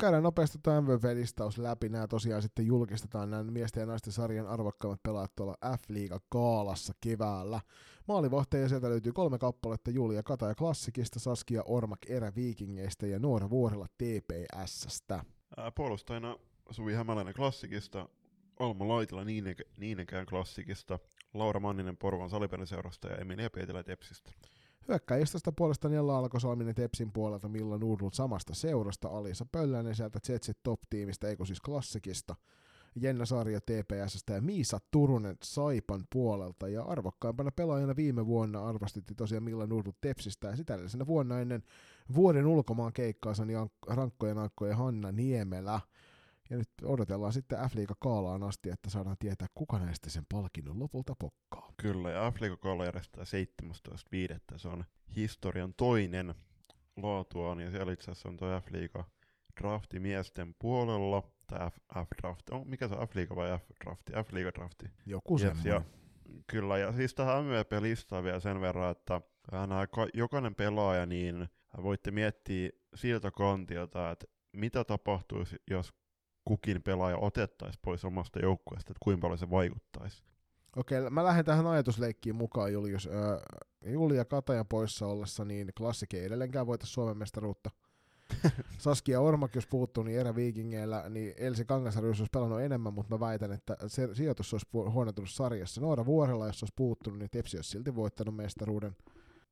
[0.00, 1.88] Käydään nopeasti tuo MVP-listaus läpi.
[1.88, 7.60] Nämä tosiaan sitten julkistetaan nämä miesten ja naisten sarjan arvokkaimmat pelaajat tuolla F-liiga Kaalassa keväällä.
[8.08, 13.86] Maalivahteen sieltä löytyy kolme kappaletta Julia Kataja Klassikista, Saskia Ormak Erä Viikingeistä ja Noora Vuorella
[13.86, 15.24] TPSstä.
[15.74, 16.36] Puolustajana
[16.70, 18.08] Suvi Hämäläinen Klassikista,
[18.60, 19.24] Alma Laitila
[19.78, 20.98] Niinekään Klassikista,
[21.34, 24.30] Laura Manninen Porvan Salipeliseurasta ja Emilia Pietilä Tepsistä.
[24.88, 31.28] Hyökkäjistosta puolestaan Jella Alkosalminen Tepsin puolelta Milla Nurdult samasta seurasta, Alisa Pöllänen sieltä Jetsit Top-tiimistä,
[31.28, 32.36] eikö siis Klassikista,
[33.00, 36.68] Jenna Sarja TPSstä ja Miisa Turunen Saipan puolelta.
[36.68, 41.62] Ja arvokkaimpana pelaajana viime vuonna arvostettiin tosiaan Milla Nurdult Tepsistä ja sitä edellisenä vuonna ennen
[42.14, 45.80] vuoden ulkomaan keikkaansa niin Ank- rankkojen ankkojen Hanna Niemelä.
[46.50, 51.14] Ja nyt odotellaan sitten F-liiga Kaalaan asti, että saadaan tietää, kuka näistä sen palkinnon lopulta
[51.18, 51.72] pokkaa.
[51.76, 53.24] Kyllä, ja Afrika Kolla järjestää
[53.72, 54.58] 17.5.
[54.58, 54.84] Se on
[55.16, 56.34] historian toinen
[56.96, 59.04] laatuaan, ja siellä itse asiassa on tuo F-liiga
[59.60, 64.12] drafti miesten puolella, tai F, F-draft, oh, mikä se on F-liiga vai F-drafti?
[64.12, 64.86] F-liiga drafti.
[65.06, 65.72] Joku Yes, semmoinen.
[65.72, 65.82] ja,
[66.46, 69.20] kyllä, ja siis tähän MVP-listaan vielä sen verran, että
[69.52, 71.48] nämä ka- jokainen pelaaja, niin
[71.82, 75.92] voitte miettiä siltä kantilta, että mitä tapahtuisi, jos
[76.48, 80.22] kukin pelaaja otettaisiin pois omasta joukkueesta, että kuinka paljon se vaikuttaisi.
[80.76, 83.06] Okei, mä lähden tähän ajatusleikkiin mukaan, Julius.
[83.06, 83.40] Öö,
[83.86, 87.70] Julia Katajan poissa ollessa, niin klassikki ei edelleenkään voita Suomen mestaruutta.
[88.78, 93.20] Saskia Ormak, jos puuttuu, niin erä viikingeillä, niin Elsi Kangasarju olisi pelannut enemmän, mutta mä
[93.20, 95.80] väitän, että se sijoitus olisi huonontunut sarjassa.
[95.80, 98.96] Noora Vuorella, jos olisi puuttunut, niin Tepsi olisi silti voittanut mestaruuden,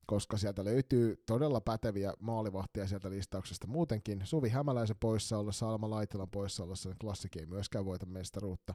[0.06, 4.20] koska sieltä löytyy todella päteviä maalivahtia sieltä listauksesta muutenkin.
[4.24, 8.74] Suvi Hämäläisen poissa ollessa, Alma Laitilan poissa ollessa, niin klassikki ei myöskään voita mestaruutta.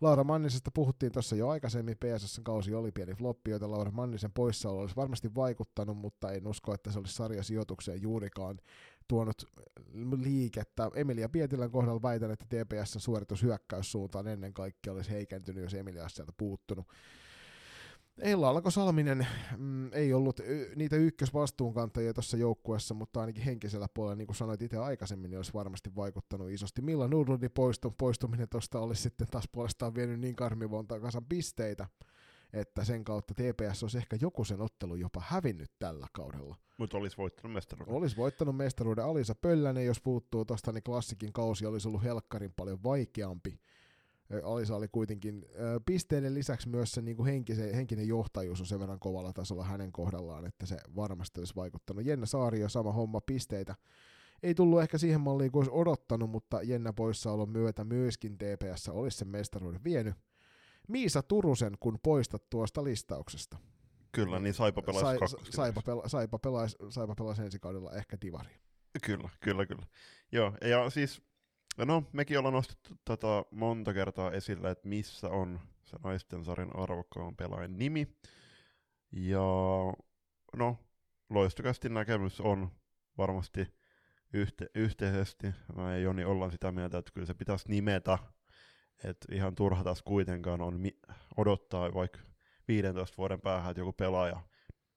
[0.00, 4.80] Laura Mannisesta puhuttiin tuossa jo aikaisemmin, PSSn kausi oli pieni floppi, joita Laura Mannisen poissaolo
[4.80, 8.58] olisi varmasti vaikuttanut, mutta en usko, että se olisi sarjasijoitukseen juurikaan
[9.08, 9.42] tuonut
[10.16, 10.90] liikettä.
[10.94, 16.16] Emilia Pietilän kohdalla väitän, että TPSn suoritus hyökkäyssuuntaan ennen kaikkea olisi heikentynyt, jos Emilia olisi
[16.16, 16.86] sieltä puuttunut.
[18.22, 19.26] Eilla Alko Salminen
[19.56, 24.62] mm, ei ollut y- niitä ykkösvastuunkantajia tuossa joukkueessa, mutta ainakin henkisellä puolella, niin kuin sanoit
[24.62, 26.82] itse aikaisemmin, niin olisi varmasti vaikuttanut isosti.
[26.82, 31.86] Milla Nurlundin poistu, poistuminen tuosta olisi sitten taas puolestaan vienyt niin karmivonta kasan pisteitä,
[32.52, 36.56] että sen kautta TPS olisi ehkä joku sen ottelu jopa hävinnyt tällä kaudella.
[36.78, 37.94] Mutta olisi voittanut mestaruuden.
[37.94, 42.82] Olisi voittanut mestaruuden Alisa Pöllänen, jos puuttuu tuosta, niin klassikin kausi olisi ollut helkkarin paljon
[42.82, 43.60] vaikeampi.
[44.44, 45.46] Alisa oli kuitenkin
[45.86, 49.92] pisteiden lisäksi myös se niin kuin henkisen, henkinen johtajuus on sen verran kovalla tasolla hänen
[49.92, 52.06] kohdallaan, että se varmasti olisi vaikuttanut.
[52.06, 53.74] Jenna Saario, sama homma, pisteitä.
[54.42, 59.18] Ei tullut ehkä siihen malliin kuin olisi odottanut, mutta Jenna poissaolon myötä myöskin TPS olisi
[59.18, 60.14] sen mestaruuden vienyt.
[60.88, 63.58] Miisa Turusen, kun poistat tuosta listauksesta.
[64.12, 65.50] Kyllä, niin Saipa pelaisi Sai-.
[65.50, 68.50] Saipa, pela, Saipa, pelaisi, Saipa pelaisi ensi kaudella ehkä divari.
[69.04, 69.86] Kyllä, kyllä, kyllä.
[70.32, 71.22] Joo, ja siis,
[71.78, 77.36] no mekin ollaan nostettu tätä monta kertaa esille, että missä on se naisten sarjan arvokkaan
[77.36, 78.16] pelaajan nimi.
[79.12, 79.40] Ja
[80.56, 80.78] no,
[81.30, 82.70] loistokästi näkemys on
[83.18, 83.74] varmasti
[84.32, 85.46] yhte, yhteisesti.
[85.76, 88.18] Mä ja Joni ollaan sitä mieltä, että kyllä se pitäisi nimetä.
[89.04, 90.98] Että ihan turha taas kuitenkaan on mi-
[91.36, 92.18] odottaa vaikka
[92.68, 94.40] 15 vuoden päähän, että joku pelaaja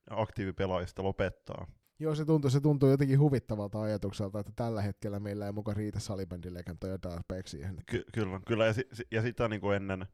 [0.10, 1.68] aktiivipelaajista lopettaa.
[2.00, 6.00] Joo, se tuntuu, se tuntuu jotenkin huvittavalta ajatukselta, että tällä hetkellä meillä ei muka riitä
[6.00, 7.78] salibändilegentoja tarpeeksi siihen.
[7.86, 8.66] Ky- kyllä, kyllä.
[8.66, 10.06] Ja, si- ja sitä niin kuin ennen,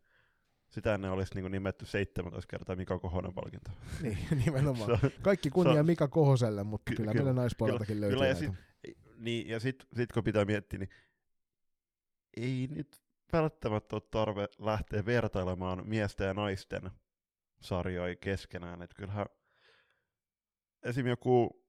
[0.70, 3.72] sitä ennen olisi niin kuin nimetty 17 kertaa Mika Kohonen palkinto.
[4.02, 5.00] niin, nimenomaan.
[5.00, 8.34] Se- Kaikki kunnia se- Mika Kohoselle, mutta Ky- kyllä, meillä naispuoleltakin kyllä, löytyy kyllä, ja
[8.34, 8.72] näitä.
[9.18, 10.90] Niin, ja sitten sit kun pitää miettiä, niin
[12.38, 13.02] ei nyt
[13.34, 16.92] välttämättä ole tarve lähteä vertailemaan miesten ja naisten
[17.62, 18.82] sarjoja keskenään.
[18.82, 19.26] Että kyllähän
[20.84, 21.08] esim.
[21.08, 21.61] joku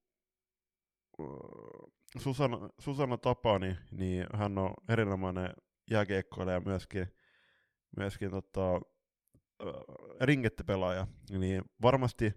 [2.18, 5.50] Susanna, Susanna Tapani, niin hän on erinomainen
[5.90, 7.06] jääkiekkoilija myöskin,
[7.96, 8.80] myöskin tota,
[10.20, 12.34] ringettipelaaja, niin varmasti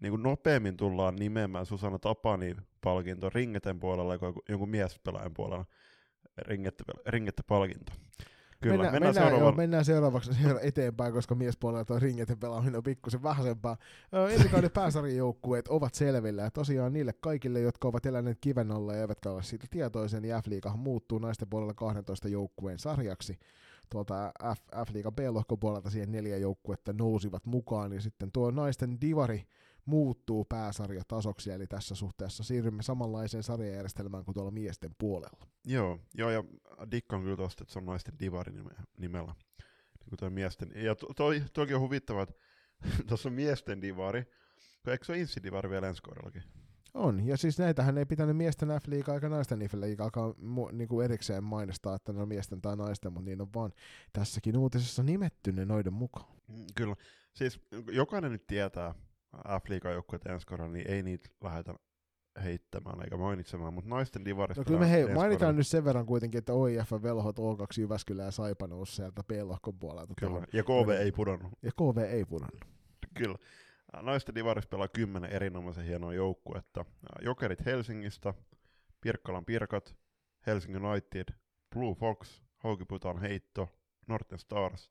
[0.00, 5.64] niin kuin nopeammin tullaan nimeämään Susanna Tapanin palkinto ringeten puolella kuin jonkun miespelaajan puolella
[7.06, 7.92] ringette-palkinto.
[8.60, 9.40] Kyllä, mennään, mennään, mennään, seuraavaan.
[9.40, 13.76] joo, mennään seuraavaksi seura- eteenpäin, koska miespuolella tuo ringeten pelaaminen on pikkusen vähäisempää.
[14.14, 19.00] Ö, Ennikauden pääsarjajoukkueet ovat selvillä, ja tosiaan niille kaikille, jotka ovat eläneet kiven alla ja
[19.00, 23.38] eivätkä ole siitä tietoisen, niin F-liigahan muuttuu naisten puolella 12 joukkueen sarjaksi.
[23.90, 24.32] Tuolta
[24.86, 29.44] F-liigan B-lohkon puolelta siihen neljä joukkuetta nousivat mukaan, ja sitten tuo naisten divari
[29.84, 35.46] muuttuu pääsarjatasoksi, eli tässä suhteessa siirrymme samanlaiseen sarjajärjestelmään kuin tuolla miesten puolella.
[35.64, 36.44] Joo, joo, ja
[36.90, 39.34] dikkaan kyllä tosta, että se on naisten divari nime- nimellä.
[40.00, 40.70] Niin kuin toi miesten.
[40.74, 42.34] Ja to, toi, toki on huvittava, että
[43.08, 44.24] tuossa on miesten divari,
[44.84, 46.42] kun eikö se ole insidivari vielä ensi kaudellakin?
[46.94, 50.10] On, ja siis näitähän ei pitänyt miesten F-liigaa eikä naisten F-liigaa
[50.72, 53.72] niinku erikseen mainostaa, että ne on miesten tai naisten, mutta niin on vaan
[54.12, 56.34] tässäkin uutisessa nimetty ne noiden mukaan.
[56.48, 56.96] Mm, Kyllä.
[57.34, 57.60] Siis
[57.92, 58.94] jokainen nyt tietää
[59.36, 61.74] F-liigan joukkueet ensi kaudella, niin ei niitä lähdetä
[62.44, 64.60] heittämään eikä mainitsemaan, mutta naisten divarista...
[64.60, 68.22] No kyllä me hei, mainitaan kaudella- nyt sen verran kuitenkin, että OIF Velhot O2 Jyväskylä
[68.22, 70.14] ja Saipa nousi sieltä B-lohkon puolelta.
[70.18, 70.46] Kyllä, tuohon.
[70.52, 71.52] ja KV ei pudonnut.
[71.62, 72.64] Ja KV ei pudonnut.
[73.14, 73.38] Kyllä.
[74.02, 76.84] Naisten divarissa pelaa kymmenen erinomaisen hienoa joukkuetta.
[77.22, 78.34] Jokerit Helsingistä,
[79.00, 79.96] Pirkkalan Pirkat,
[80.46, 81.24] Helsingin United,
[81.74, 83.68] Blue Fox, Haukiputaan Heitto,
[84.06, 84.90] Norten Stars,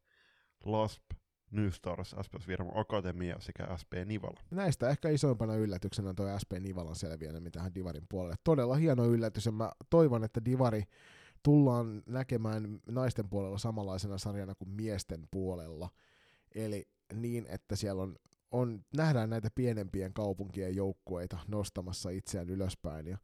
[0.65, 1.03] LASP,
[1.51, 4.41] New Stars, SPS Virmo Akatemia sekä SP Nivala.
[4.51, 8.35] Näistä ehkä isoimpana yllätyksenä tuo SP Nivalan selviäminen tähän Divarin puolelle.
[8.43, 10.83] Todella hieno yllätys ja mä toivon, että Divari
[11.43, 15.89] tullaan näkemään naisten puolella samanlaisena sarjana kuin miesten puolella.
[16.55, 18.15] Eli niin, että siellä on,
[18.51, 23.07] on nähdään näitä pienempien kaupunkien joukkueita nostamassa itseään ylöspäin.
[23.07, 23.17] Ja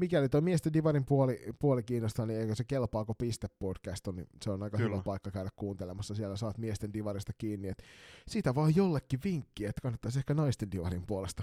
[0.00, 4.26] mikäli tuo miesten Divarin puoli, puoli kiinnostaa, niin eikö se kelpaako piste podcast on, niin
[4.42, 4.90] se on aika Kyllä.
[4.90, 6.14] hyvä paikka käydä kuuntelemassa.
[6.14, 7.84] Siellä saat miesten Divarista kiinni, että
[8.28, 11.42] siitä vaan jollekin vinkki, että kannattaisi ehkä naisten Divarin puolesta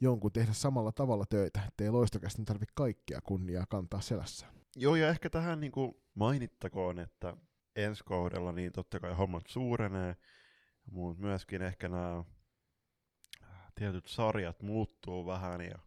[0.00, 4.52] jonkun tehdä samalla tavalla töitä, ettei loistokästi tarvitse kaikkea kunniaa kantaa selässään.
[4.76, 7.36] Joo, ja ehkä tähän niin kuin mainittakoon, että
[7.76, 10.16] ensi kaudella niin totta kai hommat suurenee,
[10.90, 12.24] mutta myöskin ehkä nämä
[13.74, 15.78] tietyt sarjat muuttuu vähän ja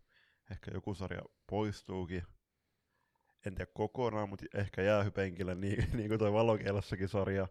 [0.52, 2.24] ehkä joku sarja poistuukin.
[3.46, 7.48] En tiedä kokonaan, mutta ehkä jäähypenkille, niin, niin kuin toi valokeilassakin sarja.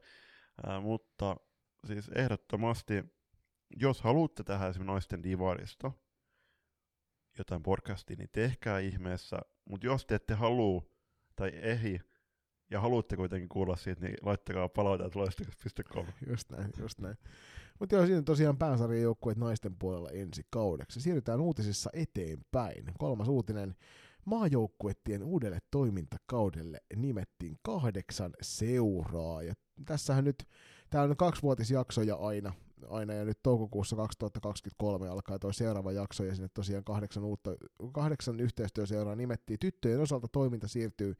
[0.66, 1.37] Ää, mutta
[1.87, 3.05] siis ehdottomasti,
[3.81, 5.93] jos haluatte tehdä esimerkiksi naisten divarista
[7.39, 9.39] jotain podcastia, niin tehkää ihmeessä.
[9.65, 10.83] Mutta jos te ette halua
[11.37, 12.01] tai ehi,
[12.71, 16.07] ja haluatte kuitenkin kuulla siitä, niin laittakaa palautetta loistakas.com.
[16.27, 17.16] Just näin, just näin.
[17.81, 21.01] Mutta joo, siinä tosiaan pääsarjan joukkueet naisten puolella ensi kaudeksi.
[21.01, 22.85] Siirrytään uutisissa eteenpäin.
[22.99, 23.75] Kolmas uutinen.
[24.25, 29.43] Maajoukkuettien uudelle toimintakaudelle nimettiin kahdeksan seuraa.
[29.43, 29.55] Ja
[29.87, 30.49] tässähän nyt,
[30.91, 32.53] tää on kaksivuotisjaksoja aina,
[32.89, 37.51] aina ja nyt toukokuussa 2023 alkaa tuo seuraava jakso ja sinne tosiaan kahdeksan, uutta,
[37.93, 39.59] kahdeksan yhteistyöseuraa nimettiin.
[39.61, 41.15] Tyttöjen osalta toiminta siirtyy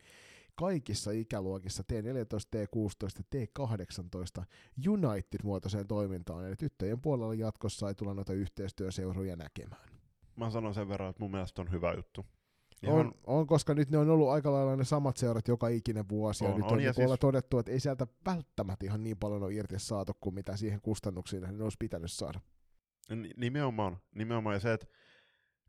[0.55, 4.45] kaikissa ikäluokissa T14, T16, T18
[4.89, 9.89] United-muotoiseen toimintaan, eli tyttöjen puolella jatkossa ei tulla noita yhteistyöseuroja näkemään.
[10.37, 12.27] Mä sanon sen verran, että mun mielestä on hyvä juttu.
[12.87, 16.45] On, on, koska nyt ne on ollut aika lailla ne samat seurat joka ikinen vuosi,
[16.45, 19.17] ja On, nyt on, on, ja niin siis- todettu, että ei sieltä välttämättä ihan niin
[19.17, 22.41] paljon ole irti saatu kuin mitä siihen kustannuksiin nähden olisi pitänyt saada.
[23.17, 24.87] Ni- Nimenomaan, nimenomaan ja se, että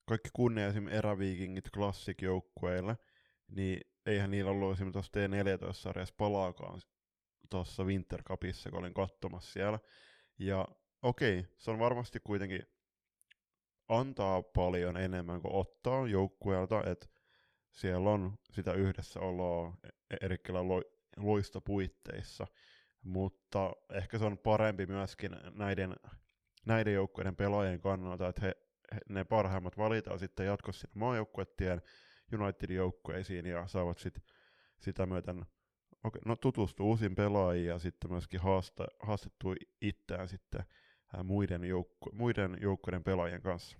[0.05, 0.87] kaikki kunnia esim.
[0.87, 2.97] eräviikingit Classic-joukkueille,
[3.47, 4.91] niin eihän niillä ollut esim.
[4.91, 6.81] tuossa T14-sarjassa palaakaan
[7.49, 9.79] tuossa Winter Cupissa, kun olin katsomassa siellä.
[10.39, 10.67] Ja
[11.01, 12.63] okei, se on varmasti kuitenkin
[13.89, 17.07] antaa paljon enemmän kuin ottaa joukkueelta, että
[17.71, 19.77] siellä on sitä yhdessäoloa
[20.21, 20.81] Erikkilän lo,
[21.17, 22.47] loistopuitteissa,
[23.01, 25.95] mutta ehkä se on parempi myöskin näiden,
[26.65, 28.55] näiden joukkueiden pelaajien kannalta, että he,
[28.93, 31.81] he, ne parhaimmat valitaan sitten jatkossa sinne maajoukkuettien
[32.33, 34.19] Unitedin joukkueisiin ja saavat sit,
[34.79, 35.45] sitä myöten
[36.03, 40.65] okay, no, tutustua uusiin pelaajiin ja sitten myöskin haasta, haastettua itseään sitten
[41.23, 43.77] muiden, joukku, muiden joukkueiden pelaajien kanssa.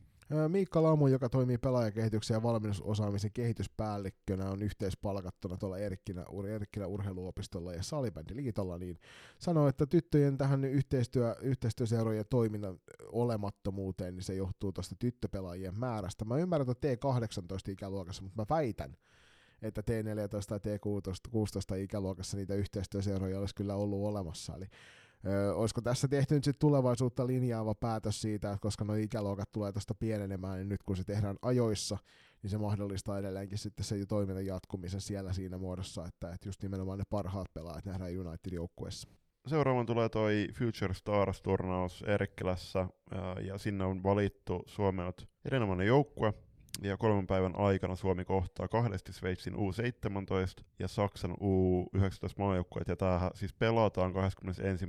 [0.47, 7.73] Miikka Lamu, joka toimii pelaajakehityksen ja valmennusosaamisen kehityspäällikkönä, on yhteispalkattuna tuolla Erkkilä, Ur- Erkkilä urheiluopistolla
[7.73, 8.99] ja Salibändiliitolla, niin
[9.39, 12.79] sanoi, että tyttöjen tähän yhteistyö, yhteistyöseurojen toiminnan
[13.11, 16.25] olemattomuuteen, niin se johtuu tuosta tyttöpelaajien määrästä.
[16.25, 18.97] Mä ymmärrän, että T18 ikäluokassa, mutta mä väitän,
[19.61, 24.55] että T14 tai T16 ikäluokassa niitä yhteistyöseuroja olisi kyllä ollut olemassa.
[24.55, 24.65] Eli
[25.53, 29.95] Olisiko tässä tehty nyt sit tulevaisuutta linjaava päätös siitä, että koska nuo ikäluokat tulee tuosta
[29.95, 31.97] pienenemään, niin nyt kun se tehdään ajoissa,
[32.43, 36.99] niin se mahdollistaa edelleenkin sitten se toiminnan jatkumisen siellä siinä muodossa, että, että just nimenomaan
[36.99, 39.07] ne parhaat pelaajat nähdään United-joukkueessa.
[39.47, 46.33] Seuraavan tulee toi Future Stars-turnaus Erkkilässä, ää, ja sinne on valittu Suomelta erinomainen joukkue,
[46.81, 53.31] ja kolmen päivän aikana Suomi kohtaa kahdesti Sveitsin U17 ja Saksan U19 maajoukkueet, ja tämähän
[53.33, 54.85] siis pelataan 21.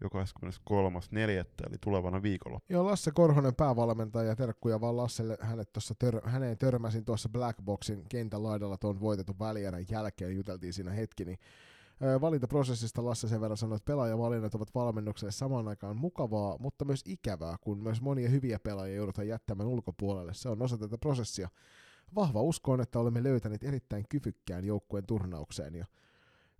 [0.00, 1.66] ja 23.4.
[1.68, 2.60] eli tulevana viikolla.
[2.68, 8.04] Joo, Lasse Korhonen päävalmentaja, terkkuja vaan Lasselle, hänet tossa tör, häneen törmäsin tuossa Black Boxin
[8.08, 11.38] kentän laidalla tuon voitetun välierän jälkeen, juteltiin siinä hetki, niin
[12.20, 17.56] Valintaprosessista Lasse sen verran sanoi, että pelaajavalinnat ovat valmennukselle samaan aikaan mukavaa, mutta myös ikävää,
[17.60, 20.34] kun myös monia hyviä pelaajia joudutaan jättämään ulkopuolelle.
[20.34, 21.48] Se on osa tätä prosessia.
[22.14, 25.74] Vahva usko on, että olemme löytäneet erittäin kyvykkään joukkueen turnaukseen.
[25.74, 25.86] Ja,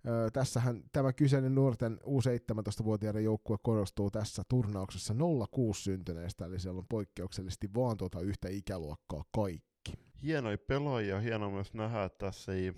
[0.07, 5.15] ö, tässähän tämä kyseinen nuorten U17-vuotiaiden joukkue korostuu tässä turnauksessa
[5.51, 9.93] 06 syntyneestä, eli siellä on poikkeuksellisesti vaan tuota yhtä ikäluokkaa kaikki.
[10.23, 12.73] hienoja pelaajia, hienoa myös nähdä, että tässä ei,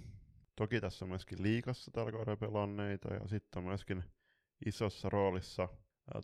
[0.57, 4.03] toki tässä on myöskin liikassa tällä kaudella pelanneita, ja sitten on myöskin
[4.65, 5.69] isossa roolissa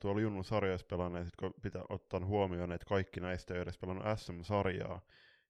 [0.02, 5.02] tuolla Junnun sarjassa pelanneet, kun pitää ottaa huomioon, että kaikki näistä ei edes pelannut SM-sarjaa,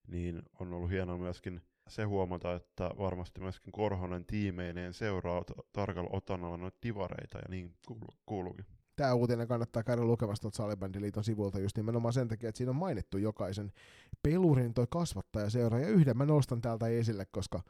[0.08, 5.44] niin on ollut hienoa myöskin se huomata, että varmasti myöskin Korhonen tiimeineen seuraa
[5.74, 8.66] tarkalla otannalla noita divareita, ja niin kuulu- kuuluukin.
[8.96, 12.76] Tämä uutinen kannattaa käydä lukemassa tuolta Salibändiliiton sivulta just nimenomaan sen takia, että siinä on
[12.76, 13.72] mainittu jokaisen
[14.24, 17.62] pelurin toi kasvattajaseura, ja yhden mä nostan täältä esille, koska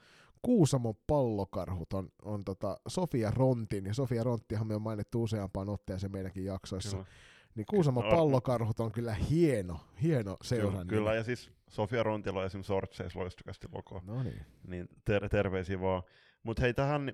[0.41, 6.11] Kuusamon pallokarhut on, on tota Sofia Rontin, ja Sofia Ronttihan me on mainittu useampaan otteeseen
[6.11, 7.09] meidänkin jaksoissa, Kyllä.
[7.55, 10.71] niin Kuusamon No, pallokarhut on kyllä hieno, hieno seura.
[10.71, 14.01] Kyllä, kyllä, ja siis Sofia Rontila on esimerkiksi Sortseis loistukasti lokoa.
[14.05, 14.45] No niin.
[14.67, 16.03] niin ter- terveisiä vaan.
[16.43, 17.13] Mutta hei, tähän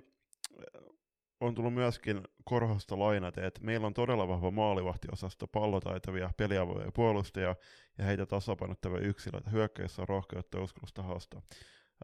[1.40, 7.56] on tullut myöskin Korhosta lainat, että meillä on todella vahva maalivahtiosasto, pallotaitavia, peliavoja puolustajia
[7.98, 9.50] ja heitä tasapainottavia yksilöitä.
[9.50, 11.42] Hyökkäissä on rohkeutta ja uskallusta haastaa.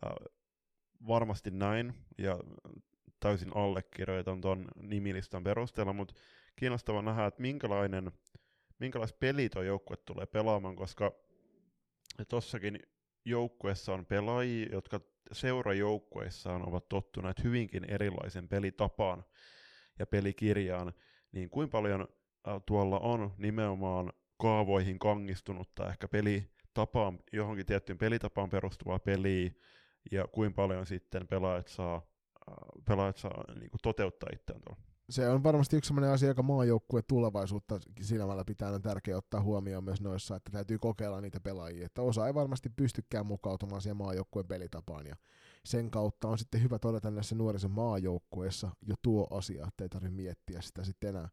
[0.06, 0.12] Äh,
[1.08, 2.40] varmasti näin, ja
[3.20, 6.14] täysin allekirjoitan tuon nimilistan perusteella, mutta
[6.56, 8.12] kiinnostavaa nähdä, että minkälainen,
[8.78, 11.12] minkälaiset pelit tuo joukkue tulee pelaamaan, koska
[12.28, 12.78] tossakin
[13.24, 15.00] joukkueessa on pelaajia, jotka
[15.32, 19.24] seurajoukkueissaan ovat tottuneet hyvinkin erilaisen pelitapaan
[19.98, 20.93] ja pelikirjaan,
[21.32, 22.09] niin kuinka paljon
[22.66, 29.51] tuolla on nimenomaan kaavoihin kangistunutta ehkä pelitapaan, johonkin tiettyyn pelitapaan perustuvaa peliä,
[30.11, 32.03] ja kuinka paljon sitten pelaajat saa,
[32.85, 34.95] pelaajat saa niin kuin toteuttaa itseään tuolla.
[35.10, 39.84] Se on varmasti yksi sellainen asia, joka maajoukkueen tulevaisuutta silmällä pitää on tärkeää ottaa huomioon
[39.84, 44.46] myös noissa, että täytyy kokeilla niitä pelaajia, että osa ei varmasti pystykään mukautumaan siihen maajoukkueen
[44.46, 45.16] pelitapaan ja
[45.64, 50.16] sen kautta on sitten hyvä todeta näissä nuorissa maajoukkueessa jo tuo asia, että ei tarvitse
[50.16, 51.28] miettiä sitä sitten enää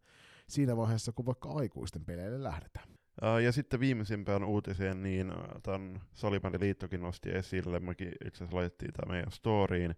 [0.47, 2.87] siinä vaiheessa, kun vaikka aikuisten peleille lähdetään.
[3.21, 5.33] Ää, Ja sitten viimeisimpään uutiseen, niin
[5.63, 9.95] tämän Salibändiliittokin nosti esille, mekin itse asiassa laitettiin tämä meidän storyin,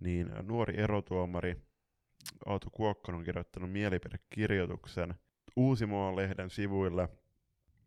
[0.00, 1.56] niin nuori erotuomari
[2.46, 5.14] Aatu Kuokkonen on kirjoittanut mielipidekirjoituksen
[5.56, 7.08] Uusimaan-lehden sivuille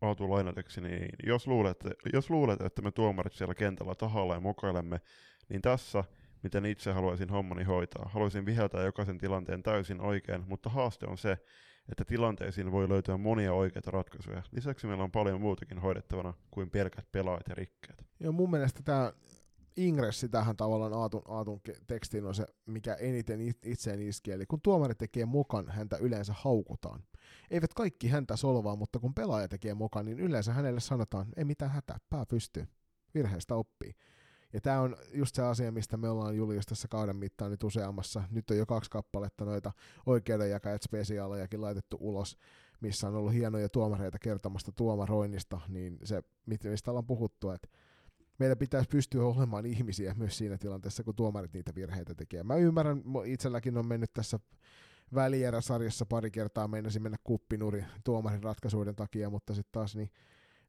[0.00, 5.00] Aatu lainateksi, niin jos luulet, jos luulet, että me tuomarit siellä kentällä tahalla ja mokailemme,
[5.48, 6.04] niin tässä,
[6.42, 8.10] miten itse haluaisin hommani hoitaa.
[8.12, 11.38] Haluaisin viheltää jokaisen tilanteen täysin oikein, mutta haaste on se,
[11.88, 14.42] että tilanteisiin voi löytyä monia oikeita ratkaisuja.
[14.52, 18.06] Lisäksi meillä on paljon muutakin hoidettavana kuin pelkät pelaajat ja rikkeet.
[18.20, 19.12] Ja mun mielestä tämä
[19.78, 24.34] ingressi tähän tavallaan Aatun, Aatun tekstiin on se, mikä eniten it- itseen iskee.
[24.34, 27.04] Eli kun tuomari tekee mokan, häntä yleensä haukutaan.
[27.50, 31.70] Eivät kaikki häntä solvaa, mutta kun pelaaja tekee mokan, niin yleensä hänelle sanotaan, ei mitään
[31.70, 32.66] hätää, pää pystyy.
[33.14, 33.94] Virheestä oppii.
[34.52, 38.22] Ja tämä on just se asia, mistä me ollaan Julius tässä kauden mittaan nyt useammassa.
[38.30, 39.72] Nyt on jo kaksi kappaletta noita
[40.06, 42.36] oikeudenjakajat spesiaalejakin laitettu ulos,
[42.80, 47.68] missä on ollut hienoja tuomareita kertomasta tuomaroinnista, niin se, mistä ollaan puhuttu, että
[48.38, 52.42] meidän pitäisi pystyä olemaan ihmisiä myös siinä tilanteessa, kun tuomarit niitä virheitä tekee.
[52.42, 54.38] Mä ymmärrän, itselläkin on mennyt tässä
[55.14, 60.10] välieräsarjassa pari kertaa meinasi mennä kuppinuri tuomarin ratkaisuiden takia, mutta sitten taas niin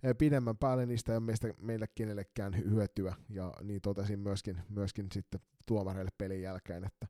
[0.04, 4.58] eh, pidemmän päälle niistä ei ole meistä, meille kenellekään hy- hyötyä, ja niin totesin myöskin,
[4.70, 7.08] myöskin sitten tuomareille pelin jälkeen, että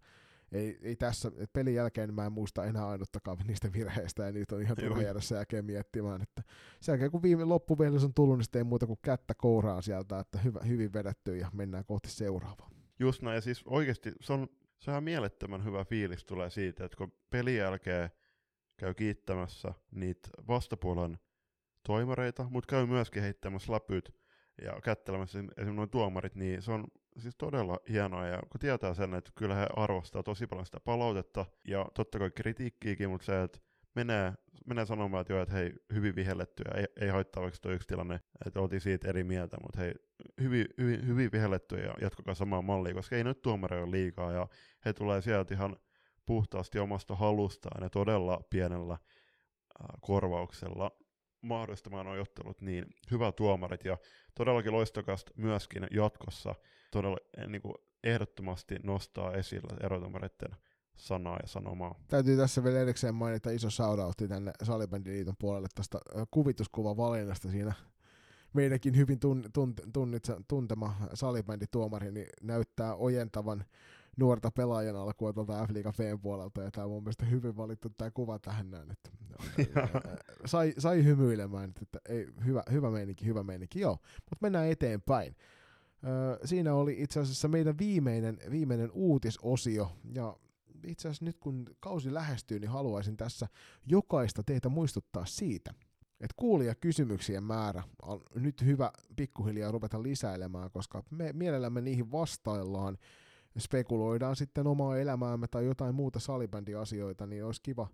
[0.52, 4.56] ei, ei tässä, että pelin jälkeen mä en muista enää ainuttakaan niistä virheistä, ja niitä
[4.56, 6.44] on ihan turha jäädä sen jälkeen miettimään, että
[6.82, 10.20] sen jälkeen kun viime loppuvelys on tullut, niin sitten ei muuta kuin kättä kouraa sieltä,
[10.20, 12.70] että hyvä, hyvin vedetty ja mennään kohti seuraavaa.
[13.00, 14.48] Just näin, ja siis oikeasti se on,
[14.80, 18.10] se on ihan mielettömän hyvä fiilis tulee siitä, että kun pelin jälkeen
[18.78, 21.20] käy kiittämässä niitä vastapuolen
[21.88, 24.16] toimareita, mutta käy myöskin heittämässä läpyt
[24.62, 28.94] ja kättelemässä esim- esimerkiksi noin tuomarit, niin se on siis todella hienoa, ja kun tietää
[28.94, 33.44] sen, että kyllä he arvostaa tosi paljon sitä palautetta, ja totta kai kritiikkiäkin, mutta se,
[33.44, 33.60] että
[33.96, 34.34] menee,
[34.66, 37.88] menee sanomaan, että joo, että hei, hyvin vihelletty, ja ei, ei haittaa vaikka tuo yksi
[37.88, 39.94] tilanne, että oltiin siitä eri mieltä, mutta hei,
[40.42, 44.48] hyvin, hyvin, hyvin vihelletty ja jatkakaa samaa mallia, koska ei nyt tuomareja ole liikaa, ja
[44.86, 45.78] he tulee sieltä ihan
[46.26, 48.98] puhtaasti omasta halustaan ja todella pienellä
[50.02, 50.92] korvauksella
[51.42, 53.98] mahdollistamaan nuo ottelut, niin hyvä tuomarit ja
[54.36, 56.56] todellakin loistokasta myöskin jatkossa
[56.92, 60.56] todella eh, niin kuin ehdottomasti nostaa esille erotuomareiden
[60.96, 61.96] sanaa ja sanomaa.
[62.08, 67.74] Täytyy tässä vielä erikseen mainita iso shoutoutti tänne Salibändiliiton puolelle tästä ö, kuvituskuvan valinnasta siinä
[68.54, 73.66] meidänkin hyvin tun, tun, tunnitse, tuntema salibändituomari niin näyttää ojentavan
[74.18, 78.12] nuorta pelaajan alkua tuolta f Feen puolelta, ja tämä on mun mielestä hyvin valittu tämä
[78.12, 79.10] kuva tähän näin, että
[80.46, 85.36] sai, sai hymyilemään, että ei, hyvä, hyvä meininki, hyvä meininki, joo, mutta mennään eteenpäin.
[86.46, 90.38] Siinä oli itse asiassa meidän viimeinen, viimeinen uutisosio, ja
[90.88, 93.48] itse asiassa nyt kun kausi lähestyy, niin haluaisin tässä
[93.86, 95.74] jokaista teitä muistuttaa siitä,
[96.22, 102.98] että kuulijakysymyksien määrä on nyt hyvä pikkuhiljaa ruveta lisäilemään, koska me mielellämme niihin vastaillaan,
[103.60, 107.88] spekuloidaan sitten omaa elämäämme tai jotain muuta salibändiasioita, niin olisi kiva,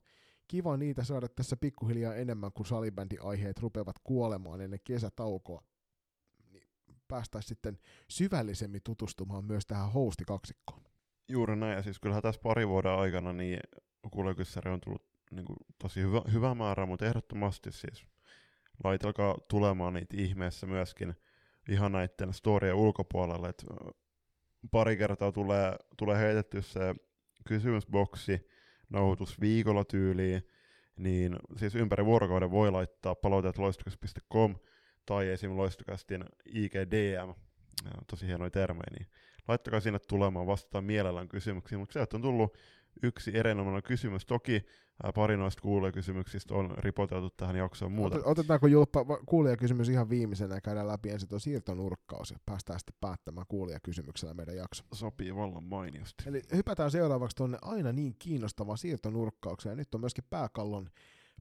[0.47, 5.63] kiva niitä saada tässä pikkuhiljaa enemmän, kun salibändiaiheet rupeavat kuolemaan ennen kesätaukoa.
[7.07, 7.79] Päästäisiin sitten
[8.09, 10.81] syvällisemmin tutustumaan myös tähän hostikaksikkoon.
[11.27, 13.59] Juuri näin, ja siis kyllähän tässä pari vuoden aikana niin
[14.11, 18.05] kuulijakyssäri on tullut niin kuin, tosi hyvä, hyvä määrä, mutta ehdottomasti siis
[18.83, 21.13] laitelkaa tulemaan niitä ihmeessä myöskin
[21.69, 23.65] ihan näiden storien ulkopuolelle, että
[24.71, 26.95] pari kertaa tulee, tulee heitetty se
[27.47, 28.47] kysymysboksi
[28.89, 30.47] nauhoitus viikolla tyyliin,
[30.97, 34.55] niin siis ympäri vuorokauden voi laittaa palautteet loistukas.com
[35.05, 35.57] tai esim.
[35.57, 37.33] loistukastin IGDM,
[38.07, 39.07] tosi hienoja termejä, niin
[39.47, 42.57] laittakaa sinne tulemaan, vastataan mielellään kysymyksiin, mutta sieltä on tullut
[43.03, 44.25] yksi erinomainen kysymys.
[44.25, 44.65] Toki
[45.15, 48.19] pari noista kuulijakysymyksistä on ripoteltu tähän jaksoon muuta.
[48.25, 53.45] Otetaanko Julppa kuulijakysymys ihan viimeisenä ja käydään läpi ensin tuo siirtonurkkaus ja päästään sitten päättämään
[53.49, 54.83] kuulijakysymyksellä meidän jakso.
[54.93, 56.23] Sopii vallan mainiosti.
[56.27, 59.71] Eli hypätään seuraavaksi tuonne aina niin kiinnostavaan siirtonurkkaukseen.
[59.71, 60.89] Ja nyt on myöskin pääkallon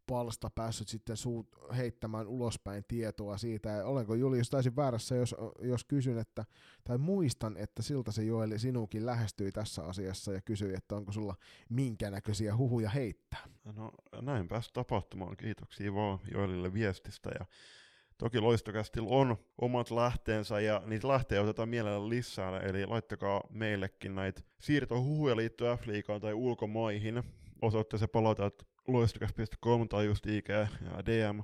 [0.06, 5.84] palsta päässyt sitten suut heittämään ulospäin tietoa siitä, ja olenko Julius täysin väärässä, jos, jos
[5.84, 6.44] kysyn, että,
[6.84, 11.34] tai muistan, että siltä se Joeli sinukin lähestyi tässä asiassa ja kysyi, että onko sulla
[11.68, 13.40] minkä näköisiä huhuja heittää.
[13.76, 13.90] No
[14.20, 17.46] näin pääsi tapahtumaan, kiitoksia vaan Joelille viestistä, ja
[18.18, 24.40] Toki Loistokästillä on omat lähteensä ja niitä lähteä otetaan mielellä lisää, eli laittakaa meillekin näitä
[24.60, 27.22] siirtohuhuja liittyen F-liigaan tai ulkomaihin.
[27.62, 30.66] Osoitteeseen palautetta loistokas.com tai just IG ja
[31.06, 31.40] DM,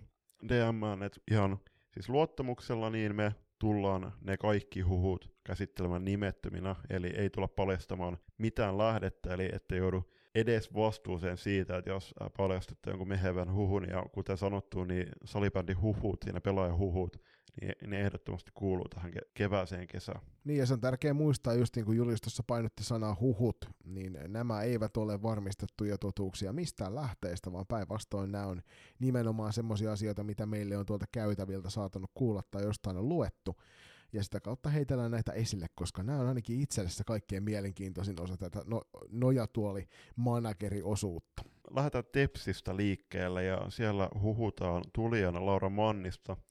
[0.48, 1.58] DM, että ihan
[1.90, 8.78] siis luottamuksella niin me tullaan ne kaikki huhut käsittelemään nimettöminä, eli ei tulla paljastamaan mitään
[8.78, 14.36] lähdettä, eli ettei joudu edes vastuuseen siitä, että jos paljastatte jonkun mehevän huhun, ja kuten
[14.36, 17.16] sanottu, niin salibändin huhut ja ne pelaajahuhut,
[17.60, 20.20] niin ne ehdottomasti kuuluu tähän kevääseen kesään.
[20.44, 24.62] Niin ja se on tärkeää muistaa, just niin kuin Julistossa painotti sanaa huhut, niin nämä
[24.62, 28.62] eivät ole varmistettuja totuuksia mistään lähteestä, vaan päinvastoin nämä on
[28.98, 33.56] nimenomaan semmoisia asioita, mitä meille on tuolta käytäviltä saatanut kuulla tai jostain on luettu.
[34.12, 38.62] Ja sitä kautta heitellään näitä esille, koska nämä on ainakin itsellessä kaikkein mielenkiintoisin osa tätä
[38.66, 41.42] no, nojatuoli manageriosuutta.
[41.70, 46.36] Lähdetään Tepsistä liikkeelle ja siellä huhutaan tulijana Laura Mannista–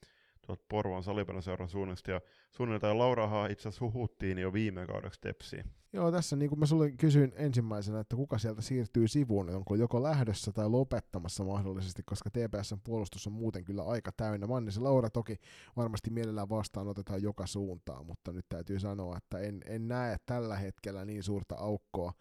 [0.70, 2.22] Porvoon salibändiseuran suunnasta, ja
[2.52, 5.66] suunniltaan Laurahan itse asiassa huhuttiin jo viime kaudeksi Tepsiin.
[5.94, 10.04] Joo, tässä niin kuin mä sulle kysyin ensimmäisenä, että kuka sieltä siirtyy sivuun, onko joko
[10.04, 14.48] lähdössä tai lopettamassa mahdollisesti, koska TPSn puolustus on muuten kyllä aika täynnä.
[14.48, 15.36] Mannisen Laura toki
[15.78, 20.58] varmasti mielellään vastaan otetaan joka suuntaan, mutta nyt täytyy sanoa, että en, en näe tällä
[20.58, 22.14] hetkellä niin suurta aukkoa,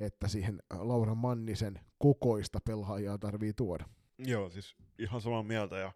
[0.00, 3.84] että siihen Laura Mannisen kokoista pelaajaa tarvii tuoda.
[4.18, 5.92] Joo, siis ihan samaa mieltä ja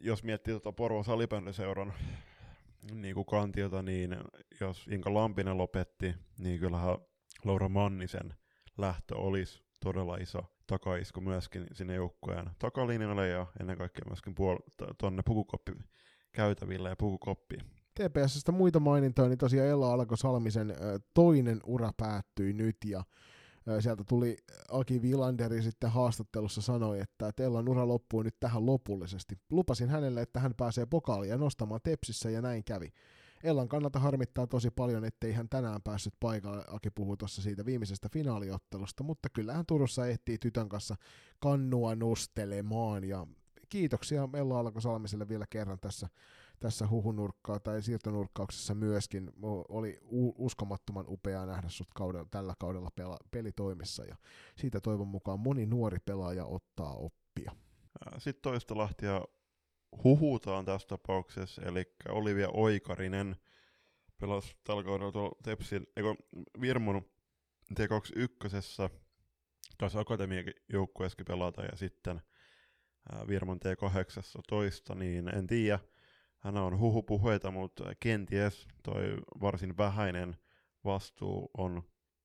[0.00, 1.92] jos miettii tuota Porvon salibändiseuran
[2.92, 4.16] niin kuin kantiota, niin
[4.60, 6.98] jos Inka Lampinen lopetti, niin kyllähän
[7.44, 8.34] Laura Mannisen
[8.78, 15.22] lähtö olisi todella iso takaisku myöskin sinne joukkueen takalinjalle ja ennen kaikkea myöskin puol- tuonne
[15.26, 15.72] pukukoppi
[16.32, 17.62] käytäville ja pukukoppiin.
[17.94, 20.74] TPSstä muita mainintoja, niin tosiaan Ella Alko Salmisen
[21.14, 23.04] toinen ura päättyi nyt ja
[23.80, 24.36] sieltä tuli
[24.70, 29.38] Aki Vilanderi sitten haastattelussa sanoi, että Tellan ura loppuu nyt tähän lopullisesti.
[29.50, 32.92] Lupasin hänelle, että hän pääsee pokaalia nostamaan Tepsissä ja näin kävi.
[33.42, 36.64] Ellan kannalta harmittaa tosi paljon, ettei hän tänään päässyt paikalle.
[36.68, 40.96] Aki puhui tuossa siitä viimeisestä finaaliottelusta, mutta kyllähän Turussa ehtii tytön kanssa
[41.38, 43.04] kannua nostelemaan.
[43.04, 43.26] Ja
[43.68, 46.08] kiitoksia Ella Alko-Salmiselle vielä kerran tässä
[46.60, 49.32] tässä huhunurkkaa tai siirtonurkkauksessa myöskin.
[49.68, 49.98] Oli
[50.38, 54.16] uskomattoman upeaa nähdä sut kaudella, tällä kaudella pela, pelitoimissa ja
[54.56, 57.52] siitä toivon mukaan moni nuori pelaaja ottaa oppia.
[58.18, 59.22] Sitten toista lahtia
[60.04, 63.36] huhutaan tässä tapauksessa, eli Olivia Oikarinen
[64.20, 66.14] pelasi tällä kaudella tuolla Tepsin, eikö
[66.60, 67.02] Virmon
[67.74, 68.90] T21,
[69.78, 72.20] taisi Akatemian joukkueessakin pelata, ja sitten
[73.28, 75.78] Virmon T18, niin en tiedä,
[76.44, 80.36] hän on huhupuheita, mutta kenties toi varsin vähäinen
[80.84, 81.82] vastuu on,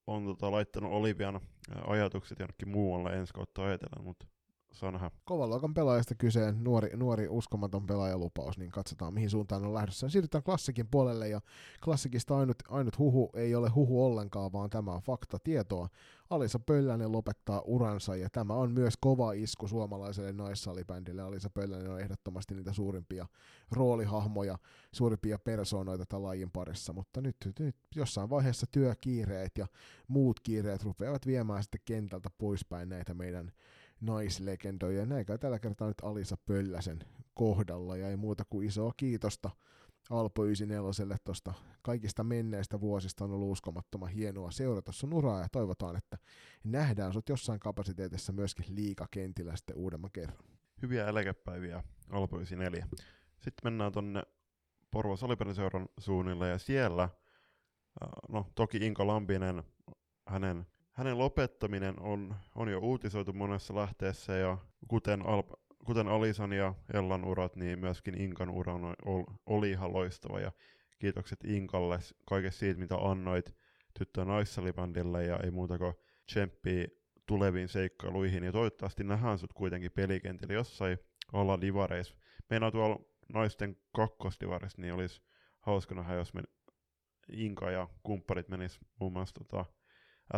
[0.07, 1.39] on tota, laittanut Olivian
[1.87, 4.25] ajatukset jonnekin muualle ensi kautta ajatellen, mutta
[4.71, 5.11] saa nähdä.
[5.25, 10.09] Kovan luokan pelaajasta kyseen, nuori, nuori uskomaton pelaajalupaus, niin katsotaan mihin suuntaan on lähdössä.
[10.09, 11.41] Siirrytään klassikin puolelle ja
[11.83, 15.89] klassikista ainut, ainut huhu ei ole huhu ollenkaan, vaan tämä on fakta tietoa.
[16.29, 21.21] Alisa Pöllänen lopettaa uransa ja tämä on myös kova isku suomalaiselle naissalibändille.
[21.21, 23.27] Alisa Pöllänen on ehdottomasti niitä suurimpia
[23.71, 24.57] roolihahmoja,
[24.91, 29.67] suurimpia persoonoita tämän lajin parissa, mutta nyt, nyt jossain vaiheessa työkiireet ja
[30.07, 33.51] muut kiireet rupeavat viemään sitten kentältä poispäin näitä meidän
[34.01, 35.05] naislegendoja.
[35.05, 36.99] Näin tällä kertaa nyt Alisa Pölläsen
[37.33, 39.49] kohdalla ja ei muuta kuin isoa kiitosta
[40.09, 45.95] Alpo 94 tuosta kaikista menneistä vuosista on ollut uskomattoman hienoa seurata sun uraa ja toivotaan,
[45.95, 46.17] että
[46.63, 50.37] nähdään sut jossain kapasiteetissa myöskin liikakentillä sitten uudemman kerran.
[50.81, 52.87] Hyviä eläkepäiviä Alpo 94.
[53.37, 54.23] Sitten mennään tonne
[54.91, 55.55] Porvo Salipelin
[55.97, 57.09] suunnille ja siellä, äh,
[58.29, 59.63] no toki Inka Lampinen,
[60.27, 60.67] hänen,
[60.99, 64.57] hänen lopettaminen on, on jo uutisoitu monessa lähteessä ja
[64.87, 65.43] kuten, Al,
[65.85, 68.73] kuten Alisan ja Ellan urat, niin myöskin Inkan ura
[69.05, 70.51] on, oli ihan loistava ja
[70.99, 73.55] kiitokset Inkalle kaikesta siitä, mitä annoit
[73.99, 75.93] tyttö- ja naissalibändille ja ei muuta kuin
[76.25, 76.87] tsemppiä
[77.25, 80.97] tuleviin seikkailuihin ja toivottavasti nähdään sut kuitenkin pelikentillä jossain
[81.33, 82.15] olla divareissa.
[82.49, 82.99] Meidän tuolla
[83.33, 85.21] naisten kakkosdivarissa, niin olisi
[85.59, 86.41] hauska nähdä, jos me
[87.31, 89.65] Inka ja kumpparit menis muun muassa tota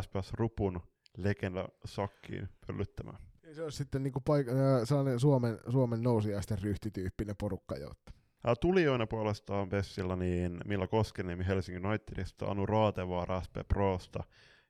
[0.02, 0.82] SPS Rupun
[1.18, 3.18] legenda sakkiin pöllyttämään.
[3.54, 8.12] Se on sitten niinku paik- sellainen Suomen, Suomen nousiaisten ryhtityyppinen porukka, jotta.
[8.62, 14.24] Tulijoina puolestaan Bessillä niin Milla Koskeniemi Helsingin Unitedista, Anu Raatevaara SP Prosta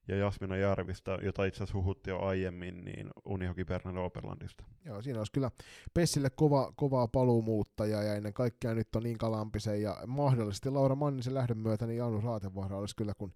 [0.07, 4.64] ja Jasmina Järvistä, jota itse asiassa huhuttiin jo aiemmin, niin Unihoki Bernard Oberlandista.
[4.85, 5.52] Joo, siinä olisi kyllä
[5.93, 11.34] Pessille kova, kovaa paluumuuttaja ja ennen kaikkea nyt on niin Kalampisen ja mahdollisesti Laura Mannisen
[11.34, 13.34] lähdön myötä, niin Anu Raatevaara olisi kyllä kun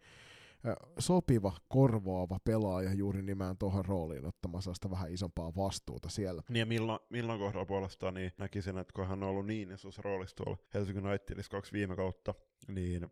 [0.99, 6.41] sopiva, korvaava pelaaja juuri nimään tuohon rooliin ottamassa sitä vähän isompaa vastuuta siellä.
[6.49, 10.01] Niin ja milloin, milloin kohdalla puolestaan niin näkisin, että kun hän on ollut niin isossa
[10.01, 12.33] roolissa tuolla Helsingin Unitedissa kaksi viime kautta,
[12.67, 13.07] niin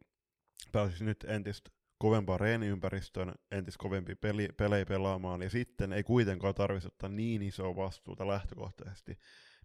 [0.71, 6.88] pääsisi nyt entistä kovempaan reeniympäristöön, entistä kovempi peli, pelejä pelaamaan, ja sitten ei kuitenkaan tarvitsisi
[6.88, 9.17] ottaa niin isoa vastuuta lähtökohtaisesti,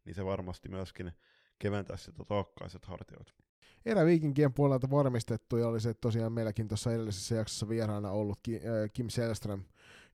[0.04, 1.12] niin se varmasti myöskin
[1.58, 3.32] keventäisi sitä taakkaiset hartioita
[3.86, 8.60] eräviikinkien puolelta varmistettu ja oli se tosiaan meilläkin tuossa edellisessä jaksossa vieraana ollut äh,
[8.92, 9.64] Kim Selström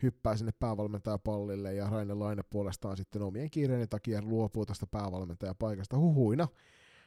[0.03, 6.49] hyppää sinne päävalmentajapallille ja Raine Laine puolestaan sitten omien kiireiden takia luopuu tästä päävalmentajapaikasta huhuina.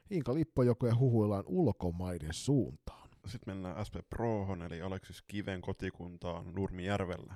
[0.10, 3.10] Inka Lippojokoja huhuillaan ulkomaiden suuntaan.
[3.26, 7.36] Sitten mennään SP Prohon eli Aleksis Kiven kotikuntaan Nurmijärvellä.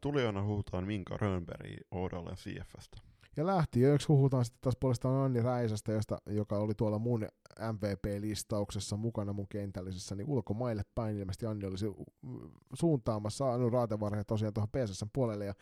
[0.00, 3.09] Tulijoina huhutaan Minka Rönnberg Oudalle CFstä.
[3.40, 7.28] Ja lähtiöiksi huhutaan sitten taas puolestaan Anni Räisästä, josta, joka oli tuolla mun
[7.72, 11.86] MVP-listauksessa mukana mun kentällisessä, niin ulkomaille päin ilmeisesti Anni olisi
[12.74, 15.54] suuntaamassa Anu Raatevarhe tosiaan tuohon PSS puolelle, ja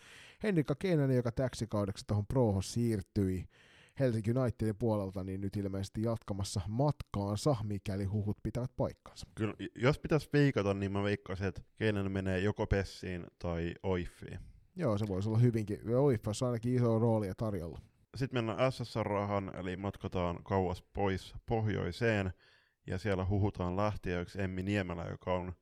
[0.42, 3.44] Henrikka Keinänen, joka täksikaudeksi tuohon Prohon siirtyi
[3.98, 9.26] Helsinki Unitedin puolelta, niin nyt ilmeisesti jatkamassa matkaansa, mikäli huhut pitävät paikkansa.
[9.34, 14.57] Kyllä, jos pitäisi veikata, niin mä veikkaisin, että Keinänen menee joko Pessiin tai Oiffiin.
[14.78, 15.96] Joo, se voisi olla hyvinkin.
[15.96, 17.78] Oiffassa ainakin iso roolia tarjolla.
[18.16, 22.32] Sitten mennään SSR-rahan, eli matkataan kauas pois pohjoiseen,
[22.86, 25.52] ja siellä huhutaan lähtiöiksi Emmi Niemelä, joka on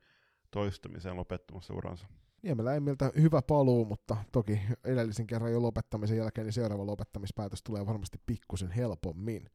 [0.51, 2.07] toistamiseen lopettamassa uransa.
[2.43, 7.87] Niemelä Emmiltä hyvä paluu, mutta toki edellisen kerran jo lopettamisen jälkeen niin seuraava lopettamispäätös tulee
[7.87, 9.51] varmasti pikkusen helpommin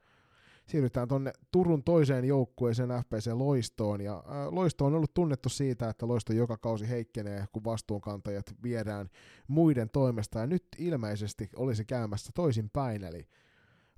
[0.68, 6.08] siirrytään tuonne Turun toiseen joukkueeseen FPC Loistoon, ja ää, Loisto on ollut tunnettu siitä, että
[6.08, 9.10] Loisto joka kausi heikkenee, kun vastuunkantajat viedään
[9.48, 13.28] muiden toimesta, ja nyt ilmeisesti olisi käymässä toisin päin, eli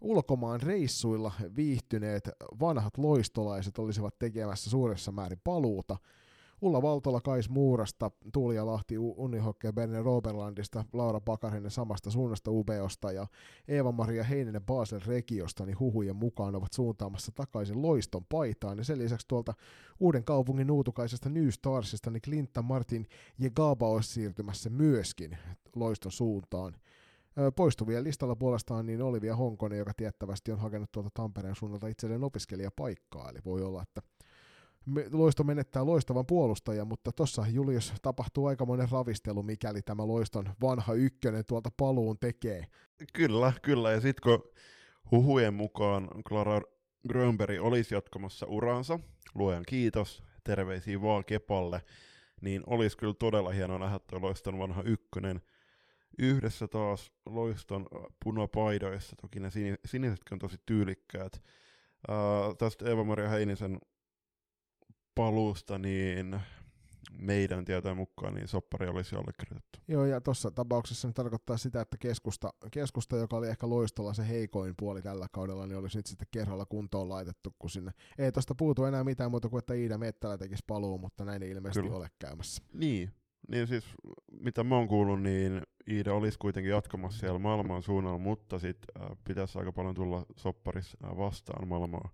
[0.02, 2.30] ulkomaan reissuilla viihtyneet
[2.60, 5.98] vanhat loistolaiset olisivat tekemässä suuressa määrin paluuta,
[6.64, 13.27] Ulla Valtola Kais Muurasta, Tuulia Lahti Unihokke Berne Roberlandista, Laura Pakarinen samasta suunnasta UBOsta ja
[13.68, 18.77] Eeva-Maria Heininen Basel Regiosta, niin huhujen mukaan ovat suuntaamassa takaisin loiston paitaan.
[18.77, 19.53] Ja sen lisäksi tuolta
[19.99, 23.07] uuden kaupungin uutukaisesta New Starsista, niin Clinta Martin
[23.40, 25.38] ja Gaba olisi siirtymässä myöskin
[25.76, 26.76] loiston suuntaan.
[27.56, 33.30] Poistuvien listalla puolestaan niin Olivia Honkonen, joka tiettävästi on hakenut tuolta Tampereen suunnalta itselleen opiskelijapaikkaa,
[33.30, 34.02] eli voi olla, että
[35.11, 41.45] Loisto menettää loistavan puolustajan, mutta tuossa Julius tapahtuu aikamoinen ravistelu, mikäli tämä Loiston vanha ykkönen
[41.45, 42.65] tuolta paluun tekee.
[43.14, 43.91] Kyllä, kyllä.
[43.91, 44.51] Ja sitten kun
[45.11, 46.61] huhujen mukaan Clara
[47.07, 48.99] Grönberg olisi jatkamassa uransa,
[49.35, 51.81] luojan kiitos, terveisiä vaan Kepalle,
[52.41, 55.41] niin olisi kyllä todella hienoa nähdä tuo Loiston vanha ykkönen
[56.19, 57.88] yhdessä taas Loiston
[58.23, 59.15] punapaidoissa.
[59.22, 59.49] Toki ne
[59.85, 61.43] sinisetkin on tosi tyylikkäät.
[62.10, 63.80] Uh, tästä Eva-Maria Heinisen
[65.15, 66.40] paluusta, niin
[67.19, 69.80] meidän tietojen mukaan niin soppari olisi allekirjoitettu.
[69.88, 74.27] Joo, ja tuossa tapauksessa se tarkoittaa sitä, että keskusta, keskusta, joka oli ehkä loistolla se
[74.27, 78.56] heikoin puoli tällä kaudella, niin olisi nyt sitten kerralla kuntoon laitettu, kun sinne ei tuosta
[78.56, 81.98] puutu enää mitään muuta kuin, että Iida Mettälä tekisi paluu, mutta näin ei ilmeisesti Kyllä.
[81.98, 82.64] ole käymässä.
[82.73, 83.11] Niin,
[83.48, 83.85] niin siis
[84.40, 89.18] mitä mä oon kuullut, niin Iida olisi kuitenkin jatkamassa siellä maailman suunnalla, mutta sitten äh,
[89.23, 92.10] pitäisi aika paljon tulla sopparis äh, vastaan maailmaa.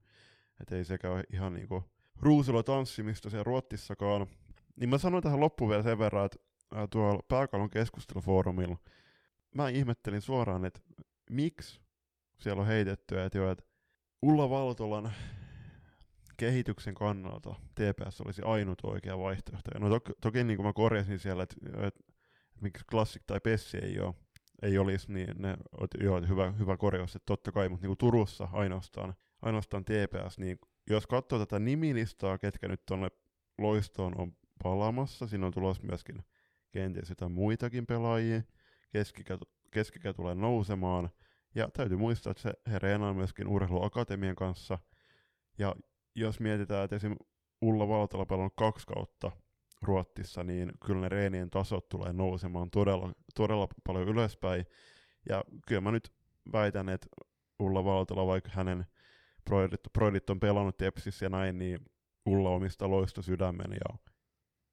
[0.62, 1.84] Että ei sekä ihan niinku
[2.20, 4.28] ruusulla tanssimista siellä Ruottissakaan.
[4.76, 6.40] Niin mä sanoin tähän loppuun vielä sen verran, että
[6.90, 8.78] tuolla pääkallon keskustelufoorumilla
[9.56, 10.80] mä ihmettelin suoraan, että
[11.30, 11.82] miksi
[12.38, 13.64] siellä on heitetty, että joo, että
[14.22, 15.12] Ulla Valtolan
[16.38, 19.80] kehityksen kannalta TPS olisi ainut oikea vaihtoehto.
[19.80, 21.56] No toki, toki niin kuin mä korjasin siellä, että,
[21.88, 22.04] että
[22.62, 24.16] miksi Classic tai Pessi ei ole,
[24.62, 25.58] ei olisi, niin ne,
[26.00, 30.60] joo, hyvä, hyvä korjaus, että totta kai, mutta niin kuin Turussa ainoastaan, ainoastaan TPS, niin
[30.90, 33.08] jos katsoo tätä nimilistaa, ketkä nyt tuonne
[33.58, 36.24] loistoon on palaamassa, siinä on tulossa myöskin
[36.72, 38.42] kenties jotain muitakin pelaajia,
[38.92, 39.38] keskikä,
[39.72, 41.10] keskikä tulee nousemaan,
[41.56, 44.80] ja täytyy muistaa, että se he reenaa myöskin urheiluakatemian kanssa,
[45.58, 45.76] ja
[46.16, 47.16] jos mietitään, että esim.
[47.62, 49.32] Ulla Valtala pelannut kaksi kautta
[49.82, 54.66] Ruottissa, niin kyllä ne reenien tasot tulee nousemaan todella, todella paljon ylöspäin.
[55.30, 56.14] Ja kyllä mä nyt
[56.54, 57.08] väitän, että
[57.60, 58.86] Ulla Valtala, vaikka hänen
[59.46, 61.80] proidit, proidit on pelannut Tepsissä ja näin, niin
[62.26, 63.98] Ulla omista loista sydämen ja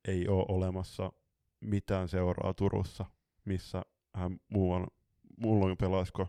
[0.08, 1.12] ei ole olemassa
[1.60, 3.04] mitään seuraa Turussa,
[3.44, 3.82] missä
[4.14, 4.86] hän muuan,
[5.40, 6.28] muulloin pelaisiko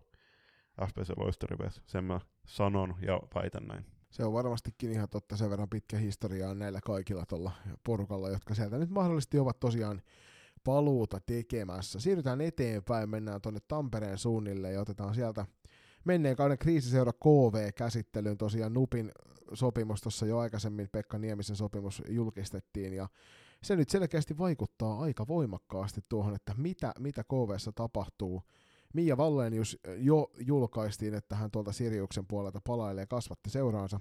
[0.87, 1.81] FPC Loistorives.
[1.85, 3.85] Sen mä sanon ja väitän näin.
[4.09, 7.51] Se on varmastikin ihan totta, sen verran pitkä historia on näillä kaikilla tuolla
[7.83, 10.01] porukalla, jotka sieltä nyt mahdollisesti ovat tosiaan
[10.63, 11.99] paluuta tekemässä.
[11.99, 15.45] Siirrytään eteenpäin, mennään tuonne Tampereen suunnille ja otetaan sieltä
[16.07, 18.37] menneen kauden kriisiseura KV-käsittelyyn.
[18.37, 19.11] Tosiaan Nupin
[19.53, 23.09] sopimus tuossa jo aikaisemmin, Pekka Niemisen sopimus julkistettiin ja
[23.63, 28.43] se nyt selkeästi vaikuttaa aika voimakkaasti tuohon, että mitä, mitä KVssa tapahtuu.
[28.93, 33.99] Mia Wallenius jo julkaistiin, että hän tuolta Siriuksen puolelta palailee kasvatti seuraansa.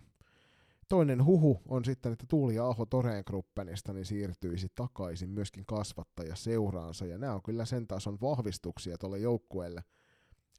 [0.88, 7.06] Toinen huhu on sitten, että Tuuli Aho Toreen Gruppenista niin siirtyisi takaisin myöskin kasvattaja seuraansa,
[7.06, 9.84] ja nämä on kyllä sen tason vahvistuksia tuolle joukkueelle,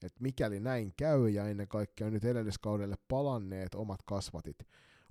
[0.06, 4.58] että mikäli näin käy, ja ennen kaikkea nyt edelliskaudelle palanneet omat kasvatit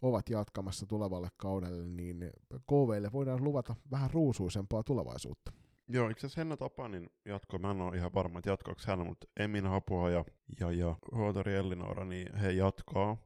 [0.02, 2.30] ovat jatkamassa tulevalle kaudelle, niin
[2.66, 5.52] KVlle voidaan luvata vähän ruusuisempaa tulevaisuutta.
[5.88, 9.26] Joo, itse asiassa Henna Tapanin jatko, mä en ole ihan varma, että jatkoako hän, mutta
[9.36, 10.24] Emin Hapua ja,
[10.60, 13.16] ja, ja Huotari Ellinora, niin he jatkaa,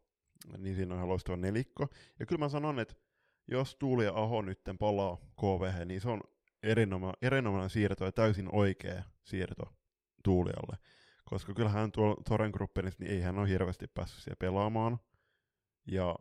[0.59, 1.87] niin siinä on ihan loistava nelikko.
[2.19, 2.95] Ja kyllä mä sanon, että
[3.49, 6.20] jos Tuuli ja Aho nyt palaa KVH, niin se on
[6.62, 9.74] erinoma, erinomainen siirto ja täysin oikea siirto
[10.24, 10.77] Tuulialle.
[11.31, 14.98] Koska kyllähän tuolla Toren Gruppenissa, niin ei hän ole hirveästi päässyt siellä pelaamaan.
[15.86, 16.16] Ja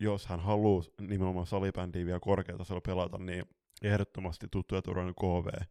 [0.00, 3.44] jos hän haluaa nimenomaan salibändiä vielä korkeatasolla pelata, niin
[3.82, 5.62] ehdottomasti tuttu ja turvallinen KV,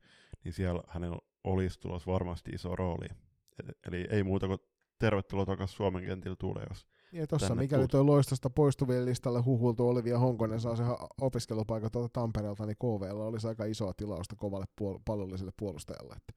[0.44, 3.08] niin siellä hänellä olisi tulossa varmasti iso rooli.
[3.88, 4.60] Eli ei muuta kuin
[5.00, 10.20] tervetuloa takaisin Suomen kentillä tulee, jos ja tuossa mikäli tuo loistosta poistuvien listalle huhultu Olivia
[10.20, 10.84] Honkonen saa se
[11.22, 16.16] opiskelupaikan tuolta Tampereelta, niin KVlla olisi aika isoa tilausta kovalle puol- pallolliselle puolustajalle.
[16.18, 16.34] Että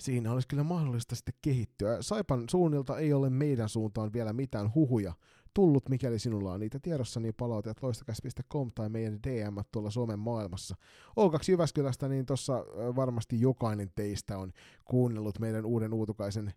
[0.00, 2.02] siinä olisi kyllä mahdollista sitten kehittyä.
[2.02, 5.12] Saipan suunnilta ei ole meidän suuntaan vielä mitään huhuja
[5.56, 10.76] tullut, mikäli sinulla on niitä tiedossa, niin palautet loistakäs.com tai meidän DM tuolla Suomen maailmassa.
[11.10, 12.54] O2 Jyväskylästä, niin tuossa
[12.96, 14.52] varmasti jokainen teistä on
[14.84, 16.52] kuunnellut meidän uuden uutukaisen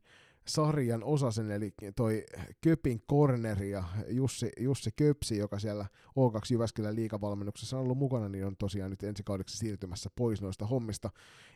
[0.48, 2.26] sarjan osasen, eli toi
[2.62, 8.46] Köpin Corner ja Jussi, Jussi Köpsi, joka siellä O2 Jyväskylän liikavalmennuksessa on ollut mukana, niin
[8.46, 11.10] on tosiaan nyt ensi kaudeksi siirtymässä pois noista hommista.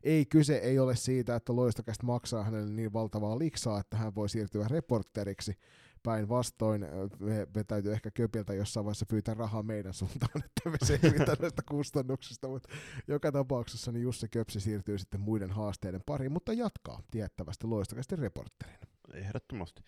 [0.03, 4.29] Ei kyse ei ole siitä, että Loistakästä maksaa hänelle niin valtavaa liksaa, että hän voi
[4.29, 5.57] siirtyä reporteriksi,
[6.03, 6.81] päinvastoin
[7.19, 11.61] me, me täytyy ehkä Köpiltä jossain vaiheessa pyytää rahaa meidän suuntaan, että me selvitään näistä
[11.71, 12.69] kustannuksista, mutta
[13.07, 18.87] joka tapauksessa niin Jussi Köpsi siirtyy sitten muiden haasteiden pariin, mutta jatkaa tiettävästi loistakasti reportterina.
[19.13, 19.83] Ehdottomasti.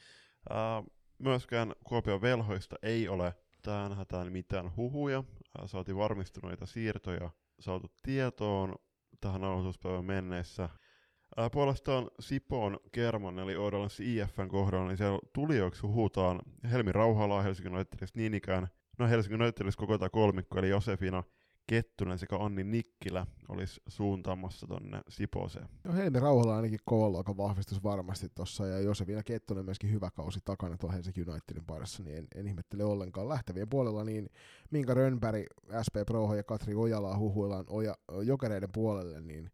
[0.49, 5.19] Uh, myöskään Kuopion velhoista ei ole tähän hätään mitään huhuja.
[5.19, 8.75] Uh, saatiin varmistuneita siirtoja saatu tietoon
[9.21, 10.69] tähän aloituspäivän mennessä.
[11.38, 16.40] Ää, puolestaan Sipoon Kerman eli Oudolanssi IFN kohdalla, niin siellä tulijoiksi huhutaan
[16.72, 18.68] Helmi Rauhalaa Helsingin Unitedista niin ikään.
[18.99, 21.24] No Helsingin Unitedista koko tämä kolmikko, eli Josefina
[21.68, 25.68] Kettunen sekä Anni Nikkilä olisi suuntaamassa tonne Sipooseen.
[25.84, 30.78] No Helmi Rauhala ainakin kovan vahvistus varmasti tuossa, ja Josefina Kettunen myöskin hyvä kausi takana
[30.78, 33.30] tuolla Helsingin Unitedin parissa, niin en, en ihmettele ollenkaan.
[33.30, 34.30] Lähtevien puolella niin
[34.72, 35.45] Minka Rönnberg,
[35.86, 39.52] SP Proho ja Katri Ojala huhuillaan oja, jokereiden puolelle, niin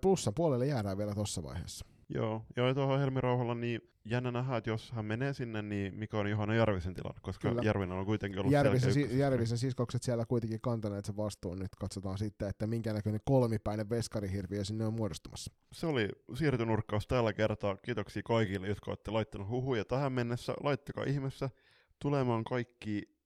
[0.00, 1.86] plussan puolelle jäädään vielä tuossa vaiheessa.
[2.08, 5.94] Joo, joo ja tuohon Helmi Rauhalla, niin jännä nähdä, että jos hän menee sinne, niin
[5.94, 7.62] mikä on Johanna Järvisen tilanne, koska Kyllä.
[7.64, 11.58] Järvinen on kuitenkin ollut Järvisen, si- Järvisen siskokset siellä kuitenkin kantaneet sen vastuun.
[11.58, 15.52] Nyt katsotaan sitten, että minkä näköinen kolmipäinen veskarihirviö sinne on muodostumassa.
[15.72, 17.76] Se oli siirtynurkkaus tällä kertaa.
[17.76, 20.54] Kiitoksia kaikille, jotka olette laittaneet huhuja tähän mennessä.
[20.62, 21.50] Laittakaa ihmeessä
[22.02, 23.16] tulemaan kaikki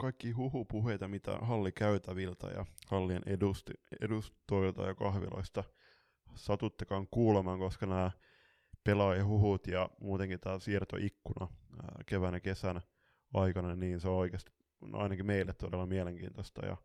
[0.00, 5.64] kaikki huhupuheita, mitä halli käytäviltä ja hallien edusti, edustoilta ja kahviloista
[6.38, 8.10] satuttekaan kuulemaan, koska nämä
[8.84, 11.48] pelaajahuhut ja muutenkin tämä siirtoikkuna
[12.06, 12.80] kevään ja kesän
[13.34, 16.76] aikana, niin se on oikeasti no ainakin meille todella mielenkiintoista ja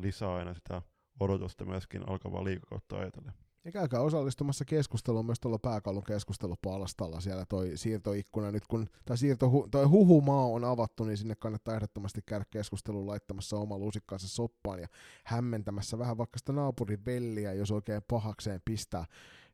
[0.00, 0.82] lisää aina sitä
[1.20, 3.45] odotusta myöskin alkavaa liikakautta ajatellen.
[3.66, 7.20] Ja käykää osallistumassa keskusteluun myös tuolla pääkallon keskustelupalstalla.
[7.20, 12.20] Siellä toi siirtoikkuna nyt, kun tämä siirto, toi huhumaa on avattu, niin sinne kannattaa ehdottomasti
[12.26, 14.88] käydä keskustelun laittamassa oma lusikkaansa soppaan ja
[15.24, 19.04] hämmentämässä vähän vaikka sitä naapurin velliä, jos oikein pahakseen pistää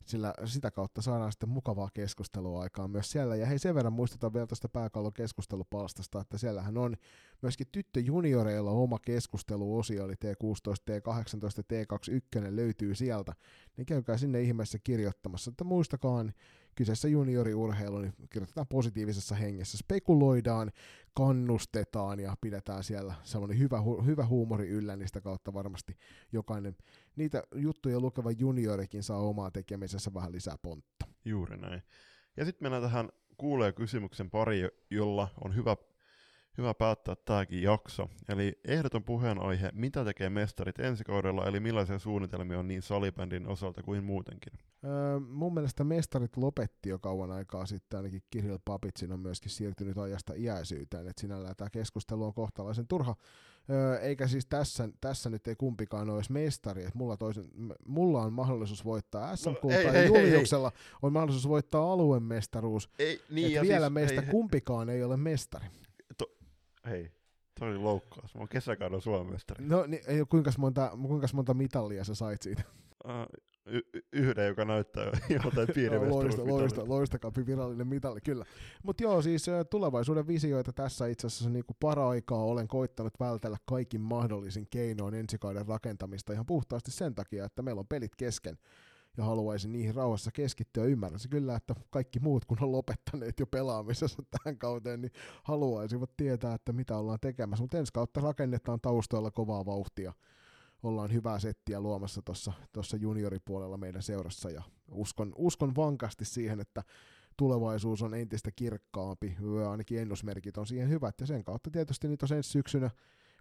[0.09, 3.37] sillä sitä kautta saadaan sitten mukavaa keskustelua aikaan myös siellä.
[3.37, 6.97] Ja hei, sen verran muistutan vielä tästä pääkallon keskustelupalstasta, että siellähän on
[7.43, 13.33] myöskin tyttöjunioreilla oma keskusteluosio, eli T16, T18, T21 löytyy sieltä,
[13.77, 16.33] niin käykää sinne ihmeessä kirjoittamassa, että muistakaan
[16.75, 20.73] kyseessä junioriurheilu, niin kirjoitetaan positiivisessa hengessä, spekuloidaan,
[21.15, 25.97] kannustetaan ja pidetään siellä sellainen hyvä, hu- hyvä huumori yllä, niistä kautta varmasti
[26.33, 26.77] jokainen
[27.17, 31.07] niitä juttuja lukeva juniorikin saa omaa tekemisessä vähän lisää pontta.
[31.25, 31.83] Juuri näin.
[32.37, 35.77] Ja sitten mennään tähän kuulee kysymyksen pari, jolla on hyvä
[36.59, 38.09] hyvä päättää tämäkin jakso.
[38.29, 43.83] Eli ehdoton puheenaihe, mitä tekee mestarit ensi kaudella, eli millaisia suunnitelmia on niin salibändin osalta
[43.83, 44.53] kuin muutenkin?
[44.85, 49.99] Öö, mun mielestä mestarit lopetti jo kauan aikaa sitten, ainakin Kirill Papitsin on myöskin siirtynyt
[49.99, 53.17] ajasta iäisyyteen, että sinällään tämä keskustelu on kohtalaisen turha.
[53.71, 57.45] Öö, eikä siis tässä, tässä nyt ei kumpikaan ole edes mestari, että mulla, toisen,
[57.87, 60.99] mulla on mahdollisuus voittaa SM no, ei, ja Juliuksella ei, ei.
[61.03, 62.91] on mahdollisuus voittaa alueen mestaruus.
[62.99, 65.67] Ei, niin, ja vielä siis, meistä ei, kumpikaan ei ole mestari.
[66.87, 67.13] Hei,
[67.61, 68.35] toi oli loukkaus.
[68.35, 69.65] Mä oon kesäkauden Suomestari.
[69.65, 72.63] No niin, kuinka monta, kuinka monta mitallia sä sait siitä?
[73.05, 73.11] Uh,
[73.67, 75.05] y- yhden, joka näyttää
[75.45, 76.53] jotain piirimestaruusmitalia.
[76.53, 78.45] loista, loista, loistakapi virallinen mitalli, kyllä.
[78.83, 84.67] Mutta joo, siis tulevaisuuden visioita tässä itse asiassa niin para-aikaa olen koittanut vältellä kaikin mahdollisin
[84.71, 88.59] keinoin ensikauden rakentamista ihan puhtaasti sen takia, että meillä on pelit kesken
[89.17, 90.85] ja haluaisin niihin rauhassa keskittyä.
[90.85, 95.13] Ymmärrän se kyllä, että kaikki muut kun on lopettaneet jo pelaamisessa tähän kauteen, niin
[95.43, 97.63] haluaisivat tietää, että mitä ollaan tekemässä.
[97.63, 100.13] Mutta ensi kautta rakennetaan taustoilla kovaa vauhtia.
[100.83, 102.23] Ollaan hyvää settiä luomassa
[102.73, 106.83] tuossa junioripuolella meidän seurassa ja uskon, uskon vankasti siihen, että
[107.37, 109.37] tulevaisuus on entistä kirkkaampi,
[109.71, 112.91] ainakin ennusmerkit on siihen hyvät, ja sen kautta tietysti nyt on ensi syksynä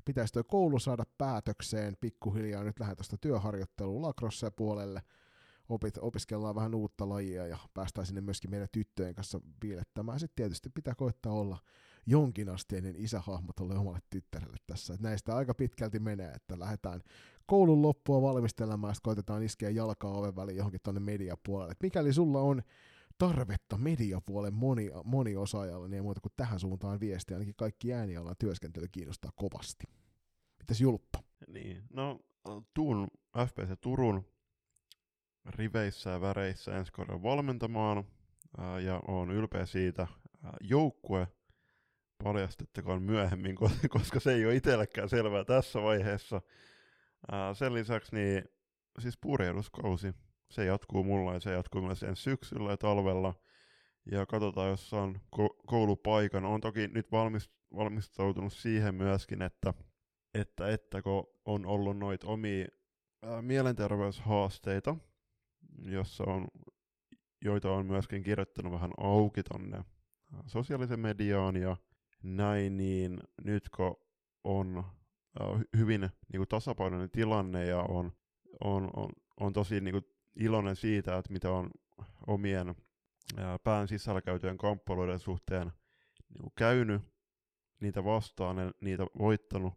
[0.06, 5.02] pitäisi tuo koulu saada päätökseen pikkuhiljaa, nyt lähden tuosta työharjoitteluun lacrosse puolelle,
[5.72, 10.20] opit, opiskellaan vähän uutta lajia ja päästään sinne myöskin meidän tyttöjen kanssa viilettämään.
[10.20, 11.58] Sitten tietysti pitää koittaa olla
[12.06, 14.94] jonkinasteinen isähahmo tuolle omalle tyttärelle tässä.
[14.94, 17.02] Et näistä aika pitkälti menee, että lähdetään
[17.46, 21.72] koulun loppua valmistelemaan, sitten koitetaan iskeä jalkaa oven väliin johonkin tuonne mediapuolelle.
[21.72, 22.62] Et mikäli sulla on
[23.18, 27.38] tarvetta mediapuolen moni, moniosaajalle, niin ei muuta kuin tähän suuntaan viestiä.
[27.38, 29.86] Ainakin kaikki äänialan työskentely kiinnostaa kovasti.
[30.60, 31.24] Mitäs Julppa?
[31.48, 32.20] Niin, no
[32.74, 33.08] tuun
[33.48, 34.26] FPC Turun
[35.46, 38.04] riveissä ja väreissä ensi kauden valmentamaan
[38.84, 40.08] ja olen ylpeä siitä.
[40.62, 41.28] Joukkue
[42.24, 43.56] paljastettakoon myöhemmin,
[43.90, 46.42] koska se ei ole itsellekään selvää tässä vaiheessa.
[47.54, 48.44] Sen lisäksi niin
[49.00, 50.14] siis purjehduskausi,
[50.52, 53.34] se jatkuu mulla ja se jatkuu myös ensi syksyllä ja talvella.
[54.12, 54.92] Ja katsotaan, jos
[55.36, 56.46] ko- koulupaikan.
[56.46, 59.74] on toki nyt valmist- valmistautunut siihen myöskin, että,
[60.34, 62.68] että, että kun on ollut noita omia
[63.42, 64.96] mielenterveyshaasteita,
[65.86, 66.48] jossa on,
[67.42, 69.84] joita on myöskin kirjoittanut vähän auki tonne
[70.46, 71.78] sosiaalisen mediaan ja
[72.24, 73.96] näin, niin nyt kun
[74.44, 74.84] on
[75.78, 78.12] hyvin niin kuin tasapainoinen tilanne ja on,
[78.64, 79.10] on, on,
[79.40, 80.06] on tosi niin kuin
[80.36, 81.70] iloinen siitä, että mitä on
[82.28, 82.76] omien
[83.64, 85.72] pään sisällä käytyjen kamppailuiden suhteen
[86.30, 87.02] niin kuin käynyt
[87.80, 89.74] niitä vastaan ja niitä voittanut,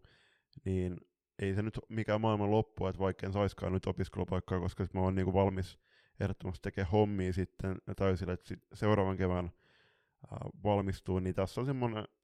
[0.64, 0.96] niin
[1.38, 5.14] ei se nyt mikään maailman loppu, että vaikka en saiskaan nyt opiskelupaikkaa, koska mä oon
[5.14, 5.78] niin kuin valmis
[6.20, 9.50] ehdottomasti tekee hommia sitten täysillä, että seuraavan kevään
[10.64, 11.66] valmistuu, niin tässä on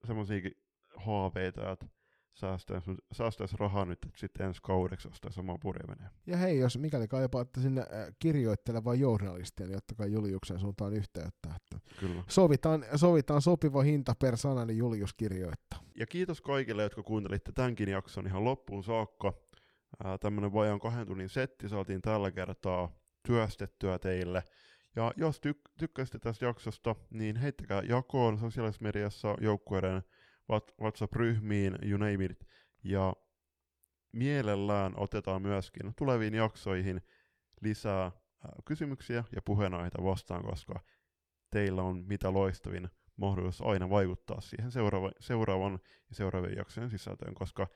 [0.05, 0.51] semmoisia
[0.97, 1.87] haaveita, että
[2.35, 6.11] säästäisi, säästäisi rahaa nyt, että sitten ensi kaudeksi ostaisi omaa purjeveneen.
[6.27, 7.87] Ja hei, jos mikäli kaipaatte sinne
[8.19, 11.49] kirjoittelevaa journalistia, niin ottakaa Juliuksen suuntaan yhteyttä.
[11.57, 12.23] Että Kyllä.
[12.29, 15.81] Sovitaan, sovitaan sopiva hinta per sana, niin Julius kirjoittaa.
[15.97, 19.33] Ja kiitos kaikille, jotka kuuntelitte tämänkin jakson ihan loppuun saakka.
[20.21, 22.93] Tämmöinen vajaan kahden tunnin setti saatiin tällä kertaa
[23.27, 24.43] työstettyä teille.
[24.97, 30.03] Ja jos tyk- tykkäsitte tästä jaksosta, niin heittäkää jakoon sosiaalisessa mediassa joukkueiden
[30.83, 32.47] WhatsApp-ryhmiin, you name it.
[32.85, 33.15] Ja
[34.13, 37.03] mielellään otetaan myöskin tuleviin jaksoihin
[37.61, 38.13] lisää
[38.65, 40.81] kysymyksiä ja puheenaiheita vastaan, koska
[41.51, 45.79] teillä on mitä loistavin mahdollisuus aina vaikuttaa siihen seuraava, seuraavan
[46.09, 47.67] ja seuraavien jaksojen sisältöön, koska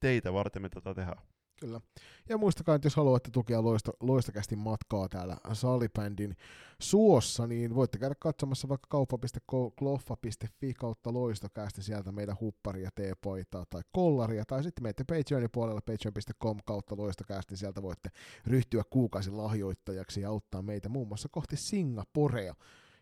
[0.00, 1.33] teitä varten me tätä tehdään.
[1.60, 1.80] Kyllä.
[2.28, 6.36] Ja muistakaa, että jos haluatte tukea loista, loistakästi matkaa täällä Salibändin
[6.78, 14.44] suossa, niin voitte käydä katsomassa vaikka kauppa.kloffa.fi kautta loistokästi sieltä meidän hupparia, teepoitaa tai kollaria,
[14.44, 18.10] tai sitten menette Patreonin puolella patreon.com kautta loistokästi, sieltä voitte
[18.46, 22.54] ryhtyä kuukausin lahjoittajaksi ja auttaa meitä muun muassa kohti Singaporea.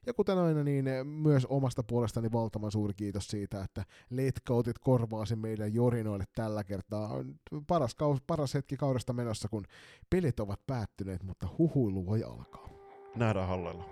[0.06, 5.74] Ja kuten aina, niin myös omasta puolestani valtavan suuri kiitos siitä, että letkautit korvaasi meidän
[5.74, 7.10] jorinoille tällä kertaa.
[7.66, 9.64] Paras, kaus, paras hetki kaudesta menossa, kun
[10.10, 12.68] pelit ovat päättyneet, mutta huhuilu voi alkaa.
[13.16, 13.84] Nähdään hallella.